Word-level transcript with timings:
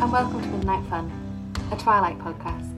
and 0.00 0.12
welcome 0.12 0.40
to 0.40 0.48
Midnight 0.48 0.82
Fun, 0.86 1.52
a 1.72 1.76
Twilight 1.76 2.18
podcast. 2.18 2.72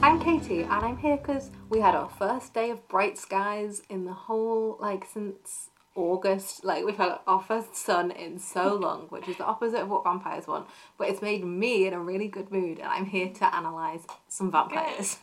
I'm 0.00 0.20
Katie, 0.20 0.62
and 0.62 0.70
I'm 0.70 0.96
here 0.96 1.16
because 1.16 1.50
we 1.68 1.80
had 1.80 1.96
our 1.96 2.08
first 2.08 2.54
day 2.54 2.70
of 2.70 2.86
bright 2.86 3.18
skies 3.18 3.82
in 3.90 4.04
the 4.04 4.12
whole, 4.12 4.76
like, 4.78 5.06
since 5.12 5.70
August. 5.96 6.64
Like, 6.64 6.84
we've 6.84 6.96
had 6.96 7.18
our 7.26 7.42
first 7.42 7.74
sun 7.74 8.12
in 8.12 8.38
so 8.38 8.74
long, 8.80 9.06
which 9.08 9.26
is 9.26 9.38
the 9.38 9.44
opposite 9.44 9.80
of 9.80 9.88
what 9.88 10.04
vampires 10.04 10.46
want, 10.46 10.68
but 10.96 11.08
it's 11.08 11.20
made 11.20 11.44
me 11.44 11.84
in 11.84 11.92
a 11.92 11.98
really 11.98 12.28
good 12.28 12.52
mood, 12.52 12.78
and 12.78 12.86
I'm 12.86 13.06
here 13.06 13.28
to 13.28 13.58
analyse 13.58 14.06
some 14.28 14.52
vampires. 14.52 15.18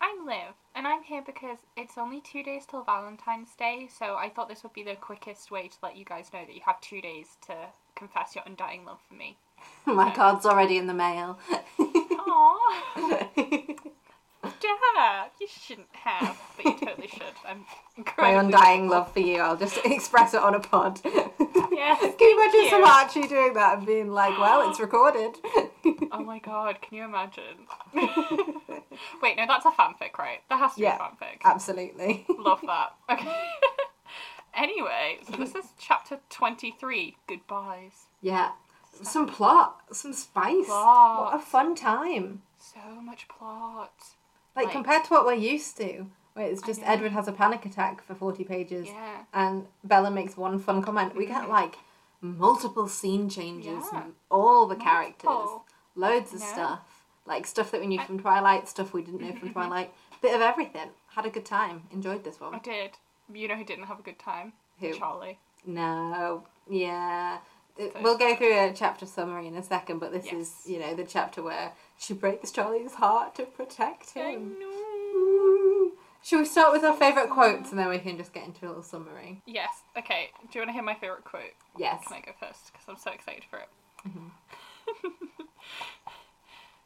I'm 0.00 0.24
Liv, 0.24 0.54
and 0.76 0.86
I'm 0.86 1.02
here 1.02 1.24
because 1.26 1.58
it's 1.76 1.98
only 1.98 2.20
two 2.20 2.44
days 2.44 2.66
till 2.70 2.84
Valentine's 2.84 3.56
Day, 3.58 3.88
so 3.92 4.14
I 4.14 4.28
thought 4.28 4.48
this 4.48 4.62
would 4.62 4.74
be 4.74 4.84
the 4.84 4.94
quickest 4.94 5.50
way 5.50 5.66
to 5.66 5.76
let 5.82 5.96
you 5.96 6.04
guys 6.04 6.30
know 6.32 6.44
that 6.46 6.54
you 6.54 6.62
have 6.64 6.80
two 6.80 7.00
days 7.00 7.36
to 7.48 7.56
confess 7.96 8.36
your 8.36 8.44
undying 8.46 8.84
love 8.84 9.00
for 9.08 9.14
me. 9.14 9.36
My 9.86 10.10
card's 10.14 10.46
already 10.46 10.76
in 10.78 10.86
the 10.86 10.94
mail. 10.94 11.38
Aww. 11.78 12.58
Dad, 14.60 15.30
you 15.40 15.46
shouldn't 15.48 15.88
have, 15.92 16.36
but 16.56 16.64
you 16.64 16.76
totally 16.86 17.08
should. 17.08 17.22
I'm 17.46 17.64
My 18.18 18.30
undying 18.30 18.88
love 18.88 19.12
for 19.12 19.20
you, 19.20 19.38
I'll 19.40 19.56
just 19.56 19.78
express 19.84 20.34
it 20.34 20.40
on 20.42 20.54
a 20.54 20.60
pod. 20.60 21.00
Yes, 21.04 22.00
Can 22.00 22.14
you 22.20 22.40
imagine 22.40 22.60
thank 22.60 22.70
someone 22.70 22.90
actually 22.92 23.26
doing 23.28 23.54
that 23.54 23.78
and 23.78 23.86
being 23.86 24.08
like, 24.10 24.38
well, 24.38 24.68
it's 24.70 24.78
recorded? 24.80 25.32
Oh 26.12 26.22
my 26.24 26.38
god, 26.38 26.80
can 26.82 26.98
you 26.98 27.04
imagine? 27.04 27.66
Wait, 29.22 29.36
no, 29.36 29.46
that's 29.48 29.64
a 29.66 29.70
fanfic, 29.70 30.18
right? 30.18 30.40
That 30.48 30.58
has 30.58 30.74
to 30.74 30.80
Yeah. 30.82 30.96
be 30.98 31.02
a 31.02 31.26
fanfic. 31.26 31.38
Absolutely. 31.44 32.24
Love 32.38 32.60
that. 32.66 32.94
Okay. 33.10 33.34
anyway, 34.54 35.18
so 35.28 35.36
this 35.36 35.54
is 35.54 35.64
chapter 35.78 36.20
23 36.30 37.16
Goodbyes. 37.26 38.06
Yeah. 38.20 38.50
Some 39.04 39.26
plot, 39.26 39.80
some 39.92 40.12
spice. 40.12 40.66
Plot. 40.66 41.24
What 41.32 41.34
a 41.34 41.44
fun 41.44 41.74
time. 41.74 42.42
So 42.58 42.78
much 43.02 43.28
plot. 43.28 43.92
Like, 44.54 44.66
Like- 44.66 44.72
compared 44.72 45.04
to 45.04 45.10
what 45.10 45.24
we're 45.24 45.34
used 45.34 45.76
to, 45.78 46.06
where 46.34 46.46
it's 46.46 46.62
just. 46.62 46.80
Edward 46.84 47.12
has 47.12 47.28
a 47.28 47.32
panic 47.32 47.64
attack 47.66 48.02
for 48.02 48.14
40 48.14 48.44
pages 48.44 48.86
Yeah. 48.88 49.24
and 49.32 49.66
Bella 49.84 50.10
makes 50.10 50.36
one 50.36 50.58
fun 50.58 50.82
comment. 50.82 51.14
We 51.16 51.26
get 51.26 51.48
like 51.48 51.78
multiple 52.20 52.88
scene 52.88 53.28
changes 53.28 53.84
Yeah. 53.92 54.04
and 54.04 54.14
all 54.30 54.66
the 54.66 54.76
characters, 54.76 55.48
loads 55.94 56.32
of 56.32 56.40
stuff. 56.40 56.80
Like 57.26 57.46
stuff 57.46 57.70
that 57.70 57.80
we 57.80 57.86
knew 57.86 58.00
from 58.00 58.18
Twilight, 58.20 58.68
stuff 58.68 58.92
we 58.92 59.02
didn't 59.02 59.20
know 59.20 59.32
from 59.34 59.52
Twilight. 59.52 59.92
Bit 60.20 60.34
of 60.34 60.40
everything. 60.40 60.90
Had 61.08 61.26
a 61.26 61.30
good 61.30 61.44
time. 61.46 61.88
Enjoyed 61.92 62.24
this 62.24 62.40
one. 62.40 62.54
I 62.54 62.58
did. 62.58 62.92
You 63.32 63.48
know 63.48 63.54
who 63.56 63.64
didn't 63.64 63.84
have 63.84 63.98
a 63.98 64.02
good 64.02 64.18
time? 64.18 64.52
Who? 64.78 64.92
Charlie. 64.94 65.38
No, 65.64 66.44
yeah. 66.68 67.38
It- 67.78 67.94
we'll 68.02 68.18
go 68.18 68.36
through 68.36 68.58
a 68.58 68.72
chapter 68.74 69.06
summary 69.06 69.46
in 69.46 69.56
a 69.56 69.62
second, 69.62 69.98
but 69.98 70.12
this 70.12 70.26
Yes. 70.26 70.34
is, 70.34 70.66
you 70.66 70.78
know, 70.78 70.94
the 70.94 71.04
chapter 71.04 71.42
where 71.42 71.72
she 71.98 72.12
breaks 72.14 72.50
Charlie's 72.52 72.94
heart 72.94 73.34
to 73.36 73.44
protect 73.46 74.10
him. 74.10 74.56
Should 76.24 76.38
we 76.38 76.44
start 76.44 76.72
with 76.72 76.84
our 76.84 76.94
favourite 76.94 77.30
quotes 77.30 77.70
and 77.70 77.78
then 77.78 77.88
we 77.88 77.98
can 77.98 78.16
just 78.16 78.32
get 78.32 78.44
into 78.44 78.66
a 78.66 78.68
little 78.68 78.82
summary? 78.82 79.42
Yes. 79.46 79.82
Okay. 79.96 80.30
Do 80.42 80.48
you 80.52 80.60
want 80.60 80.68
to 80.68 80.72
hear 80.74 80.82
my 80.82 80.94
favorite 80.94 81.24
quote? 81.24 81.54
Yes. 81.76 82.04
Can 82.06 82.16
I 82.18 82.20
go 82.20 82.32
first? 82.38 82.72
Because 82.72 82.88
I'm 82.88 82.96
so 82.96 83.10
excited 83.10 83.44
for 83.50 83.58
it. 83.58 83.68
Mm-hmm. 84.06 85.08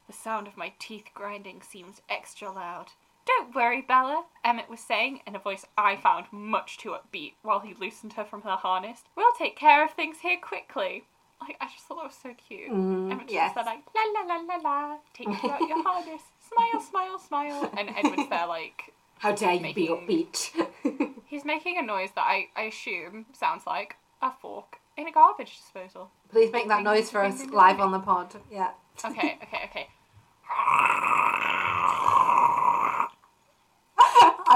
the 0.07 0.13
sound 0.13 0.47
of 0.47 0.57
my 0.57 0.73
teeth 0.79 1.09
grinding 1.15 1.61
seems 1.63 2.01
extra 2.09 2.51
loud. 2.51 2.93
Don't 3.27 3.55
worry, 3.55 3.83
Bella, 3.83 4.25
Emmett 4.45 4.71
was 4.71 4.81
saying 4.81 5.21
in 5.27 5.35
a 5.35 5.41
voice 5.41 5.67
I 5.77 5.97
found 5.97 6.27
much 6.31 6.79
too 6.79 6.91
upbeat 6.91 7.35
while 7.43 7.61
he 7.61 7.75
loosened 7.75 8.13
her 8.15 8.25
from 8.25 8.43
her 8.43 8.57
harness. 8.57 9.01
We'll 9.17 9.33
take 9.37 9.57
care 9.57 9.85
of 9.85 9.91
things 9.91 10.19
here 10.23 10.39
quickly. 10.41 11.05
Like, 11.41 11.57
I 11.61 11.67
just 11.67 11.85
thought 11.87 11.97
that 11.97 12.05
was 12.05 12.15
so 12.15 12.35
cute. 12.35 12.71
Mm, 12.71 13.13
Emmett 13.13 13.31
yes. 13.31 13.53
just 13.53 13.57
said 13.57 13.67
like, 13.67 13.81
la 13.95 14.03
la 14.15 14.35
la 14.35 14.43
la 14.43 14.57
la, 14.63 14.97
take 15.13 15.27
you 15.27 15.51
out 15.51 15.61
your 15.61 15.83
harness, 15.83 16.23
smile, 16.49 16.81
smile, 16.81 17.19
smile. 17.19 17.71
And 17.77 17.91
Edward's 17.97 18.31
there 18.31 18.47
like, 18.47 18.95
How 19.19 19.33
dare 19.33 19.55
you 19.55 19.75
be 19.75 19.89
upbeat? 19.89 21.15
he's 21.27 21.45
making 21.45 21.79
a 21.79 21.83
noise 21.83 22.11
that 22.15 22.25
I, 22.27 22.47
I 22.57 22.63
assume 22.63 23.27
sounds 23.33 23.67
like 23.67 23.97
a 24.23 24.31
fork 24.31 24.79
in 24.97 25.09
a 25.09 25.13
garbage 25.13 25.59
disposal. 25.59 26.11
Please 26.31 26.53
make 26.53 26.69
that 26.69 26.83
noise 26.83 27.11
for 27.11 27.23
us 27.23 27.45
live 27.53 27.81
on 27.81 27.93
the 27.93 27.99
pod. 27.99 28.35
Yeah. 28.51 28.71
Okay, 29.05 29.39
okay, 29.43 29.61
okay. 29.65 29.89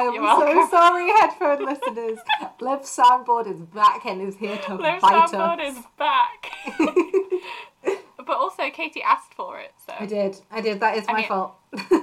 I 0.01 0.05
am 0.05 0.15
You're 0.15 0.23
so 0.23 0.39
welcome. 0.47 0.71
sorry, 0.71 1.11
headphone 1.11 1.65
listeners. 1.67 2.19
Liv's 2.61 2.97
soundboard 2.97 3.51
is 3.53 3.61
back 3.61 4.07
and 4.07 4.23
is 4.23 4.37
here 4.37 4.57
to 4.57 4.75
Liv 4.77 5.01
bite 5.03 5.29
Soundboard 5.31 5.61
us. 5.61 5.77
is 5.77 5.85
back. 5.99 6.51
but 8.17 8.37
also, 8.37 8.71
Katie 8.71 9.03
asked 9.03 9.35
for 9.35 9.59
it, 9.61 9.75
so. 9.87 9.93
I 9.99 10.07
did. 10.07 10.39
I 10.51 10.61
did. 10.63 10.81
That 10.81 10.97
is 10.97 11.05
I 11.09 11.13
my 11.13 11.19
mean- 11.21 11.29
fault. 11.29 11.55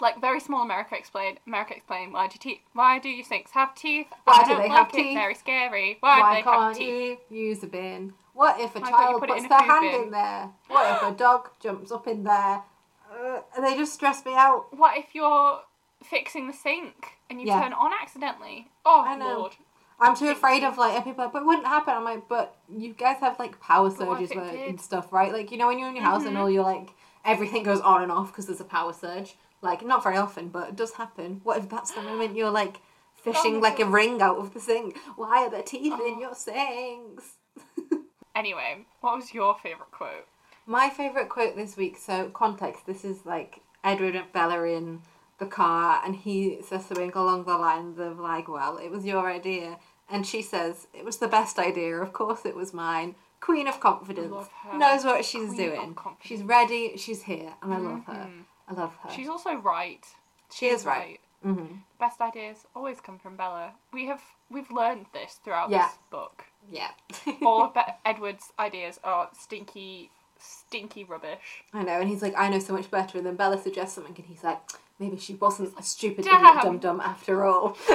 Like, 0.00 0.20
very 0.20 0.40
small 0.40 0.62
America 0.64 0.96
explained. 0.98 1.38
America 1.46 1.74
explained, 1.76 2.12
why 2.12 2.26
do, 2.26 2.36
te- 2.36 2.60
why 2.72 2.98
do 2.98 3.08
you 3.08 3.22
think 3.22 3.46
snakes 3.46 3.52
have 3.52 3.74
teeth? 3.76 4.08
Why 4.24 4.34
I 4.34 4.42
do 4.42 4.48
don't 4.50 4.62
they 4.62 4.68
like 4.68 4.76
have 4.78 4.88
it, 4.88 4.92
teeth? 4.92 5.14
Very 5.16 5.34
scary. 5.34 5.96
Why, 6.00 6.20
Why 6.20 6.30
do 6.30 6.34
they 6.44 6.50
have 6.50 6.60
can't 6.60 6.76
teeth? 6.76 7.18
you 7.30 7.38
use 7.48 7.62
a 7.62 7.68
bin? 7.68 8.12
What 8.34 8.60
if 8.60 8.74
a 8.74 8.80
Why 8.80 8.90
can't 8.90 9.00
you 9.00 9.06
child 9.06 9.20
put 9.20 9.30
it 9.30 9.32
puts 9.34 9.44
in 9.44 9.46
a 9.46 9.48
their 9.50 9.58
food 9.60 9.68
hand 9.68 9.90
bin? 9.92 10.02
in 10.02 10.10
there? 10.10 10.50
What 10.66 10.96
if 10.96 11.08
a 11.08 11.16
dog 11.16 11.48
jumps 11.60 11.92
up 11.92 12.08
in 12.08 12.24
there? 12.24 12.62
Uh, 13.10 13.40
they 13.62 13.76
just 13.76 13.94
stress 13.94 14.24
me 14.26 14.34
out. 14.34 14.66
What 14.76 14.98
if 14.98 15.14
you're 15.14 15.60
fixing 16.04 16.46
the 16.46 16.52
sink 16.52 17.18
and 17.30 17.40
you 17.40 17.46
Yeah. 17.46 17.60
turn 17.62 17.72
it 17.72 17.78
on 17.78 17.92
accidentally? 18.00 18.70
Oh, 18.84 19.02
I 19.06 19.16
know. 19.16 19.38
Lord. 19.40 19.56
I'm 20.00 20.16
too 20.16 20.28
afraid 20.30 20.64
of 20.64 20.76
like 20.76 20.94
and 20.94 21.04
people 21.04 21.22
are 21.22 21.26
like, 21.26 21.32
but 21.32 21.42
it 21.42 21.46
wouldn't 21.46 21.66
happen. 21.66 21.94
I'm 21.94 22.04
like, 22.04 22.28
but 22.28 22.56
you 22.68 22.92
guys 22.92 23.18
have 23.20 23.38
like 23.38 23.60
power 23.60 23.90
But 23.90 24.06
what 24.08 24.20
if 24.22 24.28
surges 24.28 24.30
it 24.32 24.36
where, 24.36 24.50
did? 24.52 24.68
and 24.68 24.80
stuff, 24.80 25.12
right? 25.12 25.32
Like 25.32 25.50
you 25.52 25.56
know 25.58 25.68
when 25.68 25.78
you're 25.78 25.88
in 25.88 25.96
your 25.96 26.04
house 26.04 26.24
and 26.24 26.36
Mhm. 26.36 26.40
all 26.40 26.50
your 26.50 26.64
like 26.64 26.90
everything 27.24 27.62
goes 27.62 27.80
on 27.80 28.02
and 28.02 28.10
off 28.12 28.28
because 28.28 28.46
there's 28.46 28.60
a 28.60 28.64
power 28.64 28.92
surge. 28.92 29.36
Like 29.62 29.84
not 29.84 30.02
very 30.02 30.16
often, 30.16 30.48
but 30.48 30.68
it 30.70 30.76
does 30.76 30.92
happen. 30.94 31.40
What 31.44 31.58
if 31.58 31.68
that's 31.68 31.92
the 31.92 32.02
moment 32.02 32.36
you're 32.36 32.50
like 32.50 32.80
fishing 33.14 33.56
Oh, 33.56 33.60
like 33.60 33.78
a 33.78 33.84
God. 33.84 33.92
ring 33.92 34.20
out 34.20 34.36
of 34.38 34.52
the 34.52 34.60
sink? 34.60 34.98
Why 35.16 35.44
are 35.46 35.50
there 35.50 35.62
teeth 35.62 35.92
in 35.94 36.14
Oh. 36.16 36.20
your 36.20 36.34
sinks? 36.34 37.36
Anyway, 38.34 38.84
what 39.00 39.14
was 39.16 39.32
your 39.32 39.54
favourite 39.54 39.92
quote? 39.92 40.26
My 40.66 40.90
favourite 40.90 41.28
quote 41.28 41.54
this 41.54 41.76
week, 41.76 41.96
so 41.96 42.30
context, 42.30 42.84
this 42.84 43.04
is 43.04 43.24
like 43.24 43.60
Edward 43.84 44.16
and 44.16 44.32
Bella 44.32 44.64
in 44.64 45.02
the 45.38 45.46
car 45.46 46.00
and 46.04 46.14
he 46.16 46.58
says 46.62 46.86
something 46.86 47.12
along 47.14 47.44
the 47.44 47.56
lines 47.58 47.98
of 47.98 48.18
like, 48.18 48.48
Well, 48.48 48.76
it 48.78 48.90
was 48.90 49.04
your 49.04 49.30
idea 49.30 49.78
and 50.08 50.26
she 50.26 50.42
says, 50.42 50.86
It 50.94 51.04
was 51.04 51.16
the 51.18 51.28
best 51.28 51.58
idea, 51.58 51.96
of 51.98 52.12
course 52.12 52.44
it 52.44 52.54
was 52.56 52.72
mine. 52.74 53.14
Queen 53.40 53.68
of 53.68 53.78
confidence. 53.80 54.48
Knows 54.74 55.04
what 55.04 55.24
she's 55.24 55.48
Queen 55.52 55.56
doing. 55.56 55.96
She's 56.22 56.42
ready, 56.42 56.96
she's 56.96 57.22
here, 57.24 57.52
and 57.62 57.74
I 57.74 57.78
love 57.78 58.04
her. 58.06 58.12
Mhm. 58.30 58.44
I 58.68 58.72
love 58.72 58.96
her. 59.02 59.10
She's 59.10 59.28
also 59.28 59.54
right. 59.56 60.06
she 60.50 60.66
is 60.68 60.86
right. 60.86 61.20
hmm 61.42 61.66
Best 61.98 62.20
ideas 62.22 62.64
always 62.74 63.00
come 63.00 63.18
from 63.18 63.36
Bella. 63.36 63.72
We 63.92 64.06
have 64.06 64.22
we've 64.50 64.70
learned 64.70 65.06
this 65.12 65.40
throughout 65.44 65.68
Yeah. 65.70 65.88
this 65.88 65.98
book. 66.10 66.44
Yeah. 66.70 66.90
All 67.42 67.64
of 67.64 67.76
Edward's 68.06 68.52
ideas 68.58 68.98
are 69.04 69.28
stinky, 69.38 70.10
stinky 70.38 71.04
rubbish. 71.04 71.64
I 71.74 71.82
know, 71.82 72.00
and 72.00 72.08
he's 72.08 72.22
like, 72.22 72.34
I 72.36 72.48
know 72.48 72.58
so 72.60 72.72
much 72.72 72.90
better, 72.90 73.18
and 73.18 73.26
then 73.26 73.36
Bella 73.36 73.58
suggests 73.60 73.94
something, 73.96 74.14
and 74.16 74.24
he's 74.26 74.42
like, 74.44 74.60
maybe 74.98 75.16
she 75.18 75.34
wasn't 75.34 75.78
a 75.78 75.82
stupid 75.82 76.24
Damn. 76.24 76.44
idiot 76.44 76.62
dum 76.64 76.78
dum 76.78 77.00
after 77.00 77.44
all. 77.44 77.76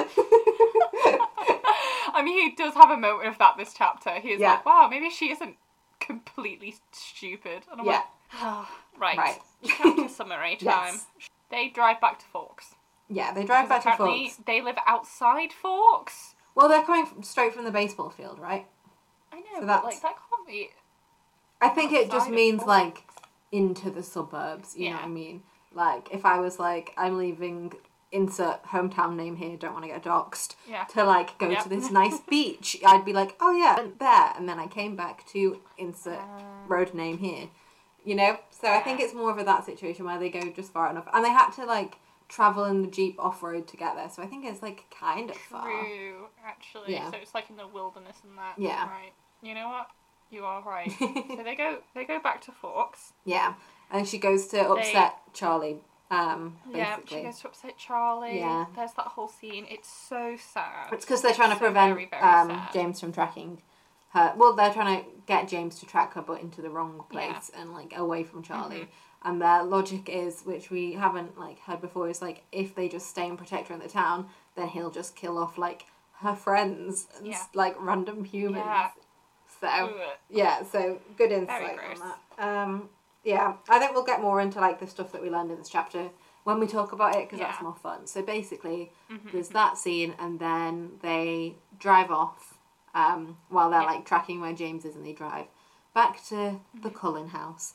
I 2.12 2.22
mean, 2.24 2.50
he 2.50 2.56
does 2.56 2.74
have 2.74 2.90
a 2.92 2.98
moment 2.98 3.30
of 3.30 3.38
that 3.38 3.56
this 3.58 3.74
chapter. 3.74 4.20
He's 4.20 4.40
Yeah. 4.40 4.54
like, 4.54 4.66
wow, 4.66 4.88
maybe 4.90 5.10
she 5.10 5.32
isn't 5.32 5.56
completely 6.00 6.76
stupid. 6.92 7.64
And 7.72 7.82
I'm 7.82 7.86
Yeah. 7.88 8.02
like, 8.42 8.68
right. 8.98 9.18
Right. 9.18 9.40
Chapter 9.64 10.10
summary 10.10 10.56
time. 10.58 10.96
Yes. 10.96 11.08
They 11.50 11.70
drive 11.70 12.02
back 12.02 12.20
to 12.20 12.26
Forks. 12.26 12.76
Yeah, 13.10 13.32
they 13.34 13.44
drive 13.46 13.70
back 13.70 13.84
to 13.84 13.96
Forks. 13.96 14.38
they 14.46 14.62
live 14.62 14.78
outside 14.86 15.52
Forks. 15.54 16.36
Well, 16.56 16.68
they're 16.68 16.84
coming 16.84 17.06
from, 17.06 17.24
straight 17.24 17.54
from 17.54 17.64
the 17.66 17.72
baseball 17.72 18.10
field, 18.10 18.40
right? 18.40 18.68
I 19.32 19.38
know, 19.38 19.46
So 19.62 19.66
that's- 19.66 19.84
like 19.84 20.02
that 20.02 20.16
can't 20.30 20.48
be. 20.48 20.70
I 21.62 21.70
think 21.70 21.92
it 21.92 22.10
just 22.12 22.30
means 22.30 22.60
Forks. 22.64 22.68
like 22.68 23.04
into 23.52 23.90
the 23.90 24.04
suburbs. 24.04 24.76
You 24.78 24.90
know 24.92 24.96
what 24.98 25.06
I 25.06 25.08
mean? 25.08 25.44
Like 25.74 26.10
if 26.12 26.26
I 26.26 26.40
was 26.40 26.60
like, 26.60 26.94
I'm 26.98 27.18
leaving. 27.18 27.74
Insert 28.12 28.64
hometown 28.64 29.16
name 29.16 29.36
here. 29.36 29.56
Don't 29.56 29.74
want 29.74 29.86
to 29.86 29.92
get 29.92 30.02
doxxed. 30.04 30.56
Yeah. 30.68 30.86
To 30.96 31.04
like 31.04 31.38
go 31.38 31.48
Yep. 31.48 31.62
to 31.62 31.70
this 31.70 31.92
nice 31.92 32.20
beach, 32.28 32.76
I'd 32.84 33.06
be 33.06 33.14
like, 33.14 33.36
oh 33.40 33.52
yeah, 33.52 33.76
I 33.78 33.82
went 33.82 34.00
there, 34.00 34.34
and 34.36 34.50
then 34.50 34.58
I 34.58 34.66
came 34.66 34.96
back 34.96 35.28
to 35.28 35.62
insert 35.78 36.18
Um, 36.20 36.68
road 36.68 36.96
name 36.96 37.20
here. 37.20 37.50
You 38.04 38.16
know, 38.16 38.40
so 38.50 38.68
I 38.68 38.80
think 38.80 39.00
it's 39.00 39.14
more 39.14 39.30
of 39.30 39.38
a 39.38 39.44
that 39.44 39.64
situation 39.64 40.06
where 40.06 40.18
they 40.18 40.32
go 40.32 40.42
just 40.50 40.74
far 40.74 40.90
enough, 40.90 41.08
and 41.14 41.24
they 41.24 41.30
had 41.30 41.52
to 41.52 41.66
like 41.66 41.98
travel 42.30 42.64
in 42.66 42.82
the 42.82 42.88
jeep 42.88 43.16
off 43.20 43.44
road 43.44 43.68
to 43.68 43.78
get 43.78 43.94
there. 43.96 44.10
So 44.10 44.24
I 44.24 44.26
think 44.26 44.44
it's 44.44 44.64
like 44.64 44.86
kind 44.90 45.30
of 45.30 45.38
far. 45.38 45.66
True, 45.70 46.30
actually. 46.44 46.94
Yeah. 46.94 47.12
So 47.12 47.18
it's 47.22 47.36
like 47.36 47.52
in 47.52 47.58
the 47.58 47.68
wilderness 47.68 48.18
and 48.28 48.36
that. 48.40 48.56
Yeah. 48.58 48.88
Right. 48.90 49.14
You 49.44 49.54
know 49.54 49.68
what? 49.68 49.88
You 50.32 50.46
are 50.46 50.64
right. 50.64 50.92
so 50.98 51.44
they 51.44 51.54
go 51.56 51.78
they 51.94 52.06
go 52.06 52.20
back 52.20 52.42
to 52.46 52.52
Forks. 52.52 53.14
Yeah, 53.24 53.54
and 53.92 54.08
she 54.08 54.18
goes 54.18 54.48
to 54.48 54.70
upset 54.70 55.16
Charlie. 55.34 55.78
Um, 56.12 56.58
Yeah, 56.74 56.98
she 57.08 57.22
goes 57.22 57.40
to 57.42 57.48
upset 57.50 57.78
Charlie. 57.78 58.40
Yeah. 58.40 58.66
There's 58.76 58.94
that 58.94 59.08
whole 59.08 59.28
scene. 59.28 59.66
It's 59.70 59.90
so 59.90 60.36
sad. 60.40 60.92
it's 60.92 61.06
because 61.06 61.22
they're 61.22 61.34
trying 61.34 61.52
to 61.52 61.56
prevent 61.58 61.94
very, 61.94 62.08
very 62.10 62.24
um. 62.24 62.62
James 62.74 63.00
from 63.00 63.12
tracking 63.12 63.62
her. 64.14 64.34
Well, 64.36 64.54
they're 64.56 64.74
trying 64.74 65.04
to 65.04 65.10
get 65.28 65.48
James 65.48 65.80
to 65.80 65.86
track 65.86 66.14
her, 66.16 66.22
but 66.24 66.42
into 66.42 66.62
the 66.64 66.70
wrong 66.72 67.04
place 67.10 67.52
and 67.56 67.74
like 67.74 67.94
away 67.96 68.24
from 68.24 68.42
Charlie. 68.42 68.88
And 69.22 69.42
their 69.42 69.64
logic 69.64 70.08
is, 70.10 70.42
which 70.44 70.72
we 70.72 70.94
haven't 70.94 71.38
like 71.38 71.60
heard 71.60 71.82
before, 71.82 72.10
is 72.10 72.22
like 72.22 72.44
if 72.52 72.74
they 72.74 72.88
just 72.90 73.08
stay 73.10 73.28
and 73.28 73.38
protect 73.38 73.68
her 73.68 73.74
in 73.76 73.82
the 73.82 73.88
town, 73.90 74.28
then 74.56 74.68
he'll 74.70 74.90
just 74.92 75.16
kill 75.16 75.38
off 75.38 75.58
like 75.60 75.86
her 76.22 76.36
friends 76.36 77.08
and 77.18 77.28
Yeah. 77.28 77.44
like 77.54 77.76
random 77.80 78.24
humans. 78.24 78.66
Yeah. 78.66 78.90
So 79.62 79.94
yeah, 80.30 80.64
so 80.64 81.00
good 81.18 81.32
insight 81.32 81.78
on 81.78 82.00
that. 82.38 82.44
Um, 82.48 82.90
yeah, 83.24 83.54
I 83.68 83.80
think 83.80 83.94
we'll 83.94 84.04
get 84.06 84.22
more 84.22 84.40
into 84.42 84.60
like 84.60 84.80
the 84.80 84.88
stuff 84.88 85.12
that 85.12 85.22
we 85.22 85.30
learned 85.30 85.52
in 85.52 85.58
this 85.58 85.70
chapter 85.70 86.10
when 86.46 86.60
we 86.60 86.68
talk 86.68 86.92
about 86.94 87.16
it 87.16 87.28
because 87.28 87.40
that's 87.40 87.50
Yeah. 87.52 87.56
Mm-hmm, 87.56 87.66
more 87.66 87.76
fun. 87.76 88.08
So 88.08 88.22
basically, 88.22 88.92
there's 89.32 89.50
that 89.50 89.78
scene, 89.78 90.16
and 90.20 90.40
then 90.40 90.92
they 91.02 91.56
drive 91.78 92.12
off 92.12 92.58
um, 92.96 93.38
while 93.50 93.70
they're 93.70 93.82
Yeah. 93.82 93.88
like 93.88 94.06
tracking 94.06 94.42
where 94.42 94.54
James 94.54 94.86
is, 94.86 94.96
and 94.96 95.06
they 95.06 95.14
drive 95.14 95.46
back 95.94 96.24
to 96.28 96.36
Mm-hmm. 96.36 96.82
the 96.82 96.90
Cullen 96.90 97.28
house 97.30 97.74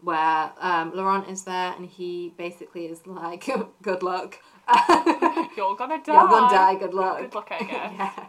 where 0.00 0.52
um, 0.60 0.92
Laurent 0.94 1.28
is 1.28 1.44
there, 1.44 1.72
and 1.76 1.86
he 1.86 2.34
basically 2.36 2.86
is 2.86 3.06
like, 3.06 3.46
"Good 3.82 4.02
luck." 4.02 4.38
You're 5.56 5.76
gonna 5.76 6.02
die. 6.02 6.12
You're 6.14 6.28
gonna 6.28 6.50
die. 6.50 6.74
Good 6.76 6.94
luck. 6.94 7.18
Good 7.20 7.34
luck, 7.34 7.48
I 7.50 7.58
guess. 7.64 7.92
yeah. 7.98 8.26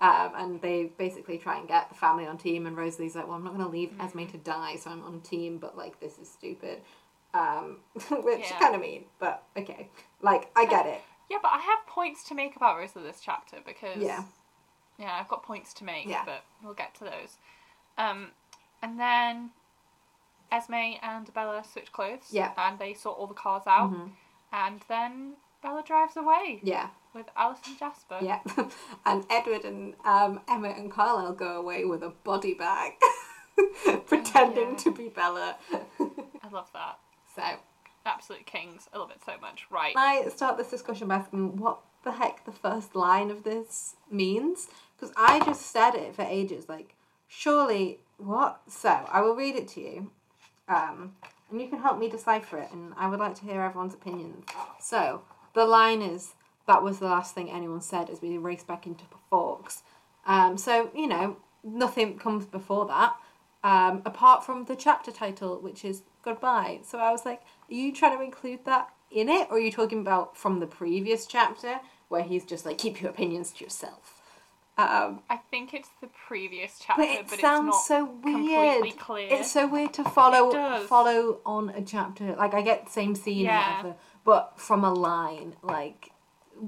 Um, 0.00 0.32
and 0.36 0.60
they 0.60 0.92
basically 0.96 1.38
try 1.38 1.58
and 1.58 1.66
get 1.66 1.88
the 1.88 1.94
family 1.96 2.26
on 2.26 2.38
team, 2.38 2.66
and 2.66 2.76
Rosalie's 2.76 3.16
like, 3.16 3.26
"Well, 3.26 3.36
I'm 3.36 3.42
not 3.44 3.54
going 3.54 3.64
to 3.64 3.70
leave 3.70 3.90
Mm. 3.90 4.04
Esme 4.04 4.26
to 4.26 4.38
die, 4.38 4.76
so 4.76 4.90
I'm 4.90 5.02
on 5.04 5.20
team." 5.20 5.58
But 5.58 5.76
like, 5.76 5.98
this 5.98 6.18
is 6.18 6.30
stupid, 6.30 6.82
um, 7.34 7.78
which 8.10 8.48
Yeah. 8.50 8.58
kind 8.60 8.74
of 8.76 8.80
mean, 8.80 9.06
but 9.18 9.42
okay. 9.56 9.88
Like, 10.22 10.50
I 10.56 10.66
get 10.66 10.86
it. 10.86 11.00
Yeah, 11.28 11.38
but 11.42 11.48
I 11.52 11.58
have 11.58 11.86
points 11.86 12.22
to 12.28 12.34
make 12.34 12.54
about 12.56 12.76
Rosa 12.78 13.00
this 13.00 13.20
chapter 13.20 13.56
because 13.66 14.00
Yeah. 14.00 14.22
yeah, 14.98 15.14
I've 15.20 15.28
got 15.28 15.42
points 15.42 15.74
to 15.74 15.84
make, 15.84 16.06
Yeah. 16.06 16.24
but 16.24 16.44
we'll 16.62 16.74
get 16.74 16.94
to 16.96 17.04
those. 17.04 17.36
Um, 17.98 18.30
and 18.80 19.00
then 19.00 19.50
Esme 20.52 20.74
and 21.02 21.32
Bella 21.34 21.64
switch 21.64 21.92
clothes. 21.92 22.28
Yeah. 22.30 22.52
and 22.56 22.78
they 22.78 22.94
sort 22.94 23.18
all 23.18 23.26
the 23.26 23.34
cars 23.34 23.64
out, 23.66 23.90
Mhm. 23.92 24.12
and 24.52 24.80
then 24.88 25.36
Bella 25.60 25.82
drives 25.82 26.16
away 26.16 26.60
Yeah, 26.62 26.90
with 27.14 27.26
Alice 27.36 27.60
and 27.66 27.78
Jasper. 27.78 28.18
yeah. 28.22 28.40
and 29.06 29.24
Edward 29.30 29.64
and 29.64 29.94
um, 30.04 30.40
Emmett 30.48 30.76
and 30.76 30.90
Carlisle 30.90 31.34
go 31.34 31.56
away 31.60 31.84
with 31.84 32.02
a 32.02 32.10
body 32.24 32.54
bag, 32.54 32.92
pretending 34.06 34.70
yeah. 34.70 34.76
to 34.76 34.90
be 34.92 35.08
Bella. 35.08 35.56
I 35.72 36.48
love 36.50 36.70
that. 36.72 36.98
so 37.34 37.42
Absolute 38.06 38.46
kings. 38.46 38.88
I 38.94 38.98
love 38.98 39.10
it 39.10 39.20
so 39.24 39.32
much. 39.40 39.66
Right. 39.70 39.92
I 39.96 40.28
start 40.28 40.56
this 40.56 40.70
discussion 40.70 41.08
by 41.08 41.16
asking 41.16 41.58
what 41.58 41.80
the 42.04 42.12
heck 42.12 42.44
the 42.44 42.52
first 42.52 42.94
line 42.94 43.30
of 43.30 43.44
this 43.44 43.96
means 44.10 44.68
because 44.96 45.14
I 45.16 45.44
just 45.44 45.66
said 45.66 45.94
it 45.94 46.14
for 46.14 46.22
ages. 46.22 46.68
Like, 46.68 46.94
surely 47.26 47.98
what? 48.16 48.62
So 48.68 48.88
I 48.88 49.20
will 49.20 49.34
read 49.34 49.56
it 49.56 49.68
to 49.68 49.80
you, 49.80 50.10
um, 50.68 51.16
and 51.50 51.60
you 51.60 51.68
can 51.68 51.80
help 51.80 51.98
me 51.98 52.08
decipher 52.08 52.58
it. 52.58 52.70
And 52.72 52.94
I 52.96 53.08
would 53.08 53.20
like 53.20 53.34
to 53.36 53.44
hear 53.44 53.60
everyone's 53.60 53.94
opinions. 53.94 54.46
So 54.80 55.22
the 55.54 55.66
line 55.66 56.00
is 56.00 56.34
that 56.68 56.82
was 56.84 57.00
the 57.00 57.06
last 57.06 57.34
thing 57.34 57.50
anyone 57.50 57.80
said 57.80 58.08
as 58.08 58.22
we 58.22 58.38
raced 58.38 58.68
back 58.68 58.86
into 58.86 59.04
Forks. 59.28 59.82
Um, 60.26 60.56
so 60.56 60.90
you 60.94 61.08
know 61.08 61.36
nothing 61.64 62.18
comes 62.18 62.46
before 62.46 62.86
that. 62.86 63.16
Um, 63.64 64.02
apart 64.06 64.46
from 64.46 64.66
the 64.66 64.76
chapter 64.76 65.10
title, 65.10 65.58
which 65.60 65.84
is 65.84 66.02
goodbye. 66.22 66.78
So 66.84 66.98
I 66.98 67.10
was 67.10 67.24
like, 67.24 67.40
are 67.68 67.74
you 67.74 67.92
trying 67.92 68.16
to 68.16 68.24
include 68.24 68.64
that 68.66 68.90
in 69.10 69.28
it, 69.28 69.48
or 69.50 69.56
are 69.56 69.60
you 69.60 69.72
talking 69.72 70.00
about 70.00 70.36
from 70.36 70.60
the 70.60 70.66
previous 70.66 71.26
chapter 71.26 71.80
where 72.08 72.22
he's 72.22 72.44
just 72.44 72.64
like, 72.64 72.78
keep 72.78 73.00
your 73.00 73.10
opinions 73.10 73.50
to 73.52 73.64
yourself? 73.64 74.22
Um, 74.76 75.22
I 75.28 75.38
think 75.50 75.74
it's 75.74 75.88
the 76.00 76.06
previous 76.28 76.78
chapter, 76.80 77.02
but 77.02 77.28
but, 77.28 77.38
it 77.38 77.40
sounds 77.40 77.74
it's 77.74 77.88
so 77.88 78.04
weird. 78.22 78.96
clear. 78.96 79.26
It's 79.28 79.50
so 79.50 79.66
weird 79.66 79.92
to 79.94 80.04
follow 80.04 80.52
follow 80.86 81.40
on 81.44 81.70
a 81.70 81.82
chapter. 81.82 82.36
Like 82.36 82.54
I 82.54 82.62
get 82.62 82.86
the 82.86 82.92
same 82.92 83.16
scene, 83.16 83.46
Yeah. 83.46 83.78
whatever, 83.78 83.96
but 84.24 84.52
from 84.56 84.84
a 84.84 84.92
line. 84.94 85.56
Like 85.64 86.12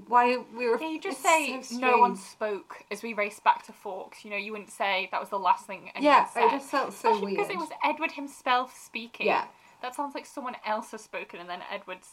why 0.08 0.36
we 0.56 0.68
were. 0.68 0.80
Yeah, 0.80 0.88
you 0.88 1.00
just 1.00 1.22
say 1.22 1.60
so 1.62 1.76
no 1.78 1.98
one 1.98 2.16
spoke 2.16 2.84
as 2.90 3.02
we 3.02 3.12
raced 3.14 3.42
back 3.44 3.64
to 3.66 3.72
Forks. 3.72 4.24
You 4.24 4.30
know, 4.30 4.36
you 4.36 4.52
wouldn't 4.52 4.70
say 4.70 5.08
that 5.12 5.20
was 5.20 5.30
the 5.30 5.38
last 5.38 5.66
thing 5.66 5.90
anyone 5.94 6.02
Yeah, 6.14 6.26
said. 6.26 6.44
it 6.44 6.50
just 6.52 6.70
felt 6.70 6.92
so 6.92 7.10
Especially 7.10 7.34
weird. 7.36 7.48
because 7.48 7.50
it 7.50 7.58
was 7.58 7.68
Edward 7.84 8.12
himself 8.12 8.76
speaking. 8.78 9.26
Yeah. 9.26 9.44
That 9.82 9.94
sounds 9.94 10.14
like 10.14 10.26
someone 10.26 10.56
else 10.66 10.90
has 10.92 11.02
spoken 11.02 11.40
and 11.40 11.48
then 11.48 11.60
Edward's 11.72 12.08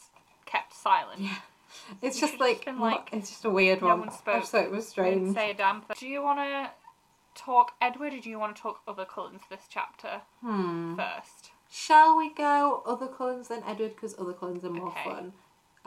kept 0.45 0.73
silent. 0.73 1.19
Yeah. 1.21 1.35
It's 2.01 2.21
You 2.21 2.27
just 2.29 2.39
like, 2.39 2.63
what- 2.65 2.79
like, 2.79 3.09
it's 3.11 3.29
just 3.29 3.43
a 3.45 3.49
weird 3.49 3.81
no 3.81 3.87
one. 3.89 3.99
one 3.99 4.11
spoke. 4.11 4.39
just 4.41 4.53
it 4.53 4.71
was 4.71 4.87
strange. 4.87 5.35
say 5.35 5.51
a 5.51 5.53
damn 5.53 5.81
thing. 5.81 5.95
Do 5.99 6.07
you 6.07 6.21
want 6.23 6.39
to 6.39 6.71
talk 7.35 7.73
Edward 7.81 8.13
or 8.13 8.19
do 8.21 8.29
you 8.29 8.39
want 8.39 8.55
to 8.55 8.61
talk 8.61 8.81
other 8.87 9.03
Cullens 9.05 9.41
this 9.49 9.63
chapter 9.69 10.21
Hmm. 10.41 10.95
first? 10.95 11.51
Shall 11.69 12.15
we 12.17 12.33
go 12.33 12.81
other 12.85 13.07
Cullens 13.07 13.49
than 13.49 13.61
Edward 13.67 13.95
because 13.95 14.17
other 14.17 14.31
Cullens 14.31 14.63
are 14.63 14.69
more 14.69 14.87
Okay. 14.87 15.03
fun? 15.03 15.33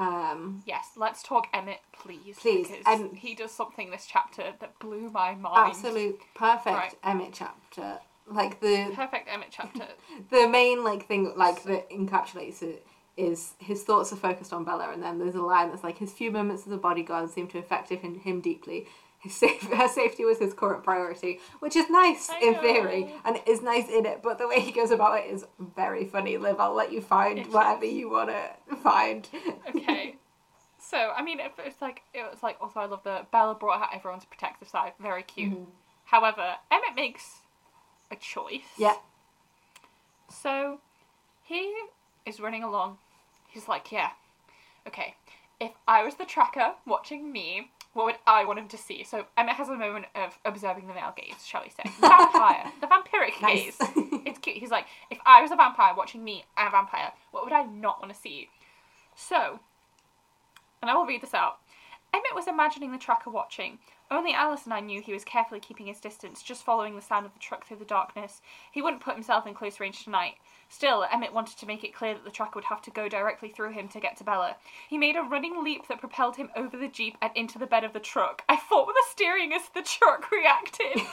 Um, 0.00 0.62
Yes, 0.66 0.92
let's 0.96 1.22
talk 1.22 1.48
Emmett, 1.52 1.80
please. 1.92 2.36
Please, 2.40 2.68
Because 2.68 2.84
and- 2.86 3.16
he 3.16 3.34
does 3.34 3.52
something 3.52 3.90
this 3.90 4.06
chapter 4.06 4.54
that 4.58 4.78
blew 4.78 5.10
my 5.10 5.34
mind. 5.34 5.68
absolute 5.70 6.18
perfect 6.34 6.76
Right. 6.76 6.94
Emmett 7.04 7.32
chapter. 7.34 8.00
Like 8.26 8.60
the 8.60 8.92
Perfect 8.94 9.28
Emmett 9.28 9.48
chapter. 9.50 9.86
the 10.30 10.48
main 10.48 10.84
like 10.84 11.06
thing 11.06 11.32
like 11.36 11.64
that 11.64 11.90
encapsulates 11.90 12.62
it 12.62 12.86
is 13.16 13.54
his 13.58 13.82
thoughts 13.82 14.12
are 14.12 14.16
focused 14.16 14.52
on 14.52 14.64
Bella, 14.64 14.90
and 14.92 15.02
then 15.02 15.18
there's 15.18 15.34
a 15.34 15.42
line 15.42 15.68
that's 15.68 15.82
like 15.84 15.98
his 15.98 16.12
few 16.12 16.30
moments 16.30 16.64
as 16.66 16.72
a 16.72 16.76
bodyguard 16.78 17.28
seem 17.30 17.48
to 17.48 17.58
affect 17.58 17.90
him, 17.90 18.18
him 18.20 18.40
deeply. 18.40 18.86
His 19.20 19.34
safe, 19.36 19.62
her 19.72 19.88
safety 19.88 20.24
was 20.24 20.38
his 20.38 20.54
current 20.54 20.82
priority, 20.82 21.40
which 21.60 21.76
is 21.76 21.88
nice 21.90 22.30
I 22.30 22.38
in 22.40 22.54
theory 22.56 23.14
and 23.24 23.38
is 23.46 23.62
nice 23.62 23.88
in 23.88 24.06
it. 24.06 24.20
But 24.22 24.38
the 24.38 24.48
way 24.48 24.60
he 24.60 24.72
goes 24.72 24.90
about 24.90 25.18
it 25.18 25.30
is 25.30 25.44
very 25.58 26.06
funny. 26.06 26.36
Liv, 26.38 26.58
I'll 26.58 26.74
let 26.74 26.90
you 26.92 27.00
find 27.00 27.46
whatever 27.52 27.84
you 27.84 28.10
want 28.10 28.30
to 28.30 28.76
find. 28.76 29.28
okay. 29.68 30.16
So 30.82 31.12
I 31.16 31.22
mean, 31.22 31.38
it, 31.38 31.52
it's 31.58 31.80
like 31.80 32.02
it 32.12 32.28
was 32.28 32.42
like 32.42 32.56
also 32.60 32.80
I 32.80 32.86
love 32.86 33.04
that 33.04 33.30
Bella 33.30 33.54
brought 33.54 33.80
out 33.80 33.90
everyone's 33.94 34.24
protective 34.24 34.66
side, 34.68 34.92
very 34.98 35.22
cute. 35.22 35.52
Mm-hmm. 35.52 35.70
However, 36.06 36.56
Emmett 36.72 36.96
makes 36.96 37.42
a 38.10 38.16
choice. 38.16 38.62
yeah, 38.76 38.94
So 40.28 40.80
he 41.44 41.72
is 42.26 42.40
running 42.40 42.64
along. 42.64 42.98
He's 43.48 43.68
like, 43.68 43.92
yeah, 43.92 44.10
okay. 44.86 45.14
If 45.60 45.72
I 45.86 46.02
was 46.02 46.14
the 46.16 46.24
tracker 46.24 46.72
watching 46.86 47.30
me, 47.30 47.70
what 47.92 48.06
would 48.06 48.16
I 48.26 48.44
want 48.44 48.58
him 48.58 48.68
to 48.68 48.76
see? 48.78 49.02
So 49.04 49.26
Emmett 49.36 49.56
has 49.56 49.68
a 49.68 49.76
moment 49.76 50.06
of 50.14 50.38
observing 50.44 50.86
the 50.86 50.94
male 50.94 51.12
gaze, 51.16 51.44
shall 51.44 51.62
we 51.64 51.70
say? 51.70 51.82
The 52.00 52.08
vampire, 52.08 52.72
the 52.80 52.86
vampiric 52.86 53.42
Nice. 53.42 53.76
gaze. 53.78 54.22
It's 54.26 54.38
cute. 54.38 54.58
He's 54.58 54.70
like, 54.70 54.86
if 55.10 55.18
I 55.26 55.42
was 55.42 55.50
a 55.50 55.56
vampire 55.56 55.92
watching 55.96 56.22
me, 56.22 56.44
I'm 56.56 56.68
a 56.68 56.70
vampire. 56.70 57.12
What 57.32 57.44
would 57.44 57.52
I 57.52 57.64
not 57.64 58.00
want 58.00 58.12
to 58.14 58.18
see? 58.20 58.48
So, 59.16 59.58
and 60.80 60.90
I 60.90 60.94
will 60.94 61.06
read 61.06 61.22
this 61.22 61.34
out. 61.34 61.58
Emmett 62.14 62.34
was 62.34 62.46
imagining 62.46 62.92
the 62.92 62.98
tracker 62.98 63.30
watching. 63.30 63.78
Only 64.12 64.32
Alice 64.32 64.64
and 64.64 64.74
I 64.74 64.80
knew 64.80 65.00
he 65.00 65.12
was 65.12 65.24
carefully 65.24 65.60
keeping 65.60 65.86
his 65.86 66.00
distance, 66.00 66.42
just 66.42 66.64
following 66.64 66.96
the 66.96 67.00
sound 67.00 67.26
of 67.26 67.32
the 67.32 67.38
truck 67.38 67.64
through 67.64 67.76
the 67.76 67.84
darkness. 67.84 68.42
He 68.72 68.82
wouldn't 68.82 69.02
put 69.02 69.14
himself 69.14 69.46
in 69.46 69.54
close 69.54 69.78
range 69.78 70.02
tonight. 70.02 70.34
Still, 70.68 71.06
Emmett 71.12 71.32
wanted 71.32 71.58
to 71.58 71.66
make 71.66 71.84
it 71.84 71.94
clear 71.94 72.14
that 72.14 72.24
the 72.24 72.30
truck 72.30 72.56
would 72.56 72.64
have 72.64 72.82
to 72.82 72.90
go 72.90 73.08
directly 73.08 73.50
through 73.50 73.70
him 73.70 73.86
to 73.88 74.00
get 74.00 74.16
to 74.16 74.24
Bella. 74.24 74.56
He 74.88 74.98
made 74.98 75.14
a 75.14 75.22
running 75.22 75.62
leap 75.62 75.86
that 75.86 76.00
propelled 76.00 76.36
him 76.36 76.50
over 76.56 76.76
the 76.76 76.88
jeep 76.88 77.16
and 77.22 77.30
into 77.36 77.58
the 77.58 77.66
bed 77.66 77.84
of 77.84 77.92
the 77.92 78.00
truck. 78.00 78.42
I 78.48 78.56
fought 78.56 78.88
with 78.88 78.96
the 78.96 79.04
steering 79.10 79.52
as 79.52 79.68
the 79.74 79.82
truck 79.82 80.30
reacted. 80.32 80.94
this 80.94 81.04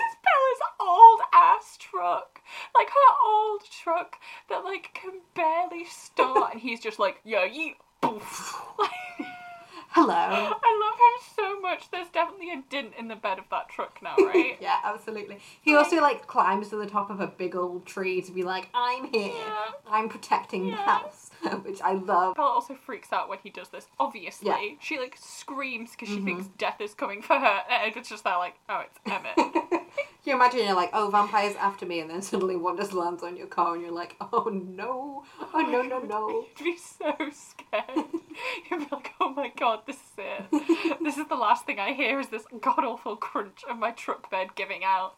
is 0.00 0.16
Bella's 0.24 0.62
old 0.80 1.20
ass 1.32 1.76
truck. 1.78 2.40
Like 2.74 2.88
her 2.88 3.14
old 3.24 3.62
truck 3.70 4.18
that 4.48 4.64
like 4.64 4.90
can 4.94 5.20
barely 5.34 5.84
start 5.84 6.54
and 6.54 6.60
he's 6.60 6.80
just 6.80 6.98
like, 6.98 7.20
yeah, 7.24 7.44
you 7.44 7.74
poof. 8.02 8.60
Like, 8.78 8.90
hello. 10.06 10.56
I 10.62 10.80
love 10.80 10.98
him 10.98 11.34
so 11.36 11.60
much. 11.60 11.90
There's 11.90 12.08
definitely 12.08 12.52
a 12.52 12.62
dent 12.70 12.92
in 12.98 13.08
the 13.08 13.16
bed 13.16 13.38
of 13.38 13.44
that 13.50 13.68
truck 13.68 13.98
now, 14.02 14.14
right? 14.18 14.56
Yeah, 14.60 14.78
absolutely. 14.84 15.38
He 15.62 15.74
also 15.74 15.96
like 16.00 16.26
climbs 16.26 16.68
to 16.70 16.76
the 16.76 16.86
top 16.86 17.10
of 17.10 17.20
a 17.20 17.26
big 17.26 17.56
old 17.56 17.86
tree 17.86 18.20
to 18.22 18.32
be 18.32 18.42
like, 18.42 18.68
"I'm 18.74 19.06
here. 19.12 19.32
Yeah. 19.34 19.66
I'm 19.88 20.08
protecting 20.08 20.70
the 20.70 20.76
house," 20.76 21.30
which 21.64 21.80
I 21.82 21.92
love. 21.94 22.36
Bella 22.36 22.48
also 22.50 22.74
freaks 22.74 23.12
out 23.12 23.28
when 23.28 23.38
he 23.42 23.50
does 23.50 23.68
this. 23.68 23.86
Obviously, 23.98 24.48
Yeah. 24.48 24.54
Mm-hmm. 24.56 24.74
she 24.80 24.98
like 24.98 25.16
screams 25.18 25.90
because 25.92 26.08
she 26.08 26.20
thinks 26.20 26.46
death 26.58 26.80
is 26.80 26.94
coming 26.94 27.22
for 27.22 27.36
her, 27.38 27.60
and 27.70 27.88
Edward's 27.90 28.08
just 28.08 28.24
there 28.24 28.36
like, 28.38 28.54
"Oh, 28.68 28.82
it's 28.86 28.98
Emmett." 29.06 29.82
Can 30.26 30.32
you 30.32 30.42
imagine 30.42 30.66
you're 30.66 30.74
like, 30.74 30.90
"Oh, 30.92 31.08
vampires 31.08 31.54
after 31.54 31.86
me," 31.86 32.00
and 32.00 32.10
then 32.10 32.20
suddenly 32.20 32.56
one 32.56 32.76
just 32.76 32.92
lands 32.92 33.22
on 33.22 33.36
your 33.36 33.46
car, 33.46 33.74
and 33.74 33.82
you're 33.82 33.92
like, 33.92 34.16
"Oh 34.20 34.50
no! 34.52 35.22
Oh 35.54 35.60
no 35.60 35.82
no 35.82 36.00
no!" 36.00 36.46
You'd 36.58 36.64
be 36.64 36.76
so 36.76 37.14
scared. 37.30 37.84
You'd 38.68 38.80
be 38.80 38.86
like, 38.90 39.12
"Oh 39.20 39.28
my 39.28 39.52
god, 39.56 39.82
this 39.86 39.94
is 39.94 40.18
it. 40.18 40.98
this 41.00 41.16
is 41.16 41.28
the 41.28 41.36
last 41.36 41.64
thing 41.64 41.78
I 41.78 41.92
hear 41.92 42.18
is 42.18 42.26
this 42.26 42.42
god 42.60 42.80
awful 42.80 43.14
crunch 43.14 43.62
of 43.70 43.78
my 43.78 43.92
truck 43.92 44.28
bed 44.28 44.56
giving 44.56 44.82
out." 44.82 45.16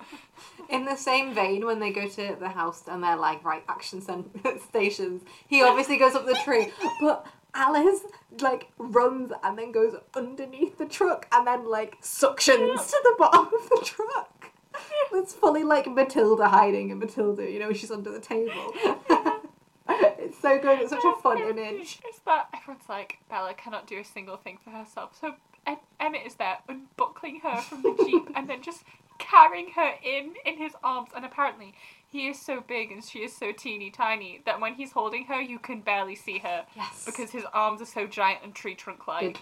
In 0.69 0.85
the 0.85 0.97
same 0.97 1.33
vein, 1.33 1.65
when 1.65 1.79
they 1.81 1.91
go 1.91 2.07
to 2.07 2.37
the 2.39 2.51
house 2.51 2.83
and 2.87 3.03
they're 3.03 3.17
like, 3.17 3.43
"Right, 3.43 3.65
action 3.67 4.03
cen- 4.03 4.31
stations," 4.69 5.23
he 5.49 5.63
obviously 5.63 5.97
goes 5.97 6.17
up 6.17 6.27
the 6.27 6.39
tree, 6.45 6.71
but. 7.01 7.27
Alice 7.55 8.03
like 8.43 8.71
runs 8.77 9.33
and 9.43 9.59
then 9.59 9.73
goes 9.73 9.95
underneath 10.15 10.77
the 10.77 10.85
truck 10.85 11.27
and 11.33 11.47
then 11.47 11.65
like 11.65 12.01
suctions 12.03 12.91
to 12.91 13.01
the 13.03 13.15
bottom 13.19 13.47
of 13.47 13.69
the 13.71 13.81
truck. 13.83 14.48
It's 15.13 15.33
fully 15.35 15.65
like 15.65 15.87
Matilda 15.87 16.49
hiding 16.49 16.91
in 16.91 16.99
Matilda, 16.99 17.51
you 17.51 17.59
know, 17.59 17.73
she's 17.73 17.91
under 17.91 18.11
the 18.11 18.21
table. 18.21 18.73
it's 19.89 20.39
so 20.41 20.59
good, 20.59 20.81
it's 20.81 20.91
such 20.91 21.05
a 21.05 21.15
fun 21.23 21.39
image. 21.39 21.99
It's 22.05 22.19
that 22.27 22.49
everyone's 22.55 22.89
like, 22.89 23.19
Bella 23.31 23.55
cannot 23.55 23.87
do 23.87 23.99
a 23.99 24.05
single 24.05 24.37
thing 24.37 24.59
for 24.63 24.71
herself. 24.71 25.17
So 25.19 25.35
Em- 25.67 25.79
Emmett 25.99 26.27
is 26.27 26.35
there 26.35 26.59
unbuckling 26.69 27.41
her 27.41 27.57
from 27.63 27.83
the 27.83 27.95
Jeep 28.05 28.31
and 28.35 28.49
then 28.49 28.63
just 28.63 28.85
carrying 29.19 29.71
her 29.73 29.93
in 30.05 30.35
in 30.45 30.59
his 30.59 30.73
arms. 30.85 31.09
And 31.17 31.25
apparently, 31.25 31.75
he 32.07 32.29
is 32.29 32.39
so 32.41 32.61
big 32.61 32.93
and 32.93 33.03
she 33.05 33.21
is 33.21 33.35
so 33.37 33.53
teeny 33.53 33.91
tiny 33.91 34.43
that 34.47 34.61
when 34.61 34.75
he's 34.75 34.93
holding 34.93 35.25
her, 35.27 35.41
you 35.41 35.59
can 35.59 35.81
barely 35.81 36.15
see 36.15 36.39
her 36.39 36.65
Yes. 36.77 37.05
because 37.05 37.31
his 37.31 37.45
arms 37.53 37.81
are 37.83 37.87
so 37.87 38.07
giant 38.07 38.41
and 38.45 38.55
tree 38.55 38.75
trunk 38.75 39.09
like. 39.09 39.39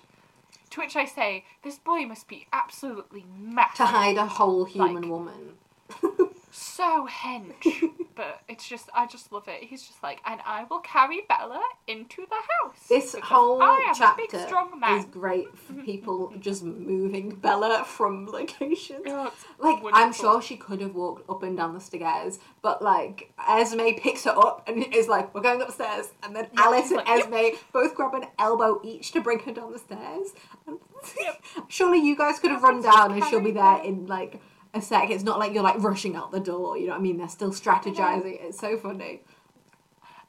To 0.77 0.83
which 0.83 0.95
I 0.95 1.07
say, 1.07 1.45
this 1.63 1.79
boy 1.79 2.05
must 2.05 2.29
be 2.29 2.47
absolutely 2.53 3.25
mad. 3.35 3.75
to 3.77 3.87
hide 3.87 4.19
a 4.19 4.27
whole 4.27 4.67
human 4.67 4.95
Like- 4.97 5.11
woman. 5.11 5.55
so 6.57 7.07
hench. 7.07 7.91
but 8.15 8.41
it's 8.49 8.67
just, 8.67 8.89
I 8.95 9.07
just 9.07 9.31
love 9.33 9.47
it. 9.49 9.63
He's 9.63 9.83
just 9.83 10.03
like, 10.03 10.21
and 10.25 10.41
I 10.45 10.65
will 10.71 10.81
carry 10.81 11.23
Bella 11.29 11.61
into 11.87 12.27
the 12.29 12.35
house. 12.35 12.87
This 12.89 13.15
whole 13.23 13.61
chapter 13.95 14.23
a 14.23 14.27
big, 14.27 14.47
strong 14.47 14.81
man. 14.81 14.99
is 14.99 15.05
great 15.05 15.57
for 15.57 15.73
people 15.85 16.33
just 16.41 16.63
moving 16.63 17.35
Bella 17.35 17.85
from 17.85 18.27
locations. 18.27 19.03
Oh, 19.07 19.33
Like 19.59 19.83
I'm 19.93 20.13
sure 20.13 20.41
she 20.41 20.57
could 20.57 20.81
have 20.81 20.95
walked 20.95 21.29
up 21.29 21.43
and 21.43 21.57
down 21.57 21.75
the 21.75 21.81
stairs, 21.81 22.39
but 22.63 22.81
like 22.81 23.33
Esme 23.49 23.91
picks 23.99 24.25
her 24.25 24.37
up 24.37 24.67
and 24.67 24.83
is 24.95 25.09
like, 25.09 25.35
"We're 25.35 25.43
going 25.43 25.61
upstairs," 25.61 26.09
and 26.23 26.35
then 26.35 26.49
Yeah, 26.55 26.63
Alice 26.65 26.91
and 26.91 26.97
like, 26.99 27.09
Esme 27.09 27.57
both 27.73 27.95
grab 27.95 28.15
an 28.15 28.27
elbow 28.39 28.81
each 28.83 29.13
to 29.13 29.21
bring 29.21 29.41
her 29.41 29.53
down 29.53 29.73
the 29.73 29.79
stairs. 29.79 30.33
Yep. 30.67 31.45
Surely 31.69 31.99
you 31.99 32.17
guys 32.17 32.39
could 32.39 32.51
have 32.51 32.63
run 32.63 32.83
down 32.83 33.13
and 33.13 33.25
she'll 33.25 33.41
be 33.41 33.53
there 33.53 33.83
in 33.83 34.07
like 34.07 34.41
a 34.77 34.83
sec. 34.83 35.11
It's 35.11 35.25
not 35.25 35.39
like 35.39 35.53
you're 35.55 35.63
like 35.63 35.83
rushing 35.83 36.17
out 36.17 36.31
the 36.33 36.41
door. 36.41 36.77
You 36.79 36.87
know 36.87 36.93
what 36.93 36.99
I 37.01 37.03
mean? 37.03 37.19
They're 37.19 37.29
still 37.29 37.53
strategizing. 37.53 38.39
It's 38.43 38.59
so 38.59 38.77
funny. 38.77 39.23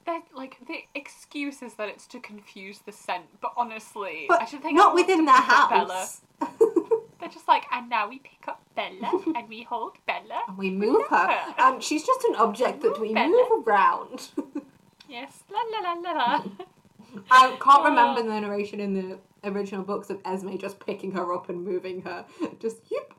They're, 0.06 0.22
like 0.34 0.58
the 0.68 0.80
excuse 0.96 1.62
is 1.62 1.74
that 1.76 1.90
it's 1.90 2.08
to 2.08 2.20
confuse 2.20 2.80
the 2.80 2.92
scent, 2.94 3.26
but 3.42 3.52
honestly, 3.58 4.26
But 4.30 4.42
I 4.42 4.46
should 4.46 4.62
think 4.62 4.76
not 4.78 4.96
within 4.96 5.26
their 5.26 5.36
house. 5.36 6.22
They're 7.20 7.30
just 7.30 7.48
like, 7.48 7.66
and 7.74 7.90
now 7.90 8.08
we 8.08 8.20
pick 8.20 8.48
up 8.48 8.62
Bella 8.76 9.12
and 9.36 9.50
we 9.50 9.64
hold 9.64 9.98
Bella. 10.06 10.44
And 10.48 10.58
we 10.58 10.70
move 10.70 11.08
her, 11.10 11.28
her. 11.28 11.54
and 11.58 11.84
she's 11.84 12.06
just 12.06 12.24
an 12.26 12.36
object 12.36 12.82
that 12.84 13.00
we 13.02 13.14
Bella. 13.14 13.28
move 13.30 13.68
around. 13.68 14.30
Yes, 15.10 15.44
la 15.50 15.60
la 15.72 15.94
la 15.94 15.94
la 16.02 16.12
la. 16.12 16.44
I 17.32 17.48
can't 17.62 17.62
Oh. 17.80 17.84
remember 17.86 18.22
the 18.24 18.42
narration 18.42 18.82
in 18.82 18.94
the 18.94 19.18
original 19.50 19.82
books 19.86 20.10
of 20.10 20.20
Esme 20.26 20.58
just 20.58 20.80
picking 20.86 21.14
her 21.14 21.34
up 21.34 21.48
and 21.48 21.64
moving 21.64 22.02
her. 22.02 22.26
Just 22.60 22.80
yep. 22.92 23.14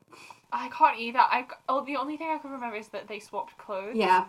I 0.52 0.68
can't 0.70 0.98
either. 0.98 1.18
I 1.18 1.46
oh, 1.68 1.84
the 1.84 1.96
only 1.96 2.16
thing 2.16 2.30
I 2.30 2.38
can 2.38 2.50
remember 2.50 2.76
is 2.76 2.88
that 2.88 3.06
they 3.08 3.18
swapped 3.20 3.56
clothes. 3.58 3.96
Yeah, 3.96 4.24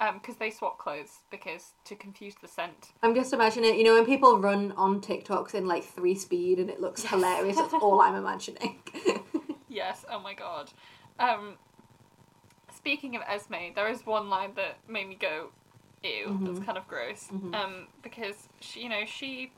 Um, 0.00 0.14
because 0.18 0.36
they 0.36 0.50
swapped 0.50 0.78
clothes 0.78 1.18
because 1.30 1.72
to 1.84 1.94
confuse 1.94 2.34
the 2.40 2.48
scent. 2.48 2.92
I'm 3.02 3.14
just 3.14 3.32
imagining 3.32 3.70
it. 3.74 3.76
You 3.76 3.84
know 3.84 3.94
when 3.94 4.06
people 4.06 4.38
run 4.38 4.72
on 4.76 5.00
TikToks 5.00 5.54
in 5.54 5.66
like 5.66 5.84
three 5.84 6.14
speed 6.14 6.58
and 6.58 6.70
it 6.70 6.80
looks 6.80 7.04
hilarious. 7.04 7.56
That's 7.56 7.74
all 7.74 8.00
I'm 8.00 8.14
imagining. 8.14 8.76
Yes. 9.72 10.04
Oh 10.10 10.18
my 10.18 10.34
god. 10.34 10.70
Um. 11.20 11.54
Speaking 12.74 13.14
of 13.14 13.22
Esme, 13.28 13.72
there 13.76 13.88
is 13.88 14.04
one 14.06 14.28
line 14.28 14.52
that 14.54 14.78
made 14.88 15.08
me 15.08 15.14
go, 15.14 15.50
"Ew," 16.02 16.26
Mhm. 16.28 16.46
that's 16.46 16.64
kind 16.66 16.76
of 16.78 16.88
gross. 16.88 17.28
Mhm. 17.32 17.54
Um, 17.54 17.86
because 18.02 18.48
she, 18.60 18.80
you 18.82 18.88
know, 18.88 19.04
she 19.06 19.52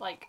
like 0.00 0.28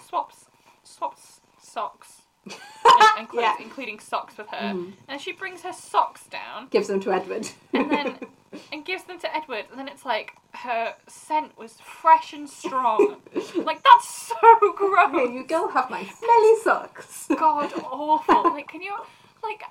swaps 0.00 0.46
swaps 0.84 1.40
socks 1.60 2.22
clothes, 3.28 3.42
Yeah. 3.42 3.54
including 3.60 3.98
socks 4.00 4.36
with 4.36 4.48
her, 4.48 4.72
Mhm. 4.74 4.92
and 5.08 5.20
she 5.20 5.32
brings 5.32 5.62
her 5.62 5.72
socks 5.72 6.24
down 6.26 6.68
Gives 6.68 6.88
them 6.88 7.00
to 7.00 7.12
Edward. 7.12 7.48
and 7.72 7.90
then 7.90 8.18
and 8.72 8.84
gives 8.84 9.04
them 9.04 9.18
to 9.20 9.34
Edward, 9.36 9.66
and 9.70 9.78
then 9.78 9.88
it's 9.88 10.04
like 10.04 10.32
her 10.52 10.94
scent 11.08 11.56
was 11.58 11.78
fresh 11.80 12.32
and 12.32 12.48
strong. 12.48 13.16
like 13.56 13.82
that's 13.82 14.08
so 14.08 14.34
Here 14.60 14.72
gross. 14.76 15.30
you 15.32 15.44
go. 15.46 15.68
Have 15.68 15.90
my 15.90 16.04
smelly 16.04 16.56
socks. 16.62 17.26
God 17.36 17.72
awful. 17.82 18.42
Like 18.54 18.68
can 18.68 18.82
you 18.82 18.94
like? 19.42 19.62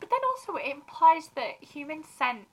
But 0.00 0.10
then 0.10 0.18
also 0.32 0.56
it 0.56 0.66
implies 0.70 1.28
that 1.36 1.62
human 1.62 2.02
scent 2.18 2.46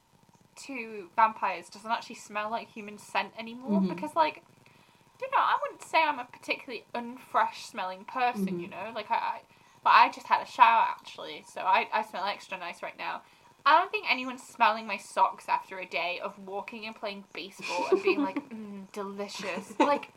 to 0.68 1.10
vampires 1.16 1.70
doesn't 1.70 1.90
actually 1.90 2.16
smell 2.18 2.50
like 2.52 2.70
human 2.70 2.98
scent 2.98 3.32
anymore 3.38 3.82
Mhm. 3.82 3.90
because 3.90 4.16
like. 4.16 4.44
You 5.22 5.30
know, 5.32 5.38
I 5.38 5.58
wouldn't 5.62 5.84
say 5.84 6.02
I'm 6.04 6.20
a 6.20 6.26
particularly 6.26 6.86
unfresh 6.96 7.66
smelling 7.70 8.06
person. 8.06 8.48
Mhm. 8.48 8.62
You 8.62 8.68
know, 8.70 8.92
like 8.96 9.10
I, 9.12 9.16
I, 9.16 9.42
but 9.84 9.92
I 9.92 10.10
just 10.10 10.28
had 10.28 10.42
a 10.42 10.46
shower 10.46 10.86
actually, 10.90 11.44
so 11.52 11.62
I, 11.62 11.88
I 11.94 12.04
smell 12.04 12.26
extra 12.26 12.58
nice 12.58 12.82
right 12.82 12.98
now. 12.98 13.22
I 13.66 13.78
don't 13.78 13.92
think 13.92 14.10
anyone's 14.10 14.42
smelling 14.44 14.88
my 14.88 14.98
socks 14.98 15.46
after 15.50 15.78
a 15.80 15.86
day 15.86 16.20
of 16.24 16.40
walking 16.40 16.86
and 16.86 16.96
playing 16.96 17.26
baseball 17.34 17.88
and 17.92 18.02
being 18.02 18.22
like, 18.24 18.38
mm, 18.54 18.90
delicious. 18.94 19.74
Like, 19.80 20.14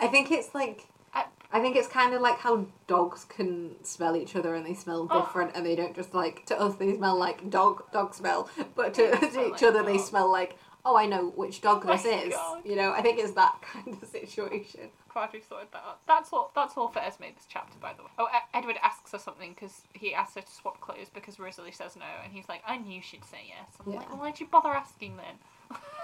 I 0.00 0.08
think 0.08 0.30
it's 0.30 0.54
like. 0.54 0.86
I- 1.14 1.24
I 1.52 1.58
think 1.60 1.74
it's 1.74 1.88
kind 1.88 2.14
of 2.14 2.20
like 2.22 2.38
how 2.38 2.66
dogs 2.86 3.24
can 3.24 3.74
smell 3.82 4.14
each 4.14 4.36
other 4.36 4.54
and 4.54 4.64
they 4.64 4.74
smell 4.74 5.08
Oh. 5.10 5.20
different 5.22 5.56
and 5.56 5.66
they 5.66 5.74
don't 5.74 5.96
just 5.96 6.14
like 6.14 6.46
to 6.46 6.60
us 6.60 6.76
they 6.76 6.94
smell 6.96 7.16
like 7.18 7.50
dog 7.50 7.90
dog 7.90 8.14
smell 8.14 8.48
but 8.76 8.94
to, 8.94 9.10
to 9.16 9.26
each 9.26 9.34
like 9.54 9.62
other 9.64 9.82
they 9.82 9.98
smell 9.98 10.30
like 10.30 10.56
oh 10.84 10.96
I 10.96 11.06
know 11.06 11.28
which 11.36 11.60
dog 11.60 11.84
Oh 11.86 11.92
this 11.92 12.04
is 12.04 12.32
God. 12.34 12.62
you 12.64 12.76
know 12.76 12.92
I 12.92 13.02
think 13.02 13.18
it's 13.18 13.32
that 13.32 13.56
kind 13.62 13.96
of 14.02 14.08
situation 14.08 14.90
glad 15.12 15.30
we've 15.32 15.44
sorted 15.44 15.68
that 15.72 15.82
out. 15.86 15.98
That's 16.06 16.32
all. 16.32 16.52
That's 16.54 16.76
all 16.76 16.88
for 16.88 17.00
Esme 17.00 17.24
this 17.34 17.46
chapter, 17.48 17.76
by 17.80 17.92
the 17.94 18.02
way. 18.04 18.08
Oh, 18.18 18.28
Edward 18.54 18.76
asks 18.82 19.12
her 19.12 19.18
something 19.18 19.54
because 19.54 19.82
he 19.92 20.14
asks 20.14 20.36
her 20.36 20.40
to 20.40 20.50
swap 20.52 20.80
clothes 20.80 21.08
because 21.12 21.38
Rosalie 21.38 21.72
says 21.72 21.96
no, 21.96 22.04
and 22.22 22.32
he's 22.32 22.48
like, 22.48 22.62
"I 22.66 22.76
knew 22.78 23.02
she'd 23.02 23.24
say 23.24 23.38
yes." 23.48 23.76
I'm 23.84 23.92
like, 23.92 24.08
"Well, 24.08 24.18
why'd 24.20 24.38
you 24.40 24.46
bother 24.46 24.68
asking 24.70 25.16
then?" 25.16 25.34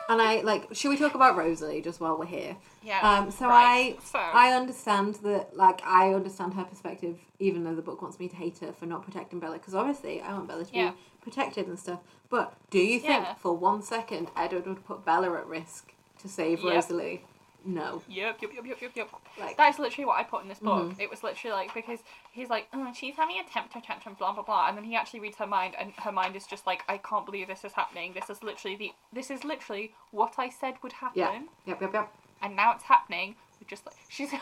And 0.08 0.20
I 0.22 0.40
like 0.42 0.68
should 0.72 0.88
we 0.90 0.96
talk 0.96 1.14
about 1.14 1.36
Rosalie 1.36 1.80
just 1.82 2.00
while 2.00 2.16
we're 2.18 2.26
here 2.26 2.56
Yeah. 2.82 3.00
um 3.02 3.30
so 3.30 3.46
right. 3.48 3.96
I 4.00 4.04
So. 4.04 4.18
I 4.18 4.52
understand 4.52 5.16
that, 5.16 5.56
like, 5.56 5.80
I 5.84 6.14
understand 6.14 6.54
her 6.54 6.64
perspective, 6.64 7.18
even 7.38 7.64
though 7.64 7.74
the 7.74 7.82
book 7.82 8.00
wants 8.02 8.18
me 8.20 8.28
to 8.28 8.36
hate 8.36 8.58
her 8.58 8.72
for 8.72 8.86
not 8.86 9.02
protecting 9.02 9.40
Bella, 9.40 9.58
because 9.58 9.74
obviously 9.74 10.20
I 10.20 10.32
want 10.32 10.46
Bella 10.48 10.64
to 10.64 10.74
Yeah. 10.74 10.90
be 10.90 10.96
protected 11.22 11.66
and 11.66 11.78
stuff. 11.78 12.00
But 12.30 12.54
do 12.70 12.78
you 12.78 12.98
think 13.00 13.24
Yeah. 13.24 13.34
for 13.34 13.52
one 13.56 13.82
second 13.82 14.30
Edward 14.36 14.66
would 14.66 14.84
put 14.86 15.04
Bella 15.04 15.32
at 15.38 15.46
risk 15.46 15.92
to 16.22 16.28
save 16.28 16.62
Yep. 16.62 16.74
Rosalie? 16.74 17.24
No. 17.66 18.02
Yep, 18.08 18.40
yep, 18.42 18.50
yep, 18.54 18.64
yep, 18.66 18.80
yep, 18.80 18.92
yep. 18.96 19.10
Like, 19.38 19.56
That 19.56 19.70
is 19.74 19.78
literally 19.78 20.04
what 20.06 20.18
I 20.18 20.22
put 20.22 20.42
in 20.42 20.48
this 20.48 20.58
book. 20.60 20.92
Mhm. 20.92 21.00
It 21.00 21.10
was 21.10 21.22
literally 21.22 21.52
like 21.54 21.74
because 21.74 21.98
he's 22.32 22.48
like, 22.48 22.68
oh, 22.72 22.92
she's 22.94 23.16
having 23.16 23.38
a 23.38 23.44
temper 23.44 23.80
tantrum, 23.80 24.14
blah 24.14 24.32
blah 24.32 24.42
blah, 24.44 24.68
and 24.68 24.76
then 24.76 24.84
he 24.84 24.94
actually 24.96 25.20
reads 25.20 25.36
her 25.38 25.46
mind, 25.46 25.74
and 25.78 25.92
her 25.98 26.12
mind 26.12 26.36
is 26.36 26.46
just 26.46 26.66
like, 26.66 26.82
I 26.88 26.98
can't 26.98 27.26
believe 27.26 27.48
this 27.48 27.64
is 27.64 27.72
happening. 27.72 28.12
This 28.14 28.30
is 28.30 28.42
literally 28.42 28.76
the, 28.76 28.92
this 29.12 29.30
is 29.30 29.44
literally 29.44 29.92
what 30.12 30.34
I 30.38 30.48
said 30.48 30.74
would 30.82 30.92
happen, 30.92 31.18
Yeah. 31.18 31.40
yep, 31.66 31.80
yep, 31.82 31.92
yep. 31.92 32.14
and 32.42 32.54
now 32.56 32.72
it's 32.72 32.84
happening. 32.84 33.34
We're 33.60 33.68
just 33.68 33.84
like 33.86 33.96
she's, 34.08 34.32
you 34.32 34.38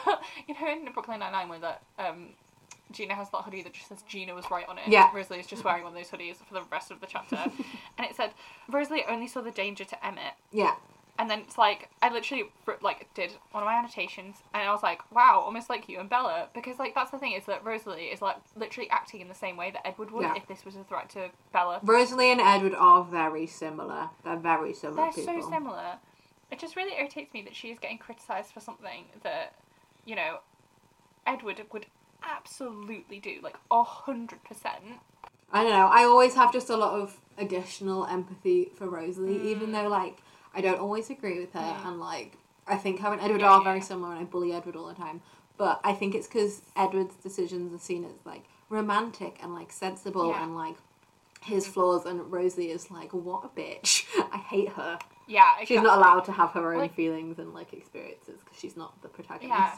know, 0.61 0.69
in 0.71 0.85
the 0.85 0.91
Brooklyn 0.91 1.21
Nine 1.21 1.33
Nine, 1.33 1.49
where 1.49 1.61
that 1.61 1.83
um, 1.99 2.31
Gina 2.93 3.15
has 3.15 3.31
that 3.31 3.39
hoodie 3.43 3.63
that 3.63 3.73
just 3.73 3.89
says 3.89 4.03
Gina 4.09 4.35
was 4.35 4.51
right 4.51 4.69
on 4.69 4.77
it. 4.79 4.85
Yeah. 4.89 5.11
Rosalie 5.15 5.41
is 5.41 5.47
just 5.47 5.65
wearing 5.65 5.83
one 5.85 5.93
of 5.93 5.99
those 5.99 6.11
hoodies 6.11 6.37
for 6.45 6.53
the 6.55 6.63
rest 6.71 6.91
of 6.91 7.01
the 7.01 7.07
chapter, 7.07 7.37
and 7.99 8.07
it 8.07 8.15
said 8.17 8.33
Rosalie 8.69 9.05
only 9.09 9.27
saw 9.29 9.41
the 9.41 9.51
danger 9.51 9.85
to 9.85 10.07
Emmett. 10.07 10.35
Yeah. 10.53 10.75
And 11.17 11.31
then 11.31 11.41
it's 11.41 11.57
like 11.57 11.91
I 12.03 12.13
literally 12.13 12.45
like 12.83 13.09
did 13.15 13.31
one 13.53 13.63
of 13.63 13.67
my 13.69 13.75
annotations, 13.79 14.37
and 14.53 14.69
I 14.69 14.73
was 14.73 14.83
like, 14.83 15.01
"Wow, 15.13 15.43
almost 15.45 15.71
like 15.71 15.89
you 15.89 16.01
and 16.01 16.11
Bella," 16.11 16.49
because 16.55 16.79
like 16.81 16.93
that's 16.97 17.13
the 17.13 17.19
thing 17.19 17.33
is 17.33 17.45
that 17.47 17.65
Rosalie 17.65 18.07
is 18.07 18.21
like 18.21 18.37
literally 18.57 18.91
acting 18.91 19.21
in 19.21 19.29
the 19.29 19.35
same 19.35 19.57
way 19.57 19.71
that 19.71 19.87
Edward 19.87 20.11
would 20.11 20.23
Yeah. 20.25 20.35
if 20.35 20.49
this 20.49 20.65
was 20.65 20.75
a 20.75 20.83
threat 20.83 21.09
to 21.11 21.31
Bella. 21.53 21.79
Rosalie 21.85 22.33
and 22.33 22.41
Edward 22.41 22.75
are 22.75 23.05
very 23.05 23.47
similar. 23.47 24.11
They're 24.25 24.37
very 24.37 24.75
similar 24.75 25.05
They're 25.05 25.25
people. 25.25 25.43
so 25.43 25.51
similar. 25.51 25.99
It 26.51 26.59
just 26.59 26.75
really 26.75 26.97
irritates 26.99 27.33
me 27.33 27.43
that 27.43 27.55
she 27.55 27.71
is 27.71 27.79
getting 27.79 27.99
criticised 27.99 28.53
for 28.53 28.61
something 28.61 29.05
that, 29.23 29.55
you 30.05 30.15
know, 30.17 30.41
Edward 31.27 31.65
would 31.73 31.87
absolutely 32.23 33.21
do, 33.21 33.39
like 33.43 33.57
a 33.71 33.83
hundred 33.85 34.43
percent. 34.45 35.01
I 35.53 35.63
don't 35.63 35.73
know. 35.73 35.87
I 35.87 36.03
always 36.05 36.35
have 36.35 36.53
just 36.53 36.71
a 36.71 36.77
lot 36.77 36.99
of 37.01 37.19
additional 37.39 38.05
empathy 38.07 38.73
for 38.77 38.89
Rosalie, 38.89 39.39
Mm. 39.39 39.45
even 39.45 39.73
though 39.73 39.89
like 39.89 40.19
I 40.55 40.61
don't 40.61 40.79
always 40.81 41.11
agree 41.11 41.39
with 41.41 41.53
her, 41.55 41.61
Mm. 41.61 41.87
and 41.87 42.01
like 42.01 42.39
I 42.67 42.77
think 42.77 43.01
her 43.01 43.13
and 43.13 43.21
Edward 43.21 43.41
Yeah, 43.43 43.51
are 43.51 43.59
yeah. 43.59 43.65
very 43.65 43.81
similar, 43.81 44.13
and 44.13 44.21
I 44.21 44.25
bully 44.25 44.53
Edward 44.53 44.77
all 44.77 44.87
the 44.87 44.95
time. 44.95 45.21
But 45.57 45.81
I 45.85 45.93
think 45.93 46.15
it's 46.15 46.27
because 46.27 46.63
Edward's 46.77 47.15
decisions 47.17 47.73
are 47.75 47.79
seen 47.79 48.05
as 48.05 48.25
like 48.25 48.45
romantic 48.71 49.39
and 49.43 49.55
like 49.55 49.71
sensible 49.71 50.29
Yeah. 50.31 50.43
and 50.43 50.55
like 50.57 50.77
his 51.43 51.67
flaws, 51.67 52.07
and 52.07 52.33
Rosie 52.33 52.71
is 52.71 52.91
like, 52.91 53.13
what 53.13 53.45
a 53.45 53.49
bitch. 53.49 54.05
I 54.33 54.39
hate 54.39 54.71
her. 54.71 54.99
Yeah, 55.27 55.55
She's 55.65 55.81
not 55.83 55.99
allowed 55.99 56.25
to 56.27 56.33
have 56.33 56.51
her 56.53 56.73
own 56.73 56.79
Like- 56.81 56.95
feelings 56.95 57.39
and 57.39 57.53
like 57.55 57.73
experiences 57.73 58.41
because 58.45 58.59
she's 58.59 58.77
not 58.77 59.01
the 59.03 59.09
protagonist. 59.09 59.51
Yeah. 59.51 59.77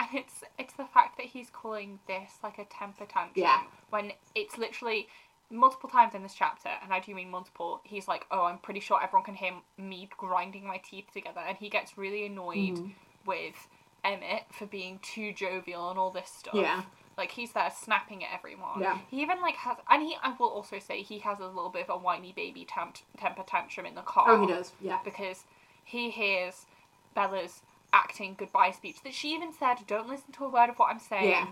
And 0.00 0.08
it's 0.14 0.44
it's 0.58 0.74
the 0.74 0.84
fact 0.86 1.16
that 1.16 1.26
he's 1.26 1.50
calling 1.50 1.98
this 2.06 2.38
like 2.42 2.58
a 2.58 2.64
temper 2.66 3.04
tantrum 3.04 3.32
Yeah. 3.34 3.62
when 3.90 4.12
it's 4.34 4.56
literally 4.58 5.08
multiple 5.50 5.88
times 5.88 6.14
in 6.14 6.22
this 6.22 6.34
chapter, 6.34 6.68
and 6.82 6.92
I 6.92 7.00
do 7.00 7.14
mean 7.14 7.30
multiple. 7.30 7.80
He's 7.84 8.06
like, 8.08 8.26
"Oh, 8.30 8.44
I'm 8.44 8.58
pretty 8.58 8.80
sure 8.80 9.02
everyone 9.02 9.24
can 9.24 9.34
hear 9.34 9.52
me 9.76 10.08
grinding 10.16 10.66
my 10.66 10.78
teeth 10.78 11.06
together," 11.12 11.40
and 11.40 11.56
he 11.56 11.68
gets 11.68 11.96
really 11.96 12.26
annoyed 12.26 12.76
Mhm. 12.76 12.94
with 13.24 13.68
Emmett 14.04 14.44
for 14.52 14.66
being 14.66 14.98
too 15.00 15.32
jovial 15.32 15.90
and 15.90 15.98
all 15.98 16.10
this 16.10 16.30
stuff. 16.30 16.54
Yeah. 16.54 16.82
Like 17.16 17.32
he's 17.32 17.52
there 17.52 17.70
snapping 17.70 18.24
at 18.24 18.32
everyone. 18.32 18.80
Yeah. 18.80 18.98
He 19.10 19.20
even 19.22 19.40
like 19.40 19.56
has, 19.56 19.76
and 19.88 20.02
he. 20.02 20.16
I 20.22 20.34
will 20.38 20.50
also 20.50 20.78
say 20.78 21.02
he 21.02 21.18
has 21.20 21.40
a 21.40 21.46
little 21.46 21.70
bit 21.70 21.82
of 21.88 21.90
a 21.90 21.98
whiny 21.98 22.32
baby 22.32 22.64
temp, 22.64 22.98
temper 23.16 23.42
tantrum 23.42 23.86
in 23.86 23.94
the 23.96 24.02
car. 24.02 24.30
Oh, 24.30 24.40
he 24.40 24.46
does. 24.46 24.72
Yeah. 24.80 25.00
Because 25.02 25.44
he 25.82 26.10
hears 26.10 26.66
Bella's 27.14 27.62
acting 27.92 28.34
goodbye 28.34 28.70
speech 28.70 29.00
that 29.02 29.14
she 29.14 29.34
even 29.34 29.52
said, 29.52 29.84
"Don't 29.86 30.06
listen 30.08 30.30
to 30.32 30.44
a 30.44 30.48
word 30.48 30.68
of 30.70 30.78
what 30.78 30.90
I'm 30.90 31.00
saying. 31.00 31.30
Yeah. 31.30 31.46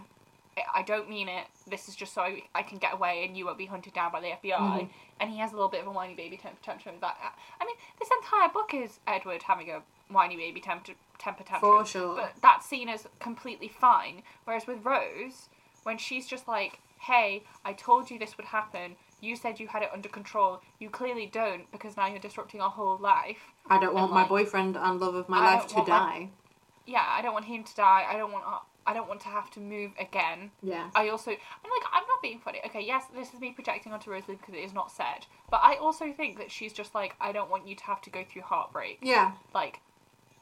I- 0.57 0.65
I 0.77 0.83
don't 0.83 1.09
mean 1.09 1.29
it. 1.29 1.47
This 1.67 1.89
is 1.89 1.95
just 1.97 2.13
so 2.15 2.23
I, 2.23 2.43
I 2.55 2.63
can 2.63 2.79
get 2.79 2.95
away 2.95 3.25
and 3.25 3.37
you 3.37 3.45
won't 3.47 3.59
be 3.59 3.67
hunted 3.67 3.93
down 3.93 4.13
by 4.13 4.21
the 4.21 4.29
FBI." 4.33 4.59
Mhm. 4.83 4.89
And 5.21 5.31
he 5.31 5.39
has 5.39 5.53
a 5.53 5.55
little 5.55 5.69
bit 5.71 5.81
of 5.83 5.87
a 5.87 5.91
whiny 5.91 6.15
baby 6.15 6.37
temper 6.37 6.59
tantrum. 6.63 6.97
That 7.01 7.17
I 7.61 7.65
mean, 7.65 7.77
this 7.99 8.09
entire 8.23 8.49
book 8.49 8.73
is 8.75 9.01
Edward 9.07 9.43
having 9.45 9.71
a 9.71 9.83
whiny 10.09 10.37
baby 10.37 10.61
temper 10.61 10.93
temper 11.19 11.43
tantrum. 11.45 11.79
For 11.81 11.85
sure. 11.87 12.17
But 12.17 12.33
that's 12.43 12.67
seen 12.67 12.89
as 12.89 13.07
completely 13.21 13.69
fine. 13.69 14.23
Whereas 14.45 14.67
with 14.67 14.85
Rose, 14.85 15.49
when 15.83 15.99
she's 15.99 16.27
just 16.27 16.47
like, 16.49 16.81
hey, 17.01 17.45
I 17.65 17.73
told 17.73 18.11
you 18.11 18.19
this 18.19 18.37
would 18.37 18.47
happen. 18.47 18.97
You 19.21 19.35
said 19.37 19.59
you 19.59 19.69
had 19.69 19.83
it 19.83 19.91
under 19.93 20.09
control. 20.11 20.61
You 20.79 20.91
clearly 20.91 21.27
don't 21.27 21.71
because 21.73 21.97
now 21.97 22.07
you're 22.07 22.19
disrupting 22.19 22.61
our 22.61 22.71
whole 22.71 22.99
life. 22.99 23.39
I 23.69 23.79
don't 23.81 23.95
want 23.95 24.07
and, 24.07 24.15
my 24.15 24.25
boyfriend 24.29 24.77
and 24.77 25.01
love 25.01 25.15
of 25.15 25.29
my 25.29 25.39
I 25.39 25.55
life 25.57 25.67
to 25.69 25.75
want 25.77 25.89
my- 25.89 25.97
die. 25.99 26.29
Yeah, 26.85 27.05
I 27.09 27.23
don't 27.23 27.33
want 27.33 27.47
him 27.47 27.65
to 27.65 27.75
die. 27.75 28.07
I 28.09 28.17
don't 28.17 28.31
want. 28.33 28.45
I 28.87 28.95
don't 28.95 29.09
want 29.09 29.21
to 29.23 29.29
have 29.29 29.51
to 29.53 29.61
move 29.61 29.93
again. 29.99 30.53
Yeah. 30.63 30.91
I 30.95 31.09
also, 31.09 31.31
I'm 31.31 31.71
like, 31.71 31.89
I'm 31.93 32.07
not 32.07 32.23
being 32.23 32.39
funny. 32.39 32.61
Okay, 32.67 32.85
yes, 32.85 33.05
this 33.15 33.35
is 33.35 33.41
me 33.41 33.53
projecting 33.53 33.93
onto 33.93 34.11
Rosalie 34.11 34.37
because 34.37 34.55
it 34.55 34.65
is 34.65 34.73
not 34.73 34.91
said. 34.91 35.27
But 35.51 35.61
I 35.63 35.77
also 35.77 36.13
think 36.13 36.39
that 36.39 36.51
she's 36.51 36.73
just 36.73 36.95
like, 36.95 37.17
I 37.21 37.33
don't 37.33 37.51
want 37.51 37.67
you 37.67 37.75
to 37.75 37.85
have 37.85 38.01
to 38.03 38.11
go 38.11 38.25
through 38.25 38.43
heartbreak. 38.43 38.99
Yeah. 39.03 39.33
Like, 39.55 39.81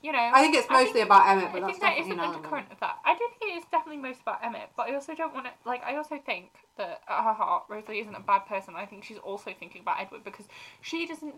you 0.02 0.12
know. 0.12 0.18
I 0.18 0.42
think 0.42 0.54
it's 0.54 0.68
mostly 0.68 1.00
about 1.00 1.26
Emmett, 1.26 1.52
but 1.52 1.62
I 1.62 1.66
that's 1.66 1.78
think 1.78 1.94
there 1.94 2.04
is 2.04 2.10
an 2.10 2.20
undercurrent 2.20 2.70
of 2.70 2.78
that. 2.80 2.98
I 3.04 3.14
do 3.14 3.24
think 3.38 3.52
it 3.52 3.56
is 3.56 3.64
definitely 3.72 4.02
most 4.02 4.20
about 4.20 4.44
Emmett, 4.44 4.68
but 4.76 4.88
I 4.90 4.94
also 4.94 5.14
don't 5.14 5.32
want 5.32 5.46
to 5.46 5.52
like. 5.64 5.82
I 5.82 5.96
also 5.96 6.18
think 6.18 6.50
that 6.76 7.00
at 7.08 7.24
her 7.24 7.32
heart, 7.32 7.64
Rosalie 7.70 8.00
isn't 8.00 8.14
a 8.14 8.20
bad 8.20 8.40
person. 8.40 8.74
I 8.76 8.84
think 8.84 9.04
she's 9.04 9.18
also 9.18 9.52
thinking 9.58 9.80
about 9.80 10.00
Edward 10.00 10.22
because 10.22 10.46
she 10.82 11.06
doesn't. 11.06 11.36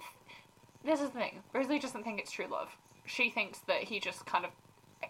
This 0.84 1.00
is 1.00 1.10
the 1.10 1.18
thing. 1.18 1.42
Rosalie 1.52 1.78
doesn't 1.78 2.02
think 2.02 2.18
it's 2.18 2.32
true 2.32 2.46
love. 2.50 2.76
She 3.04 3.30
thinks 3.30 3.60
that 3.68 3.84
he 3.84 4.00
just 4.00 4.26
kind 4.26 4.44
of 4.44 4.50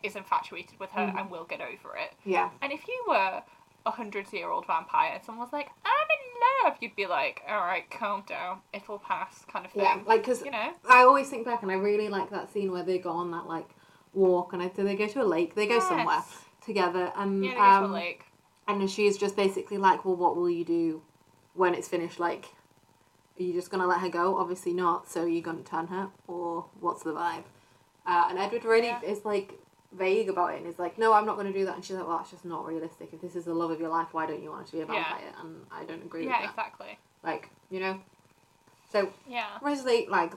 is 0.02 0.16
infatuated 0.16 0.78
with 0.80 0.90
her 0.92 1.06
Mhm. 1.06 1.20
and 1.20 1.30
will 1.30 1.44
get 1.44 1.60
over 1.60 1.96
it. 1.96 2.14
Yeah. 2.24 2.50
And 2.62 2.72
if 2.72 2.86
you 2.88 3.04
were 3.08 3.42
a 3.84 3.90
hundred 3.90 4.32
year 4.32 4.50
old 4.50 4.66
vampire 4.66 5.12
and 5.14 5.22
someone 5.24 5.44
was 5.46 5.52
like, 5.52 5.70
"I'm 5.84 6.08
in 6.10 6.64
love," 6.70 6.78
you'd 6.80 6.96
be 6.96 7.06
like, 7.06 7.42
"All 7.48 7.60
right, 7.60 7.88
calm 7.90 8.22
down. 8.26 8.62
It'll 8.72 8.98
pass," 8.98 9.44
kind 9.46 9.64
of 9.64 9.72
thing. 9.72 9.82
Yeah. 9.82 10.00
Like, 10.04 10.22
because 10.22 10.44
You 10.44 10.50
know. 10.50 10.72
I 10.88 11.02
always 11.04 11.28
think 11.30 11.44
back 11.46 11.62
and 11.62 11.70
I 11.70 11.76
really 11.76 12.08
like 12.08 12.30
that 12.30 12.50
scene 12.52 12.72
where 12.72 12.82
they 12.82 12.98
go 12.98 13.10
on 13.10 13.30
that, 13.30 13.46
like, 13.46 13.68
walk 14.12 14.52
and 14.52 14.62
I, 14.62 14.68
do 14.68 14.82
they 14.82 14.96
go 14.96 15.06
to 15.06 15.22
a 15.22 15.24
lake? 15.24 15.54
They 15.54 15.66
go 15.66 15.78
somewhere 15.78 16.24
together 16.64 17.12
and 17.16 17.44
Yeah, 17.44 17.50
they 17.52 17.56
go 17.56 17.62
to 17.62 17.66
a 17.68 17.84
um, 17.84 17.92
lake. 17.92 18.24
and 18.66 18.90
she's 18.90 19.16
just 19.16 19.36
basically 19.36 19.78
like, 19.78 20.04
well, 20.04 20.16
what 20.16 20.36
will 20.36 20.50
you 20.50 20.64
do 20.64 21.02
when 21.54 21.74
it's 21.74 21.86
finished? 21.86 22.18
Like, 22.18 22.46
are 23.38 23.42
you 23.42 23.52
just 23.52 23.70
gonna 23.70 23.86
let 23.86 24.00
her 24.00 24.08
go? 24.08 24.36
Obviously 24.38 24.72
not. 24.72 25.08
So 25.08 25.26
you're 25.26 25.42
gonna 25.42 25.62
turn 25.62 25.86
her, 25.88 26.10
or 26.26 26.64
what's 26.80 27.02
the 27.02 27.12
vibe? 27.12 27.44
Uh, 28.06 28.26
and 28.30 28.38
Edward 28.38 28.64
really 28.64 28.86
Yeah. 28.88 29.00
is 29.02 29.24
like 29.24 29.60
vague 29.92 30.28
about 30.28 30.54
it, 30.54 30.58
and 30.58 30.66
is 30.66 30.78
like, 30.78 30.98
no, 30.98 31.12
I'm 31.12 31.26
not 31.26 31.36
gonna 31.36 31.52
do 31.52 31.64
that. 31.66 31.74
And 31.76 31.84
she's 31.84 31.96
like, 31.96 32.06
well, 32.06 32.18
that's 32.18 32.30
just 32.30 32.44
not 32.44 32.66
realistic. 32.66 33.10
If 33.12 33.20
this 33.20 33.36
is 33.36 33.44
the 33.44 33.54
love 33.54 33.70
of 33.70 33.80
your 33.80 33.88
life, 33.90 34.08
why 34.12 34.26
don't 34.26 34.42
you 34.42 34.50
want 34.50 34.62
her 34.62 34.66
to 34.66 34.72
be 34.72 34.80
a 34.82 34.86
Yeah. 34.86 34.92
vampire? 35.04 35.32
And 35.40 35.66
I 35.70 35.84
don't 35.84 36.02
agree 36.02 36.24
Yeah, 36.24 36.32
with 36.32 36.40
that. 36.40 36.50
exactly. 36.50 36.98
Like, 37.22 37.50
you 37.70 37.80
know. 37.80 38.00
So 38.90 39.12
Yeah. 39.26 39.58
Rosalie, 39.62 40.06
like, 40.08 40.32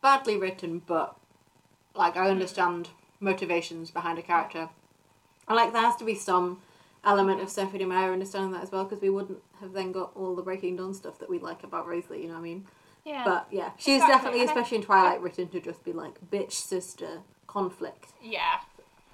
badly 0.00 0.36
written, 0.36 0.80
but 0.80 1.16
like 1.94 2.16
I 2.16 2.28
understand 2.30 2.88
motivations 3.20 3.90
behind 3.90 4.18
a 4.18 4.22
character. 4.22 4.68
And 5.48 5.56
like 5.56 5.72
there 5.72 5.82
has 5.82 5.96
to 5.96 6.04
be 6.04 6.14
some 6.14 6.62
element 7.04 7.40
of 7.40 7.50
Stephenie 7.50 7.84
Meyer 7.84 8.12
understanding 8.12 8.52
that 8.52 8.62
as 8.62 8.70
well, 8.72 8.84
because 8.84 9.00
we 9.00 9.10
wouldn't 9.10 9.42
have 9.60 9.72
then 9.72 9.92
got 9.92 10.12
all 10.16 10.34
the 10.34 10.42
Breaking 10.42 10.76
Dawn 10.76 10.94
stuff 10.94 11.18
that 11.18 11.28
we 11.28 11.38
like 11.38 11.62
about 11.64 11.86
Rosalie. 11.86 12.22
You 12.22 12.28
know 12.28 12.34
what 12.34 12.40
I 12.40 12.42
mean? 12.42 12.66
Yeah. 13.04 13.24
But 13.24 13.48
yeah, 13.50 13.70
she's 13.76 13.96
Exactly, 14.02 14.14
definitely, 14.14 14.44
especially 14.46 14.76
in 14.78 14.82
Twilight, 14.84 15.20
written 15.20 15.48
to 15.48 15.60
just 15.60 15.84
be 15.84 15.92
like 15.92 16.14
bitch 16.30 16.52
sister 16.52 17.20
conflict. 17.46 18.12
Yeah. 18.22 18.60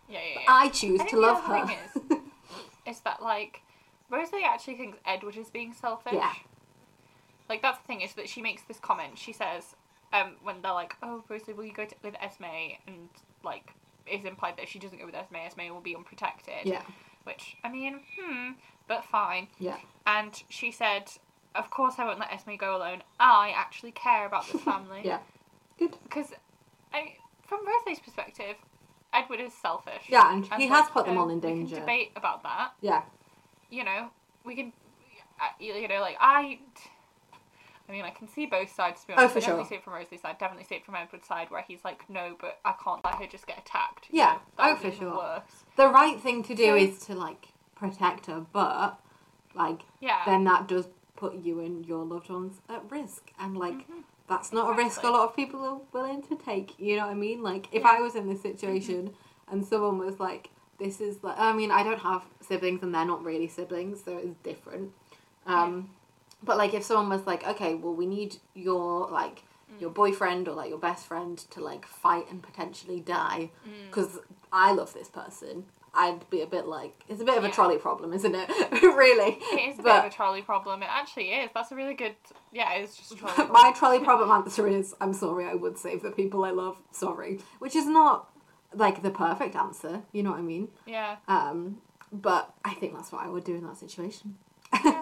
Yeah, 0.08 0.18
yeah, 0.20 0.40
yeah. 0.40 0.46
I 0.48 0.68
choose 0.68 1.00
I 1.00 1.06
to 1.08 1.16
love 1.20 1.42
her. 1.44 1.66
thing 1.66 2.22
is 2.86 3.00
that, 3.00 3.22
like, 3.22 3.62
Rosalie 4.10 4.44
actually 4.44 4.76
thinks 4.76 4.98
Edward 5.06 5.36
is 5.36 5.50
being 5.50 5.72
selfish. 5.74 6.14
Yeah. 6.14 6.32
Like, 7.48 7.62
that's 7.62 7.78
the 7.78 7.84
thing, 7.86 8.00
is 8.02 8.14
that 8.14 8.28
she 8.28 8.42
makes 8.42 8.62
this 8.62 8.78
comment. 8.78 9.18
She 9.18 9.32
says, 9.32 9.74
um, 10.12 10.36
when 10.42 10.62
they're 10.62 10.72
like, 10.72 10.94
oh, 11.02 11.22
Rosalie, 11.28 11.54
will 11.54 11.64
you 11.64 11.72
go 11.72 11.84
to, 11.84 11.94
with 12.02 12.14
Esme? 12.20 12.44
And, 12.86 13.08
like, 13.44 13.72
it's 14.06 14.24
implied 14.24 14.56
that 14.56 14.62
if 14.64 14.68
she 14.70 14.78
doesn't 14.78 14.98
go 14.98 15.06
with 15.06 15.14
Esme, 15.14 15.36
Esme 15.36 15.72
will 15.72 15.80
be 15.80 15.94
unprotected. 15.96 16.64
yeah, 16.64 16.82
Which, 17.24 17.56
I 17.64 17.70
mean, 17.70 18.00
hmm, 18.18 18.52
but 18.86 19.04
fine. 19.04 19.48
yeah, 19.58 19.76
And 20.06 20.32
she 20.48 20.72
said, 20.72 21.10
of 21.54 21.70
course 21.70 21.94
I 21.98 22.04
won't 22.06 22.18
let 22.18 22.32
Esme 22.32 22.56
go 22.56 22.76
alone. 22.76 23.02
I 23.20 23.52
actually 23.54 23.92
care 23.92 24.24
about 24.26 24.50
this 24.50 24.62
family. 24.64 25.02
yeah. 25.04 25.18
Good. 25.78 25.96
Because, 26.04 26.32
I, 26.92 27.14
from 27.46 27.66
Rosalie's 27.66 28.00
perspective, 28.00 28.56
Edward 29.12 29.40
is 29.40 29.52
selfish. 29.54 30.02
Yeah, 30.08 30.32
and 30.32 30.44
he 30.60 30.66
has 30.68 30.84
like, 30.84 30.92
put 30.92 31.06
them 31.06 31.16
all 31.18 31.28
in 31.30 31.36
We 31.36 31.48
danger. 31.48 31.76
can 31.76 31.80
debate 31.84 32.12
about 32.16 32.42
that. 32.42 32.72
Yeah, 32.80 33.02
You 33.70 33.84
know, 33.84 34.10
we 34.44 34.54
can, 34.54 34.72
uh, 35.40 35.44
you 35.58 35.88
know, 35.88 36.00
like 36.00 36.16
I. 36.20 36.58
I 37.88 37.92
mean, 37.92 38.04
I 38.04 38.10
can 38.10 38.28
see 38.28 38.44
both 38.44 38.70
sides. 38.74 39.00
To 39.00 39.06
be 39.06 39.12
Oh, 39.14 39.16
honest, 39.16 39.32
for 39.32 39.38
I 39.38 39.40
definitely 39.40 39.62
sure. 39.64 39.68
see 39.70 39.74
it 39.76 39.82
from 39.84 39.92
Rosalie's 39.94 40.20
side. 40.20 40.36
Definitely 40.38 40.64
see 40.66 40.74
it 40.74 40.84
from 40.84 40.94
Edward's 40.94 41.26
side, 41.26 41.50
where 41.50 41.62
he's 41.62 41.82
like, 41.84 42.08
"No, 42.10 42.36
but 42.38 42.58
I 42.62 42.74
can't 42.84 43.02
let 43.02 43.14
her 43.14 43.26
just 43.26 43.46
get 43.46 43.58
attacked." 43.58 44.08
You 44.10 44.18
Yeah. 44.18 44.32
know, 44.34 44.40
Oh, 44.58 44.76
for 44.76 44.92
sure. 44.92 45.16
Worse. 45.16 45.64
the 45.76 45.88
right 45.88 46.20
thing 46.20 46.42
to 46.42 46.54
do 46.54 46.66
So- 46.66 46.74
is 46.76 46.98
to 47.06 47.14
like 47.14 47.48
protect 47.74 48.26
her, 48.26 48.40
but 48.52 49.00
like 49.54 49.82
Yeah. 50.00 50.22
then 50.26 50.44
that 50.44 50.66
does 50.66 50.88
put 51.16 51.34
you 51.36 51.60
and 51.60 51.86
your 51.86 52.04
loved 52.04 52.28
ones 52.28 52.60
at 52.68 52.90
risk 52.90 53.32
and 53.38 53.56
like 53.56 53.88
Mhm. 53.88 54.04
That's 54.28 54.52
not 54.52 54.70
a 54.70 54.74
risk 54.76 55.02
a 55.02 55.08
lot 55.10 55.28
of 55.28 55.34
people 55.34 55.60
are 55.64 55.80
willing 55.92 56.22
to 56.22 56.36
take 56.36 56.78
you 56.78 56.96
know 56.96 57.04
what 57.06 57.12
i 57.12 57.14
mean 57.14 57.42
like 57.42 57.66
if 57.72 57.82
Yeah. 57.82 57.94
i 57.96 58.00
was 58.00 58.14
in 58.14 58.28
this 58.28 58.42
situation 58.42 59.14
and 59.50 59.64
someone 59.66 59.98
was 59.98 60.20
like 60.20 60.50
this 60.78 61.00
is 61.00 61.22
like 61.24 61.38
i 61.38 61.52
mean 61.52 61.70
i 61.70 61.82
don't 61.82 62.00
have 62.00 62.22
siblings 62.40 62.82
and 62.82 62.94
they're 62.94 63.04
not 63.06 63.24
really 63.24 63.48
siblings 63.48 64.04
so 64.04 64.16
it's 64.16 64.36
different 64.42 64.92
um 65.46 65.90
but 66.42 66.56
like 66.58 66.74
if 66.74 66.84
someone 66.84 67.08
was 67.18 67.26
like 67.26 67.46
okay 67.46 67.74
well 67.74 67.94
we 67.94 68.06
need 68.06 68.36
your 68.54 69.08
like 69.08 69.42
Mm. 69.70 69.82
your 69.82 69.90
boyfriend 69.90 70.48
or 70.48 70.54
like 70.54 70.70
your 70.70 70.78
best 70.78 71.04
friend 71.06 71.36
to 71.50 71.60
like 71.62 71.84
fight 71.86 72.24
and 72.30 72.42
potentially 72.42 73.00
die 73.00 73.50
Mm. 73.68 73.86
because 73.90 74.18
i 74.50 74.72
love 74.72 74.94
this 74.94 75.08
person 75.08 75.66
i'd 75.94 76.28
be 76.30 76.42
a 76.42 76.46
bit 76.46 76.66
like 76.66 76.94
it's 77.08 77.20
a 77.20 77.24
bit 77.24 77.36
of 77.38 77.44
a 77.44 77.48
Yeah. 77.48 77.52
trolley 77.52 77.78
problem 77.78 78.12
isn't 78.12 78.34
it 78.34 78.48
really 78.82 79.38
It 79.52 79.72
is 79.72 79.78
a 79.78 79.82
bit 79.82 79.92
of 79.96 80.04
a 80.04 80.10
trolley 80.10 80.42
problem. 80.42 80.82
It 80.82 80.88
actually 80.90 81.30
is. 81.30 81.50
That's 81.54 81.72
a 81.72 81.74
really 81.76 81.94
good. 81.94 82.14
Yeah, 82.52 82.72
it's 82.74 82.96
just 82.96 83.12
a 83.12 83.16
trolley. 83.16 83.50
my 83.50 83.72
trolley 83.76 84.00
problem 84.00 84.30
answer 84.30 84.66
is 84.68 84.94
I'm 85.00 85.12
sorry, 85.12 85.46
I 85.46 85.54
would 85.54 85.78
save 85.78 86.02
the 86.02 86.10
people 86.10 86.44
I 86.44 86.50
love. 86.50 86.76
Sorry, 86.92 87.38
which 87.58 87.74
is 87.76 87.86
not 87.86 88.28
like 88.74 89.02
the 89.02 89.10
perfect 89.10 89.56
answer. 89.56 90.02
You 90.12 90.22
know 90.22 90.30
what 90.30 90.38
I 90.40 90.42
mean? 90.42 90.68
Yeah. 90.86 91.16
Um, 91.28 91.78
but 92.12 92.52
I 92.64 92.74
think 92.74 92.94
that's 92.94 93.10
what 93.12 93.22
I 93.24 93.28
would 93.28 93.44
do 93.44 93.54
in 93.54 93.64
that 93.66 93.76
situation. 93.76 94.36
you 94.84 94.92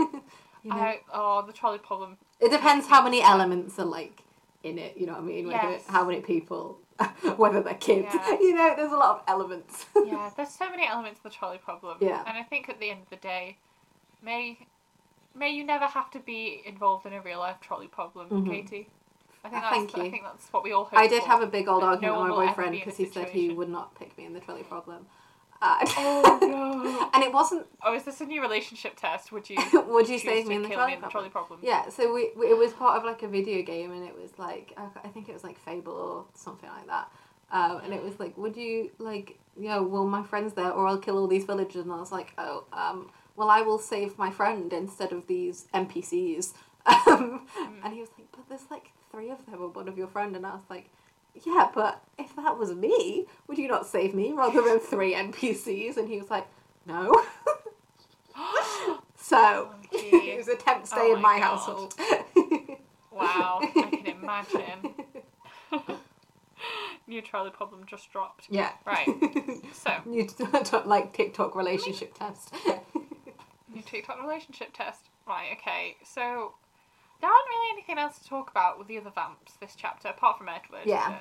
know, 0.64 0.76
I, 0.76 1.00
oh, 1.12 1.44
the 1.46 1.52
trolley 1.52 1.78
problem. 1.78 2.16
it 2.40 2.50
depends 2.50 2.86
how 2.86 3.02
many 3.02 3.22
elements 3.22 3.78
are 3.78 3.84
like 3.86 4.22
in 4.62 4.78
it. 4.78 4.96
You 4.96 5.06
know 5.06 5.12
what 5.12 5.22
I 5.22 5.24
mean? 5.24 5.46
Whether 5.48 5.70
Yes. 5.70 5.84
how 5.88 6.04
many 6.04 6.20
people, 6.20 6.78
whether 7.36 7.60
they're 7.62 7.74
kids. 7.74 8.08
Yeah. 8.14 8.30
You 8.40 8.54
know, 8.54 8.74
there's 8.76 8.92
a 8.92 8.96
lot 8.96 9.16
of 9.16 9.22
elements. 9.28 9.86
Yeah, 10.06 10.30
there's 10.36 10.50
so 10.50 10.70
many 10.70 10.86
elements 10.86 11.18
of 11.18 11.24
the 11.24 11.30
trolley 11.30 11.58
problem. 11.58 11.98
Yeah. 12.00 12.22
And 12.26 12.36
I 12.38 12.42
think 12.42 12.68
at 12.68 12.78
the 12.80 12.90
end 12.90 13.02
of 13.02 13.10
the 13.10 13.16
day, 13.16 13.58
may 14.22 14.58
may 15.34 15.50
you 15.50 15.64
never 15.64 15.86
have 15.86 16.10
to 16.12 16.18
be 16.20 16.62
involved 16.64 17.04
in 17.06 17.12
a 17.12 17.20
real 17.20 17.38
life 17.40 17.56
trolley 17.60 17.88
problem, 17.88 18.28
Mhm. 18.30 18.48
Katie. 18.48 18.88
I 19.44 19.48
think 19.48 19.62
Uh, 19.62 19.70
that's 19.70 19.76
thank 19.92 19.98
I 20.06 20.10
think 20.10 20.22
that's 20.24 20.48
what 20.52 20.62
we 20.64 20.72
all 20.72 20.84
hope 20.84 20.98
I 20.98 21.06
did 21.06 21.22
for. 21.22 21.28
have 21.28 21.42
a 21.42 21.46
big 21.46 21.68
old 21.68 21.82
no 21.82 21.88
argument 21.88 22.20
with 22.20 22.30
my 22.30 22.46
boyfriend 22.46 22.72
because 22.72 22.96
he 22.96 23.04
said 23.06 23.28
he 23.30 23.50
would 23.50 23.68
not 23.68 23.94
pick 23.94 24.16
me 24.16 24.24
in 24.24 24.32
the 24.32 24.40
trolley 24.40 24.62
problem. 24.64 25.06
Uh, 25.62 25.78
Oh 25.96 26.38
no. 26.42 27.10
and 27.14 27.22
it 27.24 27.32
wasn't. 27.32 27.66
Oh, 27.82 27.94
is 27.94 28.04
this 28.04 28.20
a 28.20 28.26
new 28.26 28.40
relationship 28.42 28.96
test? 28.96 29.32
Would 29.32 29.48
you 29.48 29.56
would 29.88 30.08
you 30.08 30.18
save 30.18 30.46
me 30.46 30.56
in 30.56 30.62
the 30.62 30.68
kill 30.68 30.76
trolley 30.78 30.90
me 30.92 30.96
in 30.96 31.00
the 31.00 31.08
problem? 31.08 31.30
trolley 31.30 31.46
problem? 31.46 31.60
Yeah, 31.62 31.88
so 31.88 32.12
we, 32.12 32.30
we 32.36 32.46
it 32.46 32.58
was 32.58 32.72
part 32.72 32.96
of 32.98 33.04
like 33.04 33.22
a 33.22 33.28
video 33.28 33.62
game, 33.62 33.92
and 33.92 34.04
it 34.06 34.14
was 34.20 34.30
like 34.38 34.72
I, 34.76 34.86
I 35.04 35.08
think 35.08 35.28
it 35.28 35.32
was 35.32 35.44
like 35.44 35.58
Fable 35.58 35.92
or 35.92 36.24
something 36.34 36.68
like 36.68 36.86
that. 36.86 37.10
Um, 37.50 37.80
and 37.84 37.94
it 37.94 38.02
was 38.02 38.18
like, 38.18 38.36
would 38.36 38.56
you 38.56 38.90
like, 38.98 39.38
you 39.56 39.68
know, 39.68 39.80
well, 39.84 40.04
my 40.04 40.22
friend's 40.24 40.54
there, 40.54 40.72
or 40.72 40.88
I'll 40.88 40.98
kill 40.98 41.16
all 41.16 41.28
these 41.28 41.44
villagers. 41.44 41.84
And 41.84 41.92
I 41.92 42.00
was 42.00 42.10
like, 42.10 42.32
oh, 42.38 42.64
um, 42.72 43.10
well, 43.36 43.50
I 43.50 43.60
will 43.60 43.78
save 43.78 44.18
my 44.18 44.30
friend 44.32 44.72
instead 44.72 45.12
of 45.12 45.26
these 45.28 45.66
NPCs. 45.72 46.52
Um, 47.08 47.46
And 47.84 47.94
he 47.94 48.00
was 48.00 48.10
like, 48.18 48.26
but 48.32 48.48
there's 48.48 48.68
like 48.70 48.90
three 49.12 49.30
of 49.30 49.44
them, 49.46 49.60
or 49.62 49.68
one 49.68 49.88
of 49.88 49.96
your 49.96 50.08
friend. 50.08 50.34
And 50.36 50.44
I 50.44 50.54
was 50.54 50.64
like, 50.68 50.90
yeah, 51.44 51.70
but 51.74 52.02
if 52.18 52.34
that 52.36 52.58
was 52.58 52.72
me, 52.74 53.26
would 53.46 53.58
you 53.58 53.68
not 53.68 53.86
save 53.86 54.14
me 54.14 54.32
rather 54.32 54.62
than 54.62 54.78
three 54.78 55.14
NPCs? 55.14 55.96
And 55.96 56.08
he 56.08 56.18
was 56.18 56.30
like, 56.30 56.46
no. 56.86 57.14
so 59.16 59.70
Oh, 59.70 59.74
it 59.92 60.38
was 60.38 60.48
a 60.48 60.56
temp 60.56 60.86
stay 60.86 60.96
Oh 61.00 61.14
in 61.16 61.22
my 61.22 61.38
my 61.38 61.44
household. 61.44 61.94
Wow, 63.10 63.60
I 63.62 63.90
can 63.90 64.06
imagine. 64.06 64.94
new 67.06 67.22
trolley 67.22 67.50
problem 67.50 67.84
just 67.86 68.10
dropped. 68.12 68.46
Yeah. 68.50 68.72
Right. 68.84 69.08
So, 69.72 69.92
New 70.04 70.26
like 70.86 71.12
TikTok 71.12 71.54
relationship 71.54 72.14
test. 72.14 72.52
new 73.72 73.82
TikTok 73.82 74.20
relationship 74.20 74.72
test. 74.74 75.02
Right, 75.26 75.56
okay. 75.58 75.96
So, 76.02 76.54
there 77.20 77.30
aren't 77.30 77.48
really 77.48 77.72
anything 77.72 77.98
else 77.98 78.18
to 78.18 78.28
talk 78.28 78.50
about 78.50 78.78
with 78.78 78.88
the 78.88 78.98
other 78.98 79.10
vamps 79.14 79.54
this 79.60 79.74
chapter, 79.76 80.08
apart 80.08 80.38
from 80.38 80.48
Edward. 80.48 80.82
Yeah. 80.86 81.18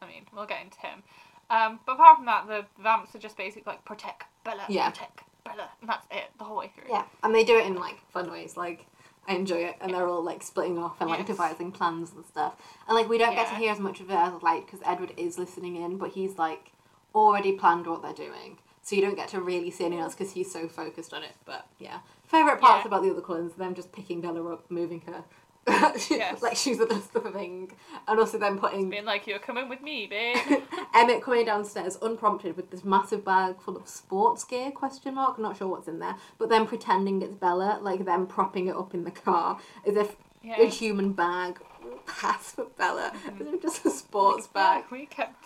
I 0.00 0.06
mean, 0.06 0.26
we'll 0.34 0.46
get 0.46 0.62
into 0.62 0.78
him. 0.80 1.02
Um, 1.50 1.80
but 1.86 1.92
apart 1.92 2.16
from 2.16 2.26
that, 2.26 2.46
the 2.46 2.64
vamps 2.82 3.14
are 3.14 3.18
just 3.18 3.36
basically 3.36 3.72
like, 3.72 3.84
protect 3.84 4.24
Bella, 4.44 4.64
Yeah. 4.68 4.90
protect 4.90 5.22
Bella. 5.44 5.68
And 5.80 5.88
that's 5.88 6.06
it, 6.10 6.30
the 6.38 6.44
whole 6.44 6.56
way 6.58 6.70
through. 6.74 6.90
yeah, 6.92 7.04
and 7.22 7.34
they 7.34 7.44
do 7.44 7.56
it 7.58 7.66
in 7.66 7.74
like 7.76 7.98
fun 8.10 8.30
ways. 8.30 8.56
Like 8.56 8.86
I 9.28 9.34
enjoy 9.34 9.58
it, 9.64 9.76
and 9.80 9.92
they're 9.94 10.08
all 10.08 10.22
like 10.22 10.42
splitting 10.42 10.78
off 10.78 11.00
and 11.00 11.08
like 11.10 11.20
Yes. 11.20 11.28
devising 11.28 11.70
plans 11.72 12.12
and 12.12 12.24
stuff. 12.26 12.54
And 12.88 12.96
like 12.96 13.08
we 13.08 13.18
don't 13.18 13.34
get 13.34 13.46
to 13.48 13.52
Yeah. 13.54 13.58
hear 13.58 13.72
as 13.72 13.78
much 13.80 14.00
of 14.00 14.10
it 14.10 14.14
as 14.16 14.42
like 14.42 14.66
because 14.66 14.80
Edward 14.84 15.12
is 15.16 15.38
listening 15.38 15.76
in, 15.76 15.98
but 15.98 16.10
he's 16.10 16.38
like 16.38 16.72
already 17.14 17.52
planned 17.52 17.86
what 17.86 18.02
they're 18.02 18.12
doing. 18.12 18.58
So 18.84 18.96
you 18.96 19.02
don't 19.02 19.14
get 19.14 19.28
to 19.28 19.40
really 19.40 19.70
see 19.70 19.84
anything 19.84 20.02
else 20.02 20.14
because 20.14 20.32
he's 20.32 20.50
so 20.50 20.66
focused 20.68 21.12
on 21.14 21.22
it. 21.22 21.32
But 21.44 21.66
yeah, 21.78 22.00
favorite 22.32 22.60
parts 22.60 22.82
Yeah. 22.84 22.88
about 22.88 23.02
the 23.04 23.10
other 23.10 23.20
Cullens, 23.20 23.54
them 23.54 23.74
just 23.74 23.92
picking 23.92 24.20
Bella 24.20 24.52
up, 24.52 24.68
moving 24.70 25.02
her. 25.02 25.24
Yes. 26.10 26.42
like 26.42 26.56
she's 26.56 26.80
a 26.80 26.86
dust 26.86 27.10
thing, 27.12 27.70
and 28.08 28.18
also 28.18 28.36
then 28.36 28.58
putting 28.58 28.90
Being 28.90 29.04
like, 29.04 29.28
you're 29.28 29.38
coming 29.38 29.68
with 29.68 29.80
me, 29.80 30.08
babe. 30.08 30.36
Emmett 30.94 31.22
coming 31.22 31.44
downstairs 31.44 31.96
unprompted 32.02 32.56
with 32.56 32.70
this 32.72 32.82
massive 32.82 33.24
bag 33.24 33.60
full 33.60 33.76
of 33.76 33.86
sports 33.86 34.42
gear 34.42 34.72
question 34.72 35.14
mark 35.14 35.38
not 35.38 35.56
sure 35.56 35.68
what's 35.68 35.86
in 35.86 36.00
there 36.00 36.16
but 36.36 36.48
then 36.48 36.66
pretending 36.66 37.22
it's 37.22 37.34
Bella 37.36 37.78
like 37.80 38.04
them 38.04 38.26
propping 38.26 38.66
it 38.66 38.74
up 38.76 38.92
in 38.92 39.04
the 39.04 39.12
car 39.12 39.58
as 39.86 39.94
if 39.96 40.16
Yeah. 40.42 40.60
a 40.60 40.66
human 40.66 41.12
bag 41.12 41.60
pass 42.06 42.52
for 42.52 42.64
Bella 42.76 43.12
mm-hmm. 43.14 43.54
if 43.54 43.62
just 43.62 43.86
a 43.86 43.90
sports 43.90 44.48
bag 44.48 44.84
Yeah, 44.90 44.98
we 44.98 45.06
kept. 45.06 45.44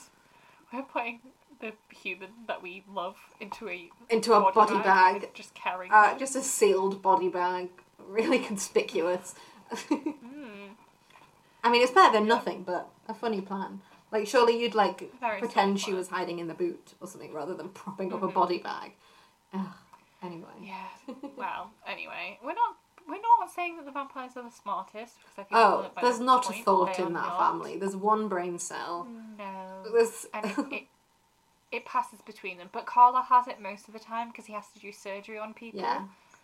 We're 0.76 0.82
putting 0.82 1.20
the 1.60 1.72
human 1.90 2.28
that 2.48 2.62
we 2.62 2.84
love 2.92 3.16
into 3.40 3.66
a 3.68 3.88
into 4.10 4.34
a 4.34 4.52
body 4.52 4.74
bag, 4.78 5.22
and 5.24 5.34
just 5.34 5.54
carrying 5.54 5.90
Uh, 5.90 6.18
just 6.18 6.36
a 6.36 6.42
sealed 6.42 7.00
body 7.00 7.28
bag 7.30 7.70
really 8.06 8.38
conspicuous 8.38 9.34
Mm. 9.90 10.70
I 11.64 11.70
mean 11.70 11.82
it's 11.82 11.90
better 11.92 12.12
than 12.12 12.28
nothing 12.28 12.62
but 12.62 12.88
a 13.08 13.14
funny 13.14 13.40
plan 13.40 13.80
like 14.12 14.26
surely 14.28 14.60
you'd 14.60 14.74
like 14.74 15.10
Very 15.18 15.38
pretend 15.40 15.80
she 15.80 15.86
plan. 15.86 15.96
was 15.96 16.08
hiding 16.08 16.38
in 16.38 16.46
the 16.46 16.54
boot 16.54 16.92
or 17.00 17.08
something 17.08 17.32
rather 17.32 17.54
than 17.54 17.70
propping 17.70 18.12
up 18.12 18.22
a 18.22 18.28
Mhm. 18.28 18.34
body 18.34 18.58
bag 18.58 18.92
Ugh. 19.54 19.66
anyway 20.22 20.56
Yeah. 20.60 20.86
Well, 21.36 21.70
anyway, 21.86 22.38
we're 22.44 22.54
not 22.54 22.76
we're 23.08 23.20
not 23.20 23.50
saying 23.54 23.76
that 23.76 23.84
the 23.86 23.92
vampires 23.92 24.32
are 24.36 24.42
the 24.42 24.50
smartest 24.50 25.14
because 25.20 25.38
I 25.38 25.42
think 25.44 25.50
Oh, 25.52 25.90
there's 26.00 26.20
not 26.20 26.48
a 26.50 26.52
thought 26.52 26.98
in 26.98 27.12
that 27.12 27.22
not. 27.22 27.38
family. 27.38 27.76
There's 27.78 27.96
one 27.96 28.28
brain 28.28 28.58
cell. 28.58 29.06
No. 29.38 29.84
There's 29.92 30.26
And 30.34 30.46
it, 30.46 30.58
it 30.72 30.86
it 31.72 31.84
passes 31.84 32.20
between 32.22 32.58
them, 32.58 32.68
but 32.72 32.86
Carla 32.86 33.22
has 33.28 33.48
it 33.48 33.60
most 33.60 33.88
of 33.88 33.92
the 33.94 34.00
time 34.00 34.28
because 34.30 34.46
he 34.46 34.52
has 34.52 34.68
to 34.74 34.78
do 34.80 34.92
surgery 34.92 35.38
on 35.38 35.52
people. 35.54 35.80
yeah. 35.80 36.02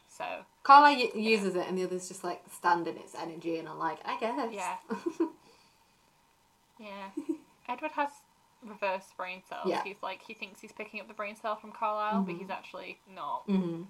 So 0.09 0.25
Carla 0.63 0.93
y- 0.95 1.11
uses 1.15 1.55
it, 1.57 1.67
and 1.69 1.79
the 1.79 1.85
others 1.85 2.09
just 2.09 2.23
like 2.25 2.43
stand 2.51 2.87
in 2.87 2.97
its 2.97 3.15
energy, 3.15 3.59
and 3.59 3.67
are 3.69 3.77
like, 3.77 3.99
I 4.05 4.19
guess. 4.19 4.53
Yeah. 4.53 4.77
yeah, 6.79 7.11
Edward 7.69 7.93
has 7.93 8.11
reverse 8.65 9.05
brain 9.17 9.43
cells. 9.49 9.67
Yeah. 9.67 9.83
He's 9.85 9.97
like 10.03 10.21
he 10.27 10.35
thinks 10.35 10.61
he's 10.61 10.73
picking 10.73 11.01
up 11.01 11.09
the 11.09 11.15
brain 11.15 11.37
cell 11.37 11.57
from 11.57 11.73
Carlisle, 11.73 12.23
but 12.23 12.35
Mhm. 12.35 12.39
he's 12.39 12.51
actually 12.51 12.99
not. 13.15 13.43
hmm 13.47 13.83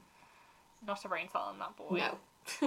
Not 0.87 1.05
a 1.05 1.09
brain 1.09 1.29
cell 1.31 1.51
in 1.53 1.59
that 1.59 1.77
boy. 1.77 1.97
No. 1.99 2.19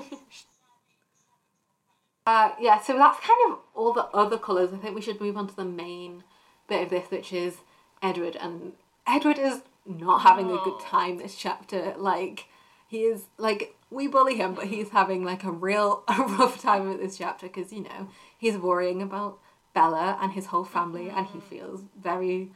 uh, 2.26 2.52
yeah. 2.60 2.82
So 2.82 2.98
that's 2.98 3.20
kind 3.20 3.52
of 3.52 3.60
all 3.74 3.94
the 3.94 4.06
other 4.06 4.38
Cullens. 4.38 4.74
I 4.74 4.78
think 4.78 4.96
we 4.96 5.02
should 5.02 5.22
move 5.22 5.38
on 5.38 5.48
to 5.48 5.56
the 5.56 5.66
main 5.66 6.24
bit 6.68 6.84
of 6.84 6.90
this, 6.90 7.10
which 7.10 7.32
is 7.34 7.58
Edward, 8.02 8.36
and 8.36 8.74
Edward 9.08 9.38
is 9.38 9.62
not 9.86 10.22
having 10.22 10.48
a 10.48 10.58
good 10.64 10.80
time 10.80 11.18
this 11.18 11.36
chapter. 11.36 11.94
Like 11.98 12.46
he 12.88 13.02
is 13.02 13.26
like 13.38 13.76
we 13.90 14.08
bully 14.08 14.36
him, 14.36 14.54
but 14.54 14.68
he's 14.68 14.90
having 14.90 15.24
like 15.24 15.44
a 15.44 15.52
real 15.52 16.04
a 16.08 16.14
rough 16.14 16.62
time 16.62 16.88
with 16.90 17.00
this 17.00 17.18
chapter 17.18 17.48
because 17.48 17.72
you 17.72 17.84
know 17.84 18.10
he's 18.38 18.58
worrying 18.58 19.02
about 19.02 19.40
Bella 19.74 20.18
and 20.22 20.32
his 20.32 20.48
whole 20.48 20.64
family, 20.64 21.10
and 21.10 21.28
he 21.28 21.40
feels 21.40 21.82
very 22.02 22.52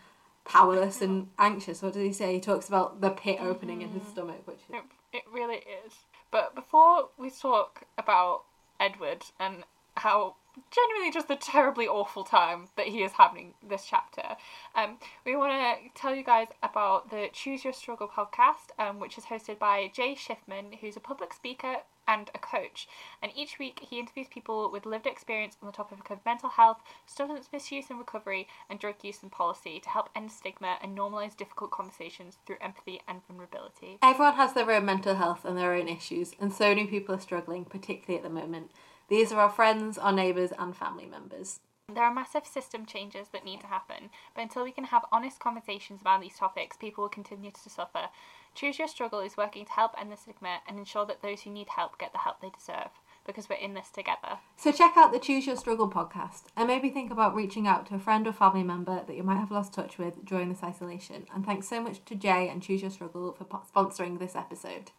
powerless 0.50 1.02
and 1.02 1.28
anxious. 1.38 1.82
What 1.82 1.94
does 1.94 2.02
he 2.02 2.12
say? 2.12 2.34
He 2.34 2.40
talks 2.40 2.68
about 2.68 3.02
the 3.02 3.12
pit 3.12 3.38
opening 3.40 3.84
in 3.84 3.90
his 3.90 4.02
mm. 4.02 4.12
stomach, 4.12 4.42
which 4.46 4.58
is 4.58 4.76
It, 4.76 5.18
it 5.18 5.24
really 5.32 5.58
is. 5.86 5.94
But 6.32 6.56
before 6.56 7.10
we 7.18 7.30
talk 7.30 7.84
about 7.98 8.44
Edward 8.80 9.24
and 9.40 9.64
how 9.96 10.36
genuinely 10.72 11.12
just 11.12 11.28
the 11.28 11.36
terribly 11.36 11.88
awful 11.88 12.24
time 12.24 12.68
that 12.76 12.88
he 12.88 13.04
is 13.04 13.14
having 13.14 13.54
this 13.68 13.86
chapter, 13.90 14.38
um, 14.76 14.98
we 15.26 15.36
want 15.36 15.52
to 15.52 16.00
tell 16.00 16.16
you 16.16 16.24
guys 16.24 16.48
about 16.64 17.10
the 17.10 17.30
Choose 17.34 17.64
Your 17.64 17.74
Struggle 17.74 18.08
podcast, 18.08 18.72
um, 18.78 19.00
which 19.00 19.18
is 19.18 19.26
hosted 19.26 19.60
by 19.60 19.92
Jay 19.94 20.16
Schiffman, 20.16 20.80
who's 20.80 20.96
a 20.96 21.02
public 21.02 21.34
speaker 21.34 21.78
and 22.10 22.32
a 22.34 22.40
coach. 22.40 22.88
And 23.22 23.32
each 23.36 23.60
week 23.60 23.82
he 23.88 24.00
interviews 24.00 24.28
people 24.30 24.72
with 24.72 24.86
lived 24.86 25.06
experience 25.06 25.56
on 25.62 25.68
the 25.68 25.72
topic 25.72 26.10
of 26.10 26.26
mental 26.26 26.50
health, 26.50 26.80
substance 27.06 27.50
misuse 27.54 27.90
and 27.90 28.00
recovery, 28.00 28.48
and 28.70 28.80
drug 28.80 28.96
use 29.04 29.22
and 29.22 29.32
policy 29.32 29.80
to 29.80 29.90
help 29.90 30.10
end 30.16 30.32
stigma 30.32 30.78
and 30.82 30.98
normalise 30.98 31.38
difficult 31.38 31.70
conversations 31.70 32.38
through 32.46 32.58
empathy 32.62 33.02
and 33.08 33.22
vulnerability. 33.28 34.00
Everyone 34.02 34.34
has 34.34 34.54
their 34.54 34.70
own 34.72 34.86
mental 34.86 35.16
health 35.16 35.46
and 35.46 35.56
their 35.56 35.74
own 35.74 35.88
issues, 35.88 36.34
and 36.40 36.52
so 36.52 36.70
many 36.70 36.88
people 36.88 37.14
are 37.14 37.20
struggling, 37.20 37.64
particularly 37.64 38.18
at 38.18 38.24
the 38.24 38.34
moment. 38.34 38.72
These 39.10 39.32
are 39.32 39.40
our 39.40 39.50
friends, 39.50 39.98
our 39.98 40.12
neighbours, 40.12 40.52
and 40.58 40.76
family 40.76 41.08
members. 41.08 41.60
There 41.92 42.04
are 42.04 42.14
massive 42.14 42.46
system 42.46 42.86
changes 42.86 43.30
that 43.34 43.44
need 43.44 43.62
to 43.62 43.68
happen, 43.68 44.12
but 44.36 44.44
until 44.44 44.64
we 44.64 44.72
can 44.72 44.84
have 44.86 45.06
honest 45.12 45.40
conversations 45.40 46.02
about 46.02 46.22
these 46.22 46.38
topics, 46.38 46.78
people 46.78 47.04
will 47.04 47.10
continue 47.10 47.50
to 47.50 47.70
suffer. 47.70 48.10
Choose 48.54 48.78
Your 48.78 48.88
Struggle 48.88 49.20
is 49.22 49.36
working 49.36 49.66
to 49.66 49.72
help 49.72 50.00
end 50.00 50.12
the 50.12 50.18
stigma 50.18 50.60
and 50.68 50.78
ensure 50.78 51.08
that 51.08 51.24
those 51.24 51.42
who 51.42 51.50
need 51.50 51.70
help 51.70 51.98
get 51.98 52.12
the 52.12 52.20
help 52.20 52.42
they 52.42 52.52
deserve, 52.52 52.92
because 53.26 53.50
we're 53.50 53.56
in 53.56 53.74
this 53.74 53.90
together. 53.90 54.38
So 54.58 54.72
check 54.72 54.94
out 54.96 55.12
the 55.12 55.18
Choose 55.18 55.48
Your 55.48 55.56
Struggle 55.56 55.90
podcast, 55.90 56.44
and 56.56 56.68
maybe 56.68 56.92
think 56.92 57.12
about 57.12 57.34
reaching 57.34 57.68
out 57.68 57.88
to 57.88 57.96
a 57.96 58.00
friend 58.00 58.28
or 58.28 58.34
family 58.34 58.64
member 58.64 59.02
that 59.08 59.16
you 59.16 59.24
might 59.24 59.40
have 59.40 59.50
lost 59.50 59.74
touch 59.74 59.98
with 59.98 60.24
during 60.24 60.50
this 60.50 60.64
isolation. 60.64 61.26
And 61.34 61.44
thanks 61.44 61.68
so 61.68 61.82
much 61.82 62.06
to 62.06 62.14
Jay 62.14 62.48
and 62.48 62.62
Choose 62.62 62.84
Your 62.84 62.92
Struggle 62.92 63.34
for 63.34 63.46
sponsoring 63.46 64.20
this 64.20 64.36
episode. 64.36 64.92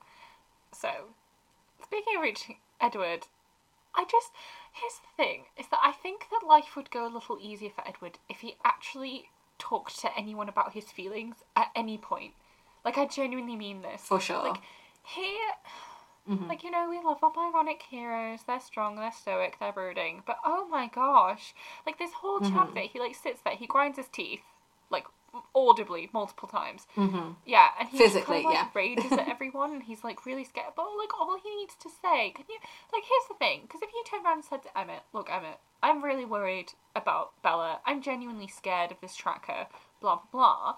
So, 0.73 0.91
speaking 1.85 2.17
of 2.17 2.23
reaching 2.23 2.57
Edward, 2.81 3.29
I 3.95 4.05
just 4.05 4.31
here's 4.73 4.95
the 5.01 5.23
thing: 5.23 5.45
is 5.59 5.67
that 5.71 5.81
I 5.83 5.93
think 5.93 6.27
that 6.31 6.47
life 6.47 6.77
would 6.77 6.91
go 6.91 7.07
a 7.07 7.13
little 7.13 7.39
easier 7.41 7.71
for 7.71 7.87
Edward 7.87 8.19
if 8.29 8.41
he 8.41 8.57
actually 8.65 9.31
talked 9.59 10.01
to 10.01 10.17
anyone 10.17 10.49
about 10.49 10.73
his 10.73 10.91
feelings 10.91 11.37
at 11.57 11.69
any 11.77 11.99
point. 11.99 12.35
Like 12.85 12.97
I 12.99 13.07
genuinely 13.07 13.57
mean 13.57 13.83
this. 13.83 14.03
For 14.03 14.21
sure. 14.21 14.43
Like 14.43 14.63
he, 15.05 15.39
Mhm. 16.29 16.49
like 16.49 16.63
you 16.63 16.71
know, 16.71 16.89
we 16.89 17.01
love 17.01 17.23
our 17.23 17.33
ironic 17.49 17.83
heroes. 17.83 18.41
They're 18.45 18.61
strong, 18.61 18.97
they're 18.97 19.13
stoic, 19.13 19.59
they're 19.59 19.73
brooding. 19.73 20.23
But 20.27 20.39
oh 20.45 20.67
my 20.69 20.87
gosh, 20.87 21.55
like 21.85 21.99
this 21.99 22.13
whole 22.13 22.41
chapter, 22.41 22.81
he 22.81 22.99
like 23.01 23.15
sits 23.15 23.43
there, 23.43 23.55
he 23.57 23.67
grinds 23.67 23.99
his 23.99 24.09
teeth, 24.09 24.43
audibly 25.55 26.09
multiple 26.13 26.49
times. 26.49 26.87
hmm 26.95 27.31
Yeah, 27.47 27.69
and 27.79 27.89
he 27.89 27.99
Physically, 27.99 28.43
kind 28.43 28.47
of, 28.47 28.53
yeah. 28.53 28.69
rages 28.75 29.13
at 29.13 29.29
everyone, 29.35 29.73
and 29.73 29.83
he's 29.83 30.05
like 30.05 30.27
really 30.27 30.45
scared. 30.45 30.73
But 30.77 30.87
like 30.99 31.19
all 31.19 31.37
he 31.43 31.57
needs 31.57 31.75
to 31.83 31.89
say, 32.03 32.31
can 32.31 32.45
you 32.49 32.59
like? 32.93 33.05
Here's 33.05 33.29
the 33.29 33.35
thing, 33.39 33.63
because 33.63 33.83
if 33.83 33.91
you 33.93 34.03
turned 34.09 34.25
around 34.25 34.39
and 34.39 34.45
said 34.45 34.63
to 34.65 34.79
Emmett, 34.79 35.03
"Look, 35.13 35.31
Emmett, 35.31 35.59
I'm 35.83 36.03
really 36.05 36.25
worried 36.25 36.73
about 36.95 37.33
Bella. 37.43 37.81
I'm 37.87 38.03
genuinely 38.03 38.49
scared 38.49 38.91
of 38.93 39.01
this 39.01 39.17
tracker." 39.17 39.67
Blah 40.01 40.17
blah 40.17 40.23
blah. 40.33 40.75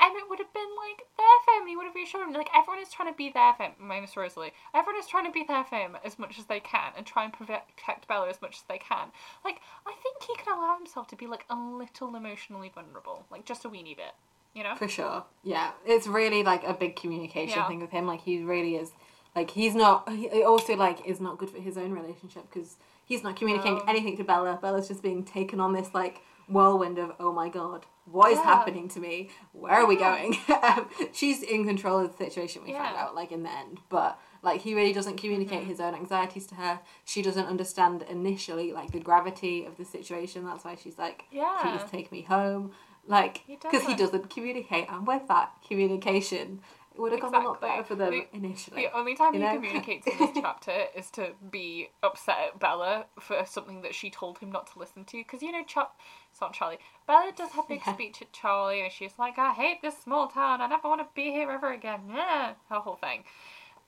Emmett 0.00 0.28
would 0.28 0.38
have 0.38 0.52
been 0.52 0.68
like 0.76 1.06
their 1.16 1.54
family 1.54 1.76
would 1.76 1.86
have 1.86 1.94
reassured 1.94 2.26
him. 2.26 2.32
Like 2.32 2.50
everyone 2.54 2.82
is 2.82 2.90
trying 2.90 3.12
to 3.12 3.16
be 3.16 3.30
their 3.30 3.52
him, 3.54 3.72
minus 3.78 4.16
Rosalie. 4.16 4.52
Everyone 4.74 5.00
is 5.00 5.06
trying 5.06 5.24
to 5.26 5.32
be 5.32 5.44
their 5.46 5.64
him 5.64 5.96
as 6.04 6.18
much 6.18 6.38
as 6.38 6.46
they 6.46 6.60
can 6.60 6.92
and 6.96 7.06
try 7.06 7.24
and 7.24 7.32
protect 7.32 7.76
protect 7.76 8.08
Bella 8.08 8.28
as 8.28 8.40
much 8.42 8.56
as 8.56 8.62
they 8.68 8.78
can. 8.78 9.08
Like 9.44 9.60
I 9.86 9.92
think 10.02 10.22
he 10.22 10.34
can 10.36 10.56
allow 10.56 10.76
himself 10.76 11.08
to 11.08 11.16
be 11.16 11.26
like 11.26 11.44
a 11.50 11.54
little 11.56 12.14
emotionally 12.16 12.70
vulnerable, 12.74 13.24
like 13.30 13.44
just 13.44 13.64
a 13.64 13.68
weeny 13.68 13.94
bit. 13.94 14.14
You 14.54 14.62
know? 14.62 14.76
For 14.76 14.86
sure. 14.88 15.24
Yeah. 15.42 15.72
It's 15.84 16.06
really 16.06 16.42
like 16.44 16.62
a 16.64 16.74
big 16.74 16.94
communication 16.96 17.58
Yeah. 17.58 17.68
thing 17.68 17.80
with 17.80 17.90
him. 17.90 18.06
Like 18.06 18.20
he 18.22 18.42
really 18.44 18.76
is 18.76 18.92
like 19.34 19.50
he's 19.50 19.74
not 19.74 20.08
he 20.08 20.42
also 20.44 20.76
like 20.76 21.04
is 21.06 21.20
not 21.20 21.38
good 21.38 21.50
for 21.50 21.60
his 21.60 21.76
own 21.76 21.92
relationship 21.92 22.44
because 22.52 22.76
he's 23.04 23.24
not 23.24 23.34
communicating 23.36 23.78
No. 23.78 23.84
anything 23.88 24.16
to 24.16 24.24
Bella. 24.24 24.58
Bella's 24.62 24.86
just 24.86 25.02
being 25.02 25.24
taken 25.24 25.58
on 25.60 25.72
this 25.72 25.90
like 25.92 26.20
whirlwind 26.48 26.98
of 26.98 27.12
oh 27.18 27.32
my 27.32 27.48
god, 27.48 27.86
what 28.04 28.30
is 28.32 28.38
Yeah. 28.38 28.44
happening 28.44 28.88
to 28.88 29.00
me? 29.00 29.30
Where 29.52 29.72
are 29.74 29.86
we 29.86 29.96
going? 29.96 30.36
she's 31.12 31.42
in 31.42 31.64
control 31.66 31.98
of 32.00 32.10
the 32.16 32.24
situation 32.24 32.62
we 32.62 32.72
find 32.72 32.94
Yeah. 32.94 33.02
out 33.04 33.14
like 33.14 33.32
in 33.32 33.42
the 33.42 33.50
end, 33.50 33.80
but 33.88 34.18
like 34.42 34.60
he 34.60 34.74
really 34.74 34.92
doesn't 34.92 35.16
communicate 35.16 35.62
Mhm. 35.64 35.68
his 35.68 35.80
own 35.80 35.94
anxieties 35.94 36.46
to 36.48 36.54
her. 36.56 36.80
She 37.04 37.22
doesn't 37.22 37.46
understand 37.46 38.02
initially 38.02 38.72
like 38.72 38.92
the 38.92 39.00
gravity 39.00 39.64
of 39.64 39.76
the 39.76 39.84
situation. 39.84 40.44
That's 40.44 40.64
why 40.64 40.74
she's 40.76 40.98
like, 40.98 41.24
Yeah. 41.30 41.56
please 41.62 41.90
take 41.90 42.12
me 42.12 42.22
home. 42.22 42.72
Like, 43.06 43.42
because 43.46 43.82
he 43.82 43.94
doesn't. 43.94 43.98
doesn't 43.98 44.30
communicate, 44.30 44.86
and 44.90 45.06
with 45.06 45.28
that 45.28 45.50
communication, 45.68 46.62
It 46.94 47.00
would 47.00 47.10
have 47.10 47.20
gone 47.22 47.34
a 47.34 47.40
lot 47.40 47.60
better 47.60 47.82
for 47.82 47.96
them 47.96 48.12
The- 48.12 48.28
initially. 48.36 48.82
The 48.82 48.96
only 48.96 49.16
time 49.16 49.34
You 49.34 49.40
he 49.40 49.54
communicates 49.54 50.06
in 50.06 50.16
this 50.16 50.30
chapter 50.34 50.84
is 50.94 51.10
to 51.12 51.32
be 51.50 51.90
upset 52.04 52.38
at 52.38 52.60
Bella 52.60 53.06
for 53.18 53.44
something 53.44 53.82
that 53.82 53.96
she 53.96 54.10
told 54.10 54.38
him 54.38 54.52
not 54.52 54.68
to 54.72 54.78
listen 54.78 55.04
to. 55.06 55.16
Because, 55.18 55.42
you 55.42 55.50
know, 55.50 55.64
Char- 55.64 55.90
it's 56.30 56.40
not 56.40 56.52
Charlie. 56.52 56.78
Bella 57.08 57.32
does 57.34 57.50
her 57.52 57.62
big 57.68 57.82
Yeah. 57.84 57.94
speech 57.94 58.22
at 58.22 58.32
Charlie, 58.32 58.80
and 58.80 58.92
she's 58.92 59.18
like, 59.18 59.38
I 59.38 59.52
hate 59.54 59.82
this 59.82 59.98
small 59.98 60.28
town. 60.28 60.60
I 60.60 60.68
never 60.68 60.88
want 60.88 61.00
to 61.00 61.08
be 61.14 61.32
here 61.32 61.50
ever 61.50 61.72
again. 61.72 62.02
Yeah, 62.14 62.54
her 62.70 62.76
whole 62.78 62.94
thing. 62.96 63.24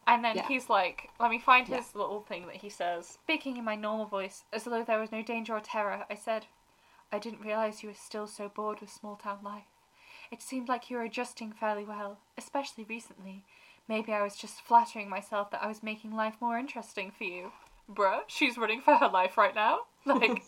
And 0.08 0.24
then 0.24 0.36
Yeah. 0.36 0.48
he's 0.48 0.68
like, 0.68 1.10
let 1.20 1.30
me 1.30 1.38
find 1.38 1.68
Yeah. 1.68 1.76
his 1.76 1.94
little 1.94 2.22
thing 2.22 2.46
that 2.46 2.56
he 2.56 2.68
says. 2.68 3.06
Speaking 3.06 3.56
in 3.56 3.64
my 3.64 3.76
normal 3.76 4.06
voice, 4.06 4.44
as 4.52 4.64
though 4.64 4.82
there 4.82 4.98
was 4.98 5.12
no 5.12 5.22
danger 5.22 5.54
or 5.56 5.60
terror, 5.60 6.06
I 6.10 6.14
said, 6.16 6.46
I 7.12 7.20
didn't 7.20 7.40
realise 7.40 7.84
you 7.84 7.88
were 7.90 7.94
still 7.94 8.26
so 8.26 8.48
bored 8.48 8.80
with 8.80 8.90
small 8.90 9.14
town 9.14 9.38
life. 9.44 9.66
It 10.30 10.42
seemed 10.42 10.68
like 10.68 10.90
you 10.90 10.96
were 10.96 11.02
adjusting 11.04 11.52
fairly 11.52 11.84
well, 11.84 12.18
especially 12.36 12.84
recently. 12.84 13.44
Maybe 13.88 14.12
I 14.12 14.22
was 14.22 14.36
just 14.36 14.60
flattering 14.62 15.08
myself 15.08 15.50
that 15.52 15.62
I 15.62 15.68
was 15.68 15.82
making 15.82 16.12
life 16.14 16.34
more 16.40 16.58
interesting 16.58 17.12
for 17.16 17.24
you. 17.24 17.52
Bruh, 17.92 18.22
she's 18.26 18.58
running 18.58 18.80
for 18.80 18.94
her 18.96 19.08
life 19.08 19.36
right 19.36 19.54
now. 19.54 19.80
Like, 20.06 20.44